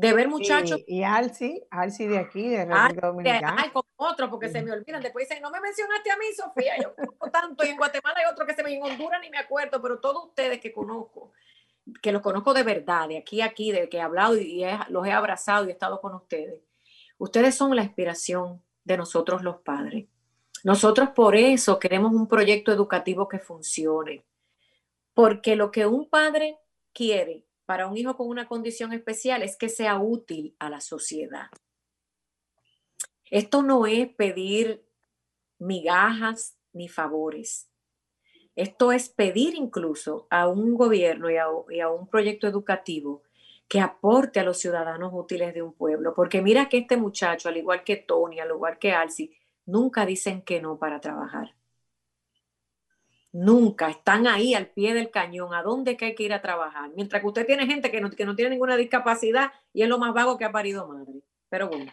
de 0.00 0.12
ver 0.14 0.28
muchachos. 0.28 0.80
Y, 0.86 1.00
y 1.00 1.04
Alci, 1.04 1.62
Alci 1.70 2.06
de 2.06 2.18
aquí, 2.18 2.48
de 2.48 2.64
República 2.64 3.06
Dominicana. 3.06 3.56
Ay, 3.58 3.70
con 3.70 3.82
otro, 3.96 4.30
porque 4.30 4.48
se 4.48 4.62
me 4.62 4.72
olvidan. 4.72 5.02
Después 5.02 5.28
dicen, 5.28 5.42
no 5.42 5.50
me 5.50 5.60
mencionaste 5.60 6.10
a 6.10 6.16
mí, 6.16 6.24
Sofía. 6.34 6.72
Yo 6.82 6.94
conozco 6.94 7.30
tanto. 7.30 7.66
Y 7.66 7.68
en 7.68 7.76
Guatemala 7.76 8.16
hay 8.18 8.32
otro 8.32 8.46
que 8.46 8.54
se 8.54 8.62
me 8.62 8.74
en 8.74 8.82
Honduras 8.82 9.20
ni 9.20 9.28
me 9.28 9.38
acuerdo, 9.38 9.80
pero 9.82 10.00
todos 10.00 10.28
ustedes 10.28 10.58
que 10.60 10.72
conozco, 10.72 11.32
que 12.00 12.12
los 12.12 12.22
conozco 12.22 12.54
de 12.54 12.62
verdad, 12.62 13.08
de 13.08 13.18
aquí 13.18 13.42
a 13.42 13.46
aquí, 13.46 13.72
de 13.72 13.90
que 13.90 13.98
he 13.98 14.00
hablado 14.00 14.36
y 14.36 14.64
los 14.88 15.06
he 15.06 15.12
abrazado 15.12 15.66
y 15.66 15.68
he 15.68 15.72
estado 15.72 16.00
con 16.00 16.14
ustedes. 16.14 16.62
Ustedes 17.18 17.54
son 17.54 17.76
la 17.76 17.82
inspiración 17.82 18.62
de 18.84 18.96
nosotros 18.96 19.42
los 19.42 19.58
padres. 19.58 20.06
Nosotros 20.64 21.10
por 21.10 21.36
eso 21.36 21.78
queremos 21.78 22.12
un 22.12 22.26
proyecto 22.26 22.72
educativo 22.72 23.28
que 23.28 23.38
funcione. 23.38 24.24
Porque 25.12 25.56
lo 25.56 25.70
que 25.70 25.84
un 25.84 26.08
padre 26.08 26.58
quiere 26.94 27.44
para 27.70 27.86
un 27.86 27.96
hijo 27.96 28.16
con 28.16 28.26
una 28.26 28.48
condición 28.48 28.92
especial 28.92 29.44
es 29.44 29.56
que 29.56 29.68
sea 29.68 30.00
útil 30.00 30.56
a 30.58 30.68
la 30.68 30.80
sociedad. 30.80 31.46
Esto 33.30 33.62
no 33.62 33.86
es 33.86 34.08
pedir 34.08 34.84
migajas 35.60 36.58
ni 36.72 36.88
favores. 36.88 37.70
Esto 38.56 38.90
es 38.90 39.08
pedir 39.08 39.54
incluso 39.54 40.26
a 40.30 40.48
un 40.48 40.74
gobierno 40.74 41.30
y 41.30 41.36
a, 41.78 41.88
un 41.88 42.08
proyecto 42.08 42.48
educativo 42.48 43.22
que 43.68 43.78
aporte 43.78 44.40
a 44.40 44.44
los 44.44 44.58
ciudadanos 44.58 45.12
útiles 45.14 45.54
de 45.54 45.62
un 45.62 45.72
pueblo. 45.72 46.12
Porque 46.12 46.42
mira 46.42 46.68
que 46.68 46.78
este 46.78 46.96
muchacho, 46.96 47.48
al 47.48 47.56
igual 47.56 47.84
que 47.84 47.94
Tony, 47.94 48.40
al 48.40 48.50
igual 48.50 48.80
que 48.80 48.90
Alci, 48.90 49.32
nunca 49.64 50.04
dicen 50.04 50.42
que 50.42 50.60
no 50.60 50.76
para 50.76 51.00
trabajar. 51.00 51.54
Nunca, 53.32 53.88
están 53.88 54.26
ahí 54.26 54.54
al 54.54 54.66
pie 54.66 54.92
del 54.92 55.10
cañón, 55.10 55.54
a 55.54 55.62
dónde 55.62 55.96
que 55.96 56.06
hay 56.06 56.14
que 56.14 56.24
ir 56.24 56.34
a 56.34 56.42
trabajar. 56.42 56.90
Mientras 56.96 57.22
que 57.22 57.28
usted 57.28 57.46
tiene 57.46 57.66
gente 57.66 57.90
que 57.90 58.00
no, 58.00 58.10
que 58.10 58.24
no 58.24 58.34
tiene 58.34 58.50
ninguna 58.50 58.76
discapacidad 58.76 59.52
y 59.72 59.82
es 59.82 59.88
lo 59.88 59.98
más 59.98 60.12
vago 60.12 60.36
que 60.36 60.44
ha 60.44 60.52
parido 60.52 60.88
madre. 60.88 61.22
Pero 61.48 61.68
bueno. 61.68 61.92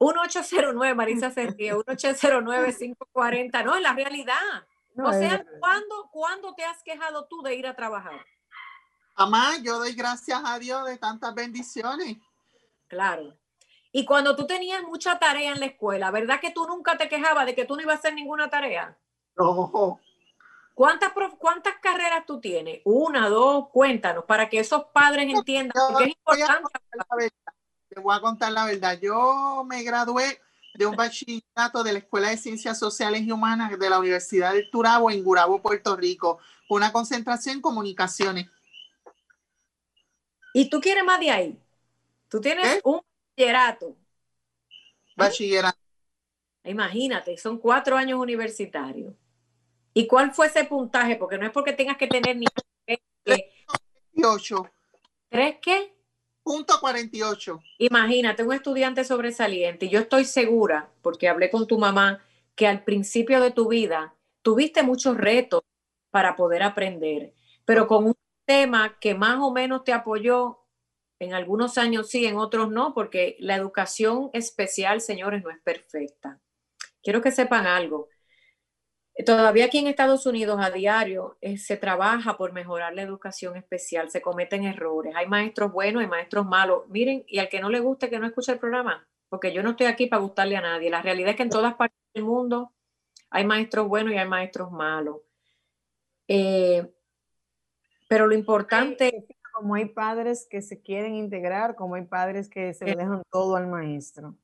1809, 0.00 0.94
Marisa 0.94 1.30
Sergio, 1.30 1.84
1809-540, 1.86 3.64
no, 3.64 3.76
es 3.76 3.82
la 3.82 3.92
realidad. 3.92 4.66
o 4.96 5.12
sea, 5.12 5.44
¿cuándo, 5.60 6.08
¿cuándo 6.10 6.54
te 6.54 6.64
has 6.64 6.82
quejado 6.82 7.26
tú 7.26 7.40
de 7.42 7.54
ir 7.54 7.66
a 7.66 7.76
trabajar? 7.76 8.20
Mamá, 9.16 9.58
yo 9.62 9.78
doy 9.78 9.94
gracias 9.94 10.40
a 10.44 10.58
Dios 10.58 10.86
de 10.86 10.98
tantas 10.98 11.34
bendiciones. 11.34 12.16
Claro. 12.88 13.36
Y 13.92 14.04
cuando 14.04 14.34
tú 14.34 14.46
tenías 14.46 14.82
mucha 14.82 15.18
tarea 15.18 15.52
en 15.52 15.60
la 15.60 15.66
escuela, 15.66 16.10
¿verdad 16.10 16.40
que 16.40 16.50
tú 16.50 16.66
nunca 16.66 16.96
te 16.96 17.08
quejabas 17.08 17.46
de 17.46 17.54
que 17.54 17.64
tú 17.64 17.76
no 17.76 17.82
ibas 17.82 17.96
a 17.96 17.98
hacer 17.98 18.14
ninguna 18.14 18.48
tarea? 18.48 18.98
No. 19.36 20.00
¿Cuántas, 20.74 21.12
¿Cuántas 21.38 21.74
carreras 21.82 22.24
tú 22.26 22.40
tienes? 22.40 22.80
Una, 22.84 23.28
dos, 23.28 23.68
cuéntanos, 23.68 24.24
para 24.24 24.48
que 24.48 24.58
esos 24.58 24.84
padres 24.92 25.32
entiendan 25.32 25.74
que 25.96 26.04
es 26.04 26.10
importante. 26.10 27.30
Te 27.88 28.00
voy 28.00 28.16
a 28.16 28.20
contar 28.20 28.52
la 28.52 28.64
verdad. 28.64 28.98
Yo 29.00 29.64
me 29.68 29.82
gradué 29.82 30.40
de 30.74 30.86
un 30.86 30.96
bachillerato 30.96 31.82
de 31.82 31.92
la 31.92 31.98
Escuela 31.98 32.30
de 32.30 32.38
Ciencias 32.38 32.78
Sociales 32.78 33.22
y 33.22 33.30
Humanas 33.30 33.78
de 33.78 33.90
la 33.90 33.98
Universidad 33.98 34.54
del 34.54 34.70
Turabo 34.70 35.10
en 35.10 35.22
Gurabo, 35.22 35.60
Puerto 35.60 35.94
Rico, 35.94 36.38
una 36.70 36.90
concentración 36.90 37.56
en 37.56 37.62
comunicaciones. 37.62 38.48
¿Y 40.54 40.70
tú 40.70 40.80
quieres 40.80 41.04
más 41.04 41.20
de 41.20 41.30
ahí? 41.30 41.58
Tú 42.28 42.40
tienes 42.40 42.80
un 42.84 43.02
bachillerato. 43.36 43.96
Bachillerato. 45.14 45.78
Imagínate, 46.64 47.36
son 47.36 47.58
cuatro 47.58 47.96
años 47.96 48.18
universitarios. 48.18 49.12
¿Y 49.94 50.06
cuál 50.06 50.32
fue 50.32 50.46
ese 50.46 50.64
puntaje? 50.64 51.16
Porque 51.16 51.38
no 51.38 51.46
es 51.46 51.52
porque 51.52 51.72
tengas 51.72 51.96
que 51.96 52.06
tener 52.06 52.36
ni... 52.36 52.46
48. 53.24 54.70
¿Tres 55.28 55.56
qué? 55.62 55.94
Punto 56.42 56.74
48. 56.80 57.60
Imagínate, 57.78 58.42
un 58.42 58.52
estudiante 58.52 59.04
sobresaliente. 59.04 59.86
Y 59.86 59.90
yo 59.90 60.00
estoy 60.00 60.24
segura, 60.24 60.90
porque 61.02 61.28
hablé 61.28 61.50
con 61.50 61.66
tu 61.66 61.78
mamá, 61.78 62.22
que 62.54 62.66
al 62.66 62.84
principio 62.84 63.40
de 63.40 63.50
tu 63.50 63.68
vida 63.68 64.14
tuviste 64.42 64.82
muchos 64.82 65.16
retos 65.16 65.62
para 66.10 66.36
poder 66.36 66.62
aprender, 66.62 67.32
pero 67.64 67.86
con 67.86 68.04
un 68.06 68.14
tema 68.44 68.98
que 69.00 69.14
más 69.14 69.38
o 69.40 69.50
menos 69.50 69.84
te 69.84 69.92
apoyó, 69.92 70.58
en 71.18 71.32
algunos 71.34 71.78
años 71.78 72.08
sí, 72.10 72.26
en 72.26 72.36
otros 72.36 72.70
no, 72.70 72.92
porque 72.92 73.36
la 73.38 73.54
educación 73.54 74.30
especial, 74.32 75.00
señores, 75.00 75.42
no 75.42 75.50
es 75.50 75.60
perfecta. 75.60 76.40
Quiero 77.02 77.22
que 77.22 77.30
sepan 77.30 77.66
algo. 77.66 78.08
Todavía 79.26 79.66
aquí 79.66 79.78
en 79.78 79.88
Estados 79.88 80.24
Unidos 80.24 80.58
a 80.62 80.70
diario 80.70 81.36
eh, 81.42 81.58
se 81.58 81.76
trabaja 81.76 82.38
por 82.38 82.52
mejorar 82.52 82.94
la 82.94 83.02
educación 83.02 83.56
especial, 83.56 84.10
se 84.10 84.22
cometen 84.22 84.64
errores, 84.64 85.14
hay 85.14 85.26
maestros 85.26 85.70
buenos 85.70 86.02
y 86.02 86.06
maestros 86.06 86.46
malos. 86.46 86.88
Miren, 86.88 87.22
y 87.28 87.38
al 87.38 87.50
que 87.50 87.60
no 87.60 87.68
le 87.68 87.80
guste 87.80 88.08
que 88.08 88.18
no 88.18 88.26
escuche 88.26 88.52
el 88.52 88.58
programa, 88.58 89.06
porque 89.28 89.52
yo 89.52 89.62
no 89.62 89.70
estoy 89.70 89.86
aquí 89.86 90.06
para 90.06 90.22
gustarle 90.22 90.56
a 90.56 90.62
nadie. 90.62 90.88
La 90.88 91.02
realidad 91.02 91.30
es 91.30 91.36
que 91.36 91.42
en 91.42 91.50
todas 91.50 91.74
partes 91.74 91.98
del 92.14 92.24
mundo 92.24 92.72
hay 93.28 93.44
maestros 93.44 93.86
buenos 93.86 94.14
y 94.14 94.16
hay 94.16 94.28
maestros 94.28 94.72
malos. 94.72 95.18
Eh, 96.28 96.90
pero 98.08 98.26
lo 98.26 98.34
importante... 98.34 99.26
Como 99.54 99.74
hay 99.74 99.84
padres 99.84 100.46
que 100.48 100.62
se 100.62 100.80
quieren 100.80 101.14
integrar, 101.14 101.76
como 101.76 101.96
hay 101.96 102.06
padres 102.06 102.48
que 102.48 102.72
se 102.72 102.86
le 102.86 102.96
dejan 102.96 103.22
todo 103.30 103.54
al 103.54 103.66
maestro. 103.66 104.34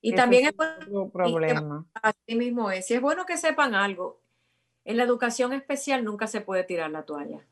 Y 0.00 0.14
también 0.14 0.46
es, 0.46 0.56
bueno, 0.56 1.10
problema. 1.10 1.86
Así 1.94 2.36
mismo 2.36 2.70
es. 2.70 2.90
Y 2.90 2.94
es 2.94 3.00
bueno 3.00 3.26
que 3.26 3.36
sepan 3.36 3.74
algo. 3.74 4.22
En 4.84 4.96
la 4.96 5.02
educación 5.02 5.52
especial 5.52 6.04
nunca 6.04 6.26
se 6.26 6.40
puede 6.40 6.64
tirar 6.64 6.90
la 6.90 7.04
toalla. 7.04 7.46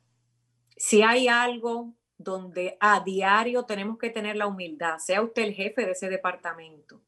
Si 0.77 1.03
hay 1.03 1.29
algo 1.29 1.95
donde 2.17 2.77
a 2.81 3.01
diario 3.01 3.65
tenemos 3.65 3.99
que 3.99 4.11
tener 4.11 4.37
la 4.37 4.47
humildad, 4.47 4.99
sea 4.99 5.23
usted 5.23 5.43
el 5.43 5.55
jefe 5.55 5.85
de 5.85 5.93
ese 5.93 6.09
departamento, 6.09 7.01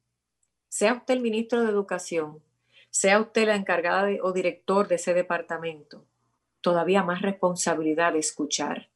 sea 0.69 0.95
usted 0.95 1.15
el 1.15 1.21
ministro 1.21 1.63
de 1.63 1.71
Educación, 1.71 2.43
sea 2.91 3.21
usted 3.21 3.47
la 3.47 3.57
encargada 3.57 4.09
o 4.23 4.33
director 4.33 4.87
de 4.87 4.97
ese 4.97 5.15
departamento, 5.15 6.07
todavía 6.61 7.03
más 7.03 7.23
responsabilidad 7.23 8.13
de 8.13 8.21
escuchar, 8.21 8.91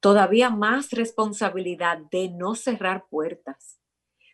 todavía 0.00 0.50
más 0.50 0.90
responsabilidad 0.90 1.98
de 2.10 2.28
no 2.28 2.54
cerrar 2.54 3.06
puertas, 3.08 3.78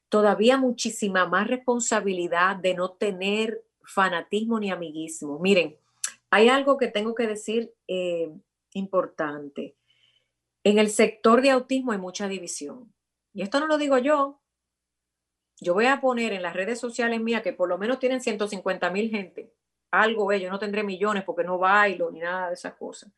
todavía 0.09 0.57
muchísima 0.57 1.27
más 1.27 1.49
responsabilidad 1.49 2.57
de 2.57 2.75
no 2.75 2.93
tener 2.93 3.65
fanatismo 3.83 4.59
ni 4.61 4.71
amiguismo. 4.71 5.39
Miren, 5.39 5.77
hay 6.31 6.49
algo 6.49 6.77
que 6.77 6.89
tengo 6.89 7.15
que 7.15 7.27
decir 7.27 7.73
eh, 7.89 8.31
importante. 8.75 9.77
En 10.65 10.79
el 10.79 10.91
sector 10.91 11.43
de 11.43 11.51
autismo 11.51 11.93
hay 11.93 11.99
mucha 11.99 12.29
división. 12.29 12.93
Y 13.33 13.43
esto 13.43 13.61
no 13.61 13.67
lo 13.67 13.79
digo 13.79 13.99
yo. 13.99 14.41
Yo 15.61 15.75
voy 15.75 15.87
a 15.87 16.01
poner 16.01 16.33
en 16.33 16.43
las 16.43 16.55
redes 16.55 16.79
sociales 16.79 17.21
mías 17.21 17.43
que 17.43 17.53
por 17.53 17.69
lo 17.69 17.79
menos 17.79 17.99
tienen 17.99 18.21
150 18.21 18.91
mil 18.91 19.11
gente. 19.11 19.53
Algo, 19.91 20.33
yo 20.33 20.51
no 20.51 20.59
tendré 20.59 20.83
millones 20.83 21.25
porque 21.25 21.45
no 21.45 21.59
bailo 21.59 22.11
ni 22.11 22.21
nada 22.21 22.49
de 22.49 22.55
esas 22.55 22.75
cosas. 22.75 23.11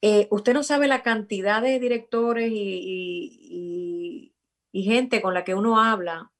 Eh, 0.00 0.26
usted 0.30 0.52
no 0.52 0.64
sabe 0.64 0.88
la 0.88 1.02
cantidad 1.02 1.62
de 1.62 1.78
directores 1.78 2.50
y 2.52 4.31
gente 4.72 5.20
con 5.20 5.34
la 5.34 5.44
que 5.44 5.54
uno 5.54 5.78
habla 5.78 6.32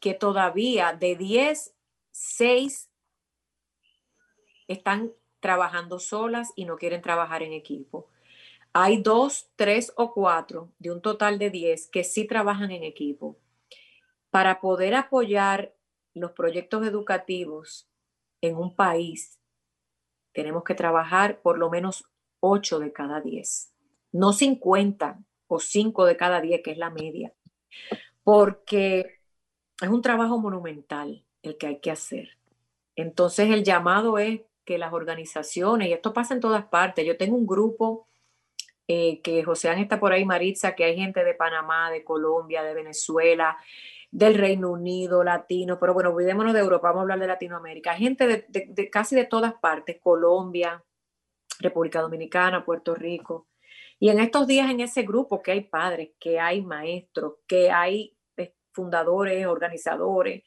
que 0.00 0.14
todavía 0.14 0.92
de 0.92 1.16
10, 1.16 1.74
6 2.10 2.90
están 4.66 5.12
trabajando 5.40 5.98
solas 5.98 6.52
y 6.56 6.64
no 6.64 6.76
quieren 6.76 7.02
trabajar 7.02 7.42
en 7.42 7.52
equipo. 7.52 8.08
hay 8.72 9.02
dos, 9.02 9.50
tres 9.56 9.92
o 9.96 10.12
cuatro 10.12 10.70
de 10.78 10.92
un 10.92 11.00
total 11.00 11.38
de 11.38 11.50
diez 11.50 11.88
que 11.88 12.04
sí 12.04 12.26
trabajan 12.26 12.70
en 12.70 12.84
equipo. 12.84 13.38
Para 14.30 14.60
poder 14.60 14.94
apoyar 14.94 15.74
los 16.14 16.32
proyectos 16.32 16.86
educativos 16.86 17.88
en 18.42 18.56
un 18.56 18.76
país, 18.76 19.40
tenemos 20.32 20.64
que 20.64 20.74
trabajar 20.74 21.40
por 21.40 21.58
lo 21.58 21.70
menos 21.70 22.04
ocho 22.40 22.78
de 22.78 22.92
cada 22.92 23.20
diez, 23.20 23.72
no 24.12 24.32
50 24.32 25.18
o 25.48 25.58
cinco 25.58 26.04
de 26.04 26.16
cada 26.16 26.40
diez, 26.40 26.62
que 26.62 26.70
es 26.70 26.78
la 26.78 26.90
media, 26.90 27.32
porque 28.22 29.18
es 29.80 29.88
un 29.88 30.02
trabajo 30.02 30.38
monumental 30.38 31.24
el 31.42 31.56
que 31.56 31.66
hay 31.66 31.80
que 31.80 31.90
hacer. 31.90 32.38
Entonces 32.96 33.50
el 33.50 33.64
llamado 33.64 34.18
es 34.18 34.42
que 34.64 34.78
las 34.78 34.92
organizaciones, 34.92 35.88
y 35.88 35.92
esto 35.92 36.12
pasa 36.12 36.34
en 36.34 36.40
todas 36.40 36.66
partes, 36.66 37.06
yo 37.06 37.16
tengo 37.16 37.36
un 37.36 37.46
grupo 37.46 38.06
eh, 38.86 39.20
que 39.22 39.42
José 39.44 39.70
está 39.80 40.00
por 40.00 40.12
ahí, 40.12 40.24
Maritza, 40.24 40.74
que 40.74 40.84
hay 40.84 40.96
gente 40.96 41.24
de 41.24 41.34
Panamá, 41.34 41.90
de 41.90 42.04
Colombia, 42.04 42.62
de 42.62 42.74
Venezuela, 42.74 43.56
del 44.10 44.34
Reino 44.34 44.70
Unido, 44.70 45.22
latino, 45.22 45.78
pero 45.78 45.92
bueno, 45.92 46.10
olvidémonos 46.10 46.54
de 46.54 46.60
Europa, 46.60 46.88
vamos 46.88 47.00
a 47.00 47.02
hablar 47.02 47.18
de 47.18 47.26
Latinoamérica, 47.26 47.94
gente 47.94 48.46
de, 48.48 48.90
casi 48.90 49.14
de 49.14 49.26
todas 49.26 49.54
partes, 49.54 49.98
Colombia, 50.00 50.82
República 51.60 52.00
Dominicana, 52.00 52.64
Puerto 52.64 52.94
Rico. 52.94 53.48
Y 54.00 54.10
en 54.10 54.20
estos 54.20 54.46
días 54.46 54.70
en 54.70 54.80
ese 54.80 55.02
grupo 55.02 55.42
que 55.42 55.52
hay 55.52 55.62
padres, 55.62 56.10
que 56.20 56.38
hay 56.38 56.62
maestros, 56.62 57.34
que 57.46 57.70
hay 57.70 58.16
eh, 58.36 58.54
fundadores, 58.72 59.46
organizadores, 59.46 60.44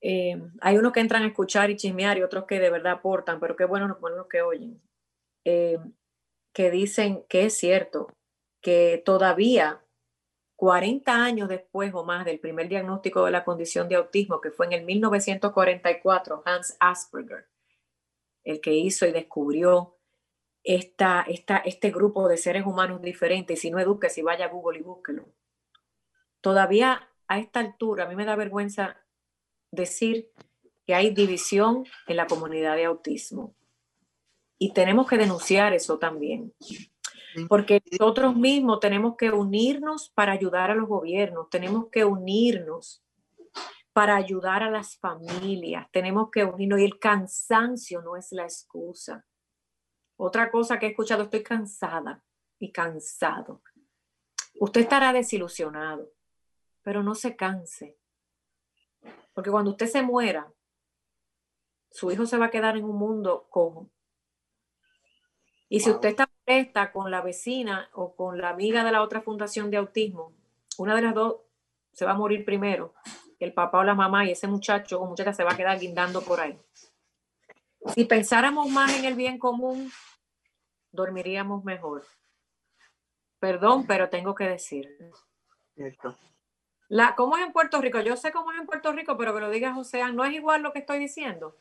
eh, 0.00 0.40
hay 0.60 0.78
unos 0.78 0.92
que 0.92 1.00
entran 1.00 1.22
a 1.22 1.26
escuchar 1.26 1.70
y 1.70 1.76
chismear 1.76 2.18
y 2.18 2.22
otros 2.22 2.46
que 2.46 2.58
de 2.58 2.70
verdad 2.70 2.94
aportan, 2.94 3.38
pero 3.38 3.54
qué 3.54 3.64
bueno, 3.64 3.98
los 4.00 4.26
que 4.26 4.42
oyen, 4.42 4.82
eh, 5.44 5.78
que 6.52 6.70
dicen 6.70 7.24
que 7.28 7.46
es 7.46 7.58
cierto, 7.58 8.08
que 8.62 9.02
todavía 9.04 9.84
40 10.56 11.24
años 11.24 11.48
después 11.48 11.92
o 11.94 12.04
más 12.04 12.24
del 12.24 12.40
primer 12.40 12.68
diagnóstico 12.68 13.24
de 13.24 13.30
la 13.30 13.44
condición 13.44 13.88
de 13.88 13.96
autismo, 13.96 14.40
que 14.40 14.50
fue 14.50 14.66
en 14.66 14.72
el 14.72 14.84
1944, 14.84 16.42
Hans 16.44 16.76
Asperger, 16.80 17.46
el 18.44 18.60
que 18.60 18.74
hizo 18.74 19.06
y 19.06 19.12
descubrió 19.12 19.99
esta, 20.62 21.22
esta, 21.22 21.58
este 21.58 21.90
grupo 21.90 22.28
de 22.28 22.36
seres 22.36 22.66
humanos 22.66 23.00
diferentes, 23.02 23.60
si 23.60 23.70
no 23.70 23.78
eduque, 23.78 24.10
si 24.10 24.22
vaya 24.22 24.46
a 24.46 24.48
Google 24.48 24.78
y 24.78 24.82
búsquelo. 24.82 25.26
Todavía 26.40 27.08
a 27.28 27.38
esta 27.38 27.60
altura, 27.60 28.04
a 28.04 28.08
mí 28.08 28.16
me 28.16 28.24
da 28.24 28.36
vergüenza 28.36 28.96
decir 29.70 30.30
que 30.86 30.94
hay 30.94 31.10
división 31.10 31.84
en 32.06 32.16
la 32.16 32.26
comunidad 32.26 32.76
de 32.76 32.86
autismo. 32.86 33.54
Y 34.58 34.72
tenemos 34.72 35.08
que 35.08 35.16
denunciar 35.16 35.72
eso 35.72 35.98
también. 35.98 36.52
Porque 37.48 37.80
nosotros 37.92 38.36
mismos 38.36 38.80
tenemos 38.80 39.16
que 39.16 39.30
unirnos 39.30 40.10
para 40.10 40.32
ayudar 40.32 40.70
a 40.70 40.74
los 40.74 40.88
gobiernos, 40.88 41.48
tenemos 41.48 41.86
que 41.90 42.04
unirnos 42.04 43.02
para 43.92 44.16
ayudar 44.16 44.62
a 44.62 44.70
las 44.70 44.96
familias, 44.96 45.86
tenemos 45.92 46.30
que 46.30 46.44
unirnos 46.44 46.80
y 46.80 46.84
el 46.84 46.98
cansancio 46.98 48.02
no 48.02 48.16
es 48.16 48.32
la 48.32 48.42
excusa. 48.42 49.24
Otra 50.22 50.50
cosa 50.50 50.78
que 50.78 50.84
he 50.84 50.90
escuchado, 50.90 51.22
estoy 51.22 51.42
cansada 51.42 52.22
y 52.58 52.70
cansado. 52.72 53.62
Usted 54.58 54.82
estará 54.82 55.14
desilusionado, 55.14 56.10
pero 56.82 57.02
no 57.02 57.14
se 57.14 57.36
canse. 57.36 57.96
Porque 59.32 59.50
cuando 59.50 59.70
usted 59.70 59.86
se 59.86 60.02
muera, 60.02 60.52
su 61.90 62.12
hijo 62.12 62.26
se 62.26 62.36
va 62.36 62.46
a 62.46 62.50
quedar 62.50 62.76
en 62.76 62.84
un 62.84 62.98
mundo 62.98 63.46
cojo. 63.48 63.88
Y 65.70 65.80
si 65.80 65.90
usted 65.90 66.10
está 66.10 66.28
presta 66.44 66.92
con 66.92 67.10
la 67.10 67.22
vecina 67.22 67.88
o 67.94 68.14
con 68.14 68.36
la 68.42 68.50
amiga 68.50 68.84
de 68.84 68.92
la 68.92 69.00
otra 69.00 69.22
fundación 69.22 69.70
de 69.70 69.78
autismo, 69.78 70.34
una 70.76 70.94
de 70.94 71.00
las 71.00 71.14
dos 71.14 71.36
se 71.92 72.04
va 72.04 72.10
a 72.10 72.18
morir 72.18 72.44
primero, 72.44 72.92
el 73.38 73.54
papá 73.54 73.78
o 73.78 73.84
la 73.84 73.94
mamá, 73.94 74.26
y 74.26 74.32
ese 74.32 74.48
muchacho 74.48 75.00
o 75.00 75.06
muchacha 75.06 75.32
se 75.32 75.44
va 75.44 75.52
a 75.52 75.56
quedar 75.56 75.78
guindando 75.78 76.20
por 76.20 76.40
ahí. 76.40 76.60
Si 77.94 78.04
pensáramos 78.04 78.68
más 78.68 78.94
en 78.98 79.06
el 79.06 79.14
bien 79.14 79.38
común, 79.38 79.90
dormiríamos 80.92 81.64
mejor. 81.64 82.04
Perdón, 83.38 83.86
pero 83.86 84.08
tengo 84.10 84.34
que 84.34 84.44
decir. 84.44 84.98
La, 86.88 87.14
¿Cómo 87.14 87.36
es 87.36 87.46
en 87.46 87.52
Puerto 87.52 87.80
Rico? 87.80 88.00
Yo 88.00 88.16
sé 88.16 88.32
cómo 88.32 88.52
es 88.52 88.58
en 88.58 88.66
Puerto 88.66 88.92
Rico, 88.92 89.16
pero 89.16 89.32
que 89.34 89.40
lo 89.40 89.50
diga 89.50 89.72
José, 89.72 90.02
¿no 90.12 90.24
es 90.24 90.34
igual 90.34 90.62
lo 90.62 90.72
que 90.72 90.80
estoy 90.80 90.98
diciendo? 90.98 91.56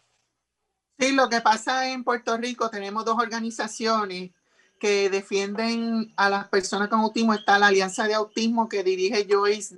Sí, 0.98 1.14
lo 1.14 1.30
que 1.30 1.40
pasa 1.40 1.90
en 1.90 2.04
Puerto 2.04 2.36
Rico, 2.38 2.70
tenemos 2.70 3.06
dos 3.06 3.18
organizaciones 3.18 4.32
que 4.80 5.10
defienden 5.10 6.14
a 6.18 6.30
las 6.30 6.48
personas 6.48 6.88
con 6.90 7.00
autismo. 7.00 7.34
Está 7.34 7.60
la 7.60 7.68
Alianza 7.68 8.08
de 8.08 8.16
Autismo 8.16 8.68
que 8.68 8.84
dirige 8.84 9.28
Joyce 9.30 9.78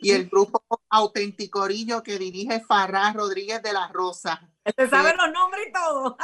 y 0.00 0.12
el 0.12 0.28
grupo 0.28 0.62
Autenticorillo 0.88 2.02
que 2.02 2.18
dirige 2.18 2.60
Farrá 2.60 3.12
Rodríguez 3.12 3.62
de 3.62 3.72
la 3.72 3.88
Rosa. 3.88 4.40
Se 4.76 4.88
saben 4.88 5.12
eh, 5.12 5.16
los 5.18 5.32
nombres 5.32 5.68
y 5.68 5.72
todo. 5.72 6.16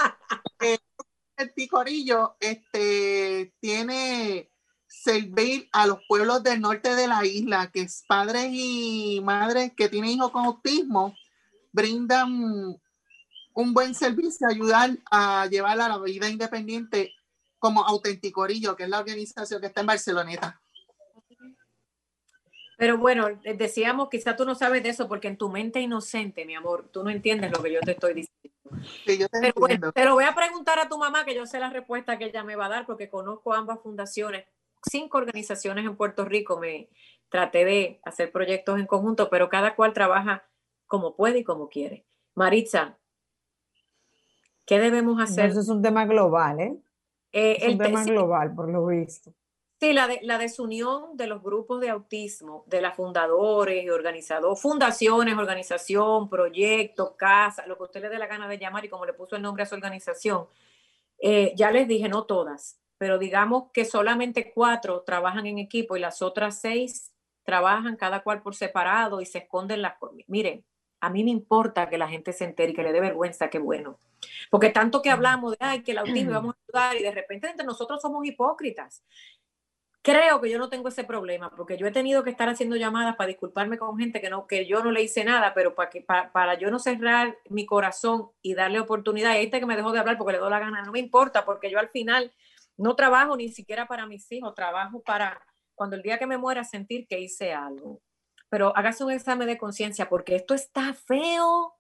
El 1.37 1.45
Autenticorillo 1.49 2.37
este, 2.41 3.53
tiene 3.61 4.49
servir 4.87 5.69
a 5.73 5.87
los 5.87 5.99
pueblos 6.07 6.43
del 6.43 6.61
norte 6.61 6.95
de 6.95 7.09
la 7.09 7.25
isla, 7.25 7.71
que 7.73 7.83
es 7.83 8.05
padres 8.07 8.49
y 8.51 9.21
madres 9.23 9.73
que 9.77 9.89
tienen 9.89 10.11
hijos 10.11 10.31
con 10.31 10.45
autismo, 10.45 11.15
brindan 11.73 12.79
un 13.55 13.75
buen 13.75 13.95
servicio, 13.95 14.47
ayudar 14.49 14.99
a 15.11 15.47
llevar 15.47 15.81
a 15.81 15.89
la 15.89 15.99
vida 15.99 16.29
independiente 16.29 17.13
como 17.59 17.85
Autenticorillo, 17.85 18.77
que 18.77 18.85
es 18.85 18.89
la 18.89 19.01
organización 19.01 19.61
que 19.61 19.69
está 19.69 19.81
en 19.81 19.87
Barceloneta. 19.87 20.62
Pero 22.79 22.99
bueno, 22.99 23.29
decíamos, 23.57 24.09
quizá 24.09 24.37
tú 24.37 24.45
no 24.45 24.55
sabes 24.55 24.83
de 24.83 24.89
eso 24.89 25.09
porque 25.09 25.29
en 25.29 25.37
tu 25.37 25.49
mente 25.49 25.81
inocente, 25.81 26.45
mi 26.45 26.55
amor, 26.55 26.89
tú 26.93 27.03
no 27.05 27.11
entiendes 27.11 27.53
lo 27.53 27.63
que 27.63 27.73
yo 27.73 27.81
te 27.81 27.93
estoy 27.93 28.15
diciendo. 28.15 28.89
Sí, 29.05 29.19
yo 29.19 29.29
te 29.29 29.41
Pero 29.41 29.55
bueno, 29.57 29.93
te 29.93 30.05
lo 30.05 30.15
voy 30.15 30.25
a 30.25 30.35
preguntar 30.35 30.79
a 30.79 30.89
tu 30.89 30.99
mamá, 30.99 31.25
que 31.25 31.35
yo 31.35 31.47
sé 31.47 31.61
la 31.61 31.71
respuesta 31.71 32.19
que 32.19 32.27
ella 32.27 32.43
me 32.43 32.57
va 32.57 32.67
a 32.67 32.71
dar 32.71 32.87
porque 32.87 33.11
conozco 33.11 33.53
ambas 33.53 33.81
fundaciones, 33.81 34.47
cinco 34.91 35.19
organizaciones 35.19 35.85
en 35.85 35.97
Puerto 35.97 36.25
Rico, 36.25 36.59
me 36.59 36.89
traté 37.29 37.65
de 37.65 38.01
hacer 38.05 38.33
proyectos 38.33 38.79
en 38.79 38.87
conjunto, 38.87 39.31
pero 39.31 39.49
cada 39.49 39.75
cual 39.75 39.93
trabaja 39.93 40.45
como 40.87 41.15
puede 41.15 41.41
y 41.41 41.45
como 41.45 41.69
quiere. 41.69 42.05
Maritza, 42.35 42.99
¿Qué 44.65 44.79
debemos 44.79 45.21
hacer? 45.21 45.51
Eso 45.51 45.61
es 45.61 45.69
un 45.69 45.83
tema 45.83 46.07
global, 46.07 46.61
¿eh? 46.61 46.77
eh 47.33 47.59
es 47.61 47.73
un 47.73 47.79
tema 47.79 48.05
global, 48.05 48.55
por 48.55 48.71
lo 48.71 48.87
visto. 48.87 49.33
Sí, 49.83 49.93
la, 49.93 50.07
de, 50.07 50.21
la 50.23 50.39
desunión 50.39 51.17
de 51.17 51.27
los 51.27 51.43
grupos 51.43 51.81
de 51.81 51.91
autismo, 51.91 52.63
de 52.69 52.81
las 52.81 52.95
fundadores 52.95 53.83
y 53.83 53.91
organizadores, 53.91 54.63
fundaciones, 54.63 55.37
organización, 55.37 56.31
proyectos, 56.31 57.17
casa, 57.17 57.67
lo 57.67 57.77
que 57.77 57.83
usted 57.83 58.03
le 58.03 58.09
dé 58.09 58.17
la 58.17 58.29
gana 58.29 58.47
de 58.47 58.59
llamar 58.59 58.85
y 58.85 58.89
como 58.89 59.05
le 59.05 59.13
puso 59.13 59.35
el 59.35 59.43
nombre 59.43 59.65
a 59.65 59.67
su 59.67 59.75
organización. 59.75 60.47
Eh, 61.19 61.53
ya 61.57 61.73
les 61.73 61.89
dije, 61.89 62.09
no 62.09 62.27
todas, 62.27 62.79
pero 62.97 63.19
digamos 63.19 63.73
que 63.73 63.85
solamente 63.85 64.53
cuatro 64.53 65.03
trabajan 65.03 65.47
en 65.47 65.59
equipo 65.59 65.97
y 65.97 66.01
las 66.01 66.23
otras 66.23 66.61
seis 66.61 67.13
trabajan 67.43 67.97
cada 67.97 68.23
cual 68.23 68.41
por 68.41 68.55
separado 68.55 69.21
y 69.21 69.27
se 69.27 69.39
esconden 69.39 69.83
las... 69.83 69.95
Miren, 70.29 70.65
a 71.01 71.11
mí 71.11 71.25
me 71.25 71.33
importa 71.33 71.89
que 71.89 71.99
la 71.99 72.07
gente 72.07 72.33
se 72.33 72.45
entere 72.45 72.71
y 72.71 72.75
que 72.77 72.85
le 72.85 72.93
dé 72.93 73.01
vergüenza, 73.01 73.51
qué 73.51 73.59
bueno. 73.59 73.99
Porque 74.49 74.71
tanto 74.71 75.03
que 75.03 75.11
hablamos 75.11 75.51
de, 75.51 75.57
ay, 75.59 75.83
que 75.83 75.91
el 75.91 75.99
autismo 75.99 76.31
vamos 76.31 76.55
a 76.55 76.59
ayudar 76.69 77.01
y 77.01 77.03
de 77.03 77.11
repente 77.11 77.51
entre 77.51 77.67
nosotros 77.67 78.01
somos 78.01 78.25
hipócritas. 78.25 79.03
Creo 80.03 80.41
que 80.41 80.51
yo 80.51 80.59
no 80.59 80.69
tengo 80.69 80.89
ese 80.89 81.05
problema, 81.05 81.51
porque 81.51 81.77
yo 81.77 81.87
he 81.87 81.93
tenido 81.93 82.25
que 82.25 82.31
estar 82.31 82.49
haciendo 82.49 82.75
llamadas 82.77 83.15
para 83.15 83.29
disculparme 83.29 83.79
con 83.79 83.97
gente 83.99 84.21
que, 84.21 84.31
no, 84.31 84.49
que 84.49 84.67
yo 84.67 84.83
no 84.83 84.91
le 84.91 85.03
hice 85.03 85.25
nada, 85.25 85.55
pero 85.55 85.75
para, 85.75 85.91
que, 85.91 86.01
para, 86.01 86.33
para 86.33 86.59
yo 86.59 86.71
no 86.71 86.81
cerrar 86.81 87.39
mi 87.49 87.67
corazón 87.67 88.31
y 88.43 88.55
darle 88.55 88.81
oportunidad. 88.81 89.37
Y 89.37 89.45
está 89.45 89.61
que 89.61 89.67
me 89.67 89.77
dejó 89.77 89.93
de 89.93 90.01
hablar 90.01 90.19
porque 90.19 90.33
le 90.33 90.39
doy 90.39 90.51
la 90.51 90.59
gana, 90.59 90.83
no 90.83 90.93
me 90.93 90.99
importa, 90.99 91.45
porque 91.45 91.71
yo 91.71 91.79
al 91.79 91.89
final 91.91 92.33
no 92.77 92.97
trabajo 92.97 93.37
ni 93.37 93.49
siquiera 93.51 93.87
para 93.87 94.07
mis 94.07 94.31
hijos, 94.33 94.55
trabajo 94.55 95.03
para 95.03 95.41
cuando 95.75 95.97
el 95.97 96.03
día 96.03 96.19
que 96.19 96.27
me 96.27 96.37
muera 96.37 96.65
sentir 96.65 97.07
que 97.07 97.21
hice 97.21 97.53
algo 97.53 98.01
pero 98.53 98.77
hágase 98.77 99.03
un 99.03 99.11
examen 99.11 99.47
de 99.47 99.57
conciencia 99.57 100.11
porque 100.11 100.37
esto 100.37 100.53
está 100.53 100.93
feo. 100.93 101.75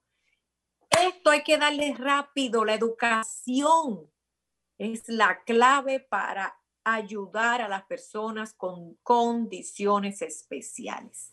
Esto 0.89 1.29
hay 1.29 1.43
que 1.43 1.59
darle 1.59 1.95
rápido. 1.99 2.65
La 2.65 2.73
educación 2.73 4.11
es 4.79 5.07
la 5.07 5.43
clave 5.45 6.01
para 6.01 6.62
ayudar 6.85 7.63
a 7.63 7.69
las 7.69 7.85
personas 7.85 8.55
con 8.55 8.95
condiciones 9.03 10.23
especiales. 10.23 11.33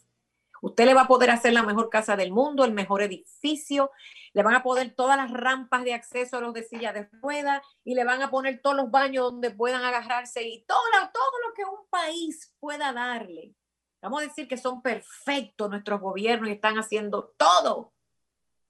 Usted 0.61 0.85
le 0.85 0.93
va 0.93 1.01
a 1.01 1.07
poder 1.07 1.31
hacer 1.31 1.53
la 1.53 1.63
mejor 1.63 1.89
casa 1.89 2.15
del 2.17 2.31
mundo, 2.31 2.65
el 2.65 2.73
mejor 2.73 3.01
edificio, 3.01 3.91
le 4.33 4.43
van 4.43 4.55
a 4.55 4.63
poner 4.63 4.93
todas 4.93 5.17
las 5.17 5.31
rampas 5.31 5.83
de 5.83 5.93
acceso 5.93 6.37
a 6.37 6.41
los 6.41 6.53
de 6.53 6.63
silla 6.63 6.91
de 6.91 7.09
ruedas 7.21 7.61
y 7.83 7.95
le 7.95 8.03
van 8.03 8.21
a 8.21 8.29
poner 8.29 8.61
todos 8.61 8.75
los 8.75 8.91
baños 8.91 9.31
donde 9.31 9.51
puedan 9.51 9.83
agarrarse 9.83 10.43
y 10.43 10.65
todo, 10.65 10.79
todo 11.13 11.31
lo 11.47 11.53
que 11.53 11.63
un 11.63 11.87
país 11.89 12.53
pueda 12.59 12.91
darle. 12.91 13.55
Vamos 14.01 14.21
a 14.21 14.25
decir 14.25 14.47
que 14.47 14.57
son 14.57 14.81
perfectos 14.81 15.69
nuestros 15.69 15.99
gobiernos 16.01 16.49
y 16.49 16.53
están 16.53 16.77
haciendo 16.77 17.33
todo. 17.37 17.93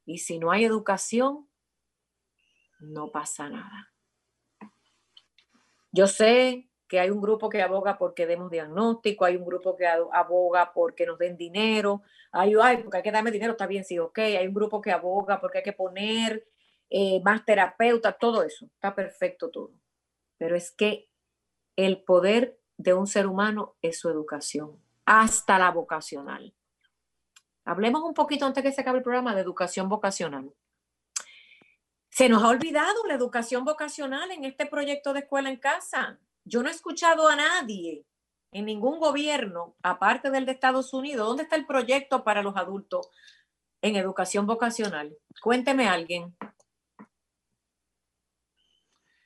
Y 0.05 0.19
si 0.19 0.39
no 0.39 0.51
hay 0.51 0.65
educación, 0.65 1.49
no 2.79 3.11
pasa 3.11 3.49
nada. 3.49 3.93
Yo 5.91 6.07
sé 6.07 6.68
que 6.89 6.99
hay 6.99 7.11
un 7.11 7.21
grupo 7.21 7.49
que 7.49 7.61
aboga 7.61 7.97
porque 7.99 8.25
demos 8.25 8.49
diagnóstico, 8.49 9.23
hay 9.23 9.37
un 9.37 9.45
grupo 9.45 9.77
que 9.77 9.87
aboga 9.87 10.73
porque 10.73 11.05
nos 11.05 11.19
den 11.19 11.37
dinero, 11.37 12.01
hay, 12.31 12.55
ay, 12.61 12.77
porque 12.77 12.97
hay 12.97 13.03
que 13.03 13.11
darme 13.11 13.29
dinero, 13.29 13.51
está 13.51 13.67
bien, 13.67 13.85
sí, 13.85 13.99
ok, 13.99 14.17
hay 14.17 14.47
un 14.47 14.55
grupo 14.55 14.81
que 14.81 14.91
aboga 14.91 15.39
porque 15.39 15.59
hay 15.59 15.63
que 15.63 15.71
poner 15.71 16.47
eh, 16.89 17.21
más 17.23 17.45
terapeutas, 17.45 18.17
todo 18.19 18.41
eso, 18.41 18.65
está 18.65 18.95
perfecto 18.95 19.51
todo. 19.51 19.71
Pero 20.39 20.55
es 20.55 20.71
que 20.71 21.11
el 21.75 22.01
poder 22.01 22.59
de 22.77 22.95
un 22.95 23.05
ser 23.05 23.27
humano 23.27 23.75
es 23.83 23.99
su 23.99 24.09
educación, 24.09 24.81
hasta 25.05 25.59
la 25.59 25.69
vocacional. 25.69 26.55
Hablemos 27.65 28.01
un 28.01 28.15
poquito 28.15 28.47
antes 28.47 28.63
que 28.63 28.71
se 28.71 28.81
acabe 28.81 28.97
el 28.97 29.03
programa 29.03 29.35
de 29.35 29.41
educación 29.41 29.89
vocacional. 29.89 30.51
Se 32.09 32.29
nos 32.29 32.41
ha 32.41 32.49
olvidado 32.49 33.05
la 33.05 33.13
educación 33.13 33.63
vocacional 33.63 34.31
en 34.31 34.43
este 34.43 34.65
proyecto 34.65 35.13
de 35.13 35.19
escuela 35.19 35.51
en 35.51 35.57
casa. 35.57 36.19
Yo 36.49 36.63
no 36.63 36.69
he 36.69 36.71
escuchado 36.71 37.27
a 37.29 37.35
nadie 37.35 38.05
en 38.51 38.65
ningún 38.65 38.99
gobierno, 38.99 39.75
aparte 39.83 40.31
del 40.31 40.47
de 40.47 40.53
Estados 40.53 40.93
Unidos, 40.93 41.27
¿dónde 41.27 41.43
está 41.43 41.55
el 41.55 41.67
proyecto 41.67 42.23
para 42.23 42.41
los 42.41 42.57
adultos 42.57 43.09
en 43.81 43.95
educación 43.95 44.47
vocacional? 44.47 45.15
Cuénteme 45.43 45.87
alguien. 45.87 46.35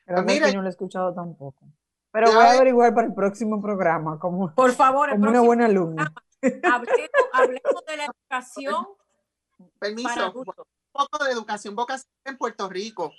Pero 0.05 0.23
mira, 0.23 0.51
no 0.51 0.61
lo 0.61 0.67
he 0.67 0.71
escuchado 0.71 1.13
tampoco. 1.13 1.65
Pero 2.11 2.33
voy 2.33 2.43
a 2.43 2.51
averiguar 2.51 2.93
para 2.93 3.07
el 3.07 3.13
próximo 3.13 3.61
programa, 3.61 4.19
como, 4.19 4.53
por 4.55 4.73
favor, 4.73 5.09
como 5.11 5.29
una 5.29 5.41
buena 5.41 5.65
alumna. 5.65 6.13
Hablemos, 6.41 7.85
de 7.87 7.97
la 7.97 8.05
educación. 8.05 8.85
Permiso, 9.79 10.33
un 10.35 10.45
poco 10.91 11.23
de 11.23 11.31
educación 11.31 11.73
vocacional 11.73 12.13
en 12.25 12.37
Puerto 12.37 12.67
Rico. 12.67 13.13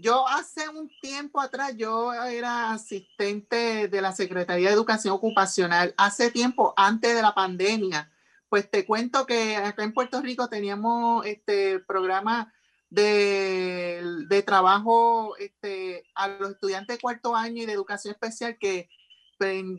Yo 0.00 0.26
hace 0.26 0.66
un 0.70 0.90
tiempo 1.02 1.40
atrás, 1.40 1.76
yo 1.76 2.14
era 2.14 2.72
asistente 2.72 3.88
de 3.88 4.00
la 4.00 4.12
Secretaría 4.12 4.68
de 4.68 4.74
Educación 4.74 5.12
Ocupacional, 5.12 5.94
hace 5.98 6.30
tiempo, 6.30 6.72
antes 6.76 7.14
de 7.14 7.20
la 7.20 7.34
pandemia. 7.34 8.10
Pues 8.48 8.70
te 8.70 8.86
cuento 8.86 9.26
que 9.26 9.56
acá 9.56 9.84
en 9.84 9.92
Puerto 9.92 10.22
Rico 10.22 10.48
teníamos 10.48 11.26
este 11.26 11.80
programa 11.80 12.50
de, 12.88 14.02
de 14.26 14.42
trabajo 14.42 15.36
este, 15.36 16.04
a 16.14 16.28
los 16.28 16.52
estudiantes 16.52 16.96
de 16.96 17.00
cuarto 17.00 17.36
año 17.36 17.62
y 17.62 17.66
de 17.66 17.72
educación 17.74 18.14
especial 18.14 18.56
que 18.58 18.88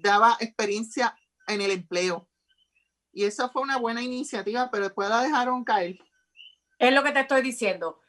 daba 0.03 0.38
experiencia 0.39 1.17
en 1.47 1.61
el 1.61 1.72
empleo. 1.72 2.30
Y 3.11 3.24
eso 3.24 3.49
fue 3.49 3.63
una 3.63 3.78
buena 3.78 4.03
iniciativa, 4.03 4.69
pero 4.72 4.84
después 4.86 5.09
la 5.09 5.24
dejaron 5.24 5.63
caer. 5.63 5.97
Es 6.78 6.93
lo 6.93 7.03
que 7.03 7.11
te 7.11 7.22
estoy 7.22 7.41
diciendo. 7.41 7.99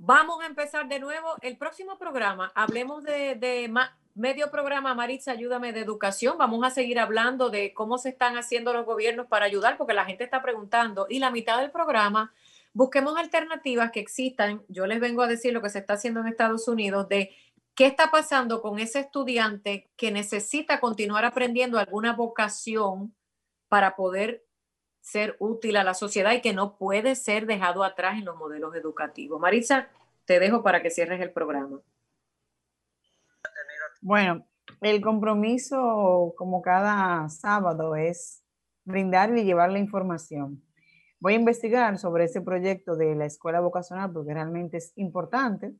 Vamos 0.00 0.40
a 0.40 0.46
empezar 0.46 0.86
de 0.86 1.00
nuevo 1.00 1.34
el 1.42 1.56
próximo 1.56 1.98
programa. 1.98 2.52
Hablemos 2.54 3.02
de, 3.02 3.68
medio 4.14 4.48
programa, 4.48 4.94
Maritza, 4.94 5.32
ayúdame, 5.32 5.72
de 5.72 5.80
educación. 5.80 6.38
Vamos 6.38 6.64
a 6.64 6.70
seguir 6.70 7.00
hablando 7.00 7.50
de 7.50 7.74
cómo 7.74 7.98
se 7.98 8.10
están 8.10 8.38
haciendo 8.38 8.72
los 8.72 8.86
gobiernos 8.86 9.26
para 9.26 9.46
ayudar, 9.46 9.76
porque 9.76 9.94
la 9.94 10.04
gente 10.04 10.22
está 10.22 10.40
preguntando. 10.40 11.08
Y 11.10 11.18
la 11.18 11.32
mitad 11.32 11.58
del 11.58 11.72
programa, 11.72 12.32
busquemos 12.72 13.18
alternativas 13.18 13.90
que 13.90 13.98
existan. 13.98 14.62
Yo 14.68 14.86
les 14.86 15.00
vengo 15.00 15.22
a 15.22 15.26
decir 15.26 15.52
lo 15.52 15.60
que 15.60 15.68
se 15.68 15.80
está 15.80 15.94
haciendo 15.94 16.20
en 16.20 16.28
Estados 16.28 16.68
Unidos 16.68 17.08
de 17.08 17.34
qué 17.74 17.86
está 17.86 18.12
pasando 18.12 18.62
con 18.62 18.78
ese 18.78 19.00
estudiante 19.00 19.90
que 19.96 20.12
necesita 20.12 20.78
continuar 20.78 21.24
aprendiendo 21.24 21.76
alguna 21.76 22.12
vocación 22.12 23.16
para 23.68 23.96
poder 23.96 24.44
ser 25.08 25.36
útil 25.38 25.76
a 25.78 25.84
la 25.84 25.94
sociedad 25.94 26.32
y 26.32 26.42
que 26.42 26.52
no 26.52 26.76
puede 26.76 27.14
ser 27.14 27.46
dejado 27.46 27.82
atrás 27.82 28.18
en 28.18 28.26
los 28.26 28.36
modelos 28.36 28.74
educativos. 28.74 29.40
Marisa, 29.40 29.88
te 30.26 30.38
dejo 30.38 30.62
para 30.62 30.82
que 30.82 30.90
cierres 30.90 31.20
el 31.22 31.32
programa. 31.32 31.80
Bueno, 34.02 34.46
el 34.82 35.00
compromiso, 35.00 36.34
como 36.36 36.60
cada 36.60 37.26
sábado, 37.30 37.96
es 37.96 38.42
brindar 38.84 39.36
y 39.36 39.44
llevar 39.44 39.72
la 39.72 39.78
información. 39.78 40.62
Voy 41.20 41.32
a 41.32 41.36
investigar 41.36 41.96
sobre 41.96 42.24
ese 42.24 42.42
proyecto 42.42 42.94
de 42.94 43.14
la 43.14 43.24
escuela 43.24 43.60
vocacional 43.60 44.12
porque 44.12 44.34
realmente 44.34 44.76
es 44.76 44.92
importante. 44.96 45.72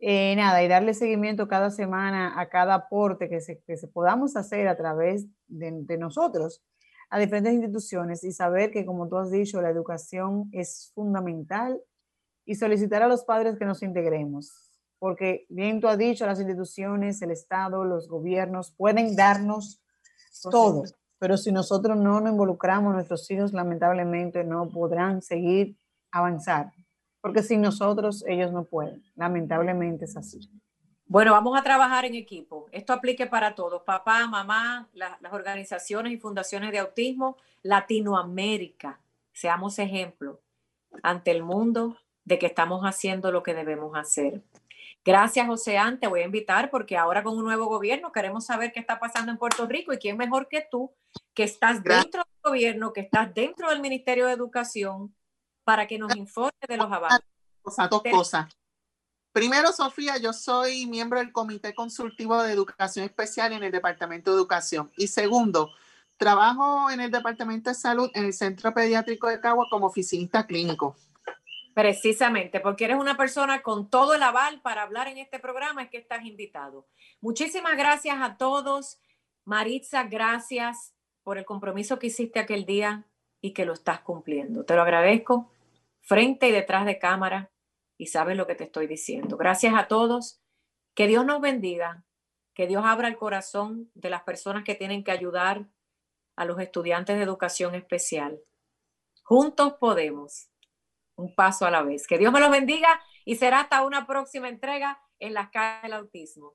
Eh, 0.00 0.34
nada, 0.36 0.62
y 0.62 0.68
darle 0.68 0.94
seguimiento 0.94 1.48
cada 1.48 1.70
semana 1.70 2.40
a 2.40 2.48
cada 2.48 2.74
aporte 2.74 3.28
que 3.28 3.42
se, 3.42 3.60
que 3.60 3.76
se 3.76 3.88
podamos 3.88 4.36
hacer 4.36 4.68
a 4.68 4.76
través 4.76 5.26
de 5.48 5.98
nosotros 5.98 6.62
a 7.10 7.18
diferentes 7.18 7.54
instituciones 7.54 8.22
y 8.24 8.32
saber 8.32 8.70
que, 8.70 8.84
como 8.84 9.08
tú 9.08 9.16
has 9.16 9.30
dicho, 9.30 9.60
la 9.62 9.70
educación 9.70 10.48
es 10.52 10.92
fundamental 10.94 11.80
y 12.44 12.54
solicitar 12.54 13.02
a 13.02 13.08
los 13.08 13.24
padres 13.24 13.58
que 13.58 13.64
nos 13.64 13.82
integremos, 13.82 14.70
porque 14.98 15.46
bien 15.48 15.80
tú 15.80 15.88
has 15.88 15.98
dicho, 15.98 16.26
las 16.26 16.38
instituciones, 16.38 17.20
el 17.22 17.30
Estado, 17.30 17.84
los 17.84 18.08
gobiernos 18.08 18.74
pueden 18.76 19.16
darnos 19.16 19.82
todo, 20.50 20.84
pero 21.18 21.36
si 21.36 21.52
nosotros 21.52 21.96
no 21.96 22.20
nos 22.20 22.32
involucramos, 22.32 22.94
nuestros 22.94 23.30
hijos 23.30 23.52
lamentablemente 23.52 24.44
no 24.44 24.68
podrán 24.68 25.22
seguir 25.22 25.76
avanzar, 26.10 26.72
porque 27.20 27.42
sin 27.42 27.60
nosotros 27.60 28.24
ellos 28.26 28.52
no 28.52 28.64
pueden, 28.64 29.02
lamentablemente 29.14 30.04
es 30.04 30.16
así. 30.16 30.40
Bueno, 31.08 31.32
vamos 31.32 31.58
a 31.58 31.62
trabajar 31.62 32.04
en 32.04 32.14
equipo. 32.14 32.66
Esto 32.70 32.92
aplique 32.92 33.26
para 33.26 33.54
todos, 33.54 33.82
papá, 33.82 34.26
mamá, 34.26 34.90
las 34.92 35.32
organizaciones 35.32 36.12
y 36.12 36.18
fundaciones 36.18 36.70
de 36.70 36.80
autismo, 36.80 37.38
Latinoamérica. 37.62 39.00
Seamos 39.32 39.78
ejemplo 39.78 40.42
ante 41.02 41.30
el 41.30 41.42
mundo 41.42 41.96
de 42.26 42.38
que 42.38 42.44
estamos 42.44 42.82
haciendo 42.82 43.32
lo 43.32 43.42
que 43.42 43.54
debemos 43.54 43.96
hacer. 43.96 44.42
Gracias, 45.02 45.46
José 45.46 45.78
Te 45.98 46.08
voy 46.08 46.20
a 46.20 46.26
invitar 46.26 46.68
porque 46.70 46.98
ahora 46.98 47.22
con 47.22 47.38
un 47.38 47.44
nuevo 47.44 47.66
gobierno 47.68 48.12
queremos 48.12 48.44
saber 48.44 48.72
qué 48.72 48.80
está 48.80 48.98
pasando 48.98 49.32
en 49.32 49.38
Puerto 49.38 49.66
Rico 49.66 49.94
y 49.94 49.98
quién 49.98 50.18
mejor 50.18 50.46
que 50.46 50.66
tú, 50.70 50.92
que 51.32 51.44
estás 51.44 51.82
dentro 51.82 52.22
del 52.22 52.42
gobierno, 52.44 52.92
que 52.92 53.00
estás 53.00 53.32
dentro 53.32 53.70
del 53.70 53.80
Ministerio 53.80 54.26
de 54.26 54.34
Educación, 54.34 55.14
para 55.64 55.86
que 55.86 55.98
nos 55.98 56.14
informe 56.16 56.52
de 56.68 56.76
los 56.76 56.92
avances. 56.92 57.26
Dos 57.64 58.02
cosas. 58.10 58.48
Primero, 59.32 59.72
Sofía, 59.72 60.16
yo 60.16 60.32
soy 60.32 60.86
miembro 60.86 61.18
del 61.18 61.32
Comité 61.32 61.74
Consultivo 61.74 62.42
de 62.42 62.52
Educación 62.52 63.04
Especial 63.04 63.52
en 63.52 63.62
el 63.62 63.70
Departamento 63.70 64.30
de 64.30 64.38
Educación. 64.38 64.90
Y 64.96 65.08
segundo, 65.08 65.70
trabajo 66.16 66.90
en 66.90 67.00
el 67.00 67.10
Departamento 67.10 67.70
de 67.70 67.74
Salud 67.74 68.10
en 68.14 68.24
el 68.24 68.32
Centro 68.32 68.72
Pediátrico 68.72 69.28
de 69.28 69.40
Cagua 69.40 69.66
como 69.70 69.86
oficinista 69.86 70.46
clínico. 70.46 70.96
Precisamente, 71.74 72.58
porque 72.58 72.86
eres 72.86 72.96
una 72.96 73.16
persona 73.16 73.62
con 73.62 73.88
todo 73.88 74.14
el 74.14 74.22
aval 74.22 74.60
para 74.62 74.82
hablar 74.82 75.06
en 75.06 75.18
este 75.18 75.38
programa, 75.38 75.84
es 75.84 75.90
que 75.90 75.98
estás 75.98 76.24
invitado. 76.24 76.88
Muchísimas 77.20 77.76
gracias 77.76 78.16
a 78.20 78.36
todos. 78.36 78.98
Maritza, 79.44 80.02
gracias 80.04 80.94
por 81.22 81.38
el 81.38 81.44
compromiso 81.44 81.98
que 81.98 82.08
hiciste 82.08 82.40
aquel 82.40 82.66
día 82.66 83.04
y 83.40 83.52
que 83.52 83.64
lo 83.64 83.74
estás 83.74 84.00
cumpliendo. 84.00 84.64
Te 84.64 84.74
lo 84.74 84.82
agradezco 84.82 85.52
frente 86.00 86.48
y 86.48 86.52
detrás 86.52 86.86
de 86.86 86.98
cámara 86.98 87.50
y 87.98 88.06
sabes 88.06 88.36
lo 88.36 88.46
que 88.46 88.54
te 88.54 88.64
estoy 88.64 88.86
diciendo. 88.86 89.36
Gracias 89.36 89.74
a 89.76 89.88
todos. 89.88 90.40
Que 90.94 91.08
Dios 91.08 91.26
nos 91.26 91.40
bendiga. 91.40 92.04
Que 92.54 92.66
Dios 92.66 92.84
abra 92.86 93.08
el 93.08 93.16
corazón 93.16 93.90
de 93.94 94.08
las 94.08 94.22
personas 94.22 94.64
que 94.64 94.76
tienen 94.76 95.04
que 95.04 95.10
ayudar 95.10 95.66
a 96.36 96.44
los 96.44 96.60
estudiantes 96.60 97.16
de 97.16 97.24
educación 97.24 97.74
especial. 97.74 98.40
Juntos 99.24 99.74
podemos. 99.74 100.48
Un 101.16 101.34
paso 101.34 101.66
a 101.66 101.70
la 101.70 101.82
vez. 101.82 102.06
Que 102.06 102.18
Dios 102.18 102.32
me 102.32 102.40
los 102.40 102.50
bendiga 102.50 103.00
y 103.24 103.34
será 103.34 103.60
hasta 103.60 103.84
una 103.84 104.06
próxima 104.06 104.48
entrega 104.48 105.02
en 105.18 105.34
las 105.34 105.50
calles 105.50 105.82
del 105.82 105.92
autismo. 105.94 106.54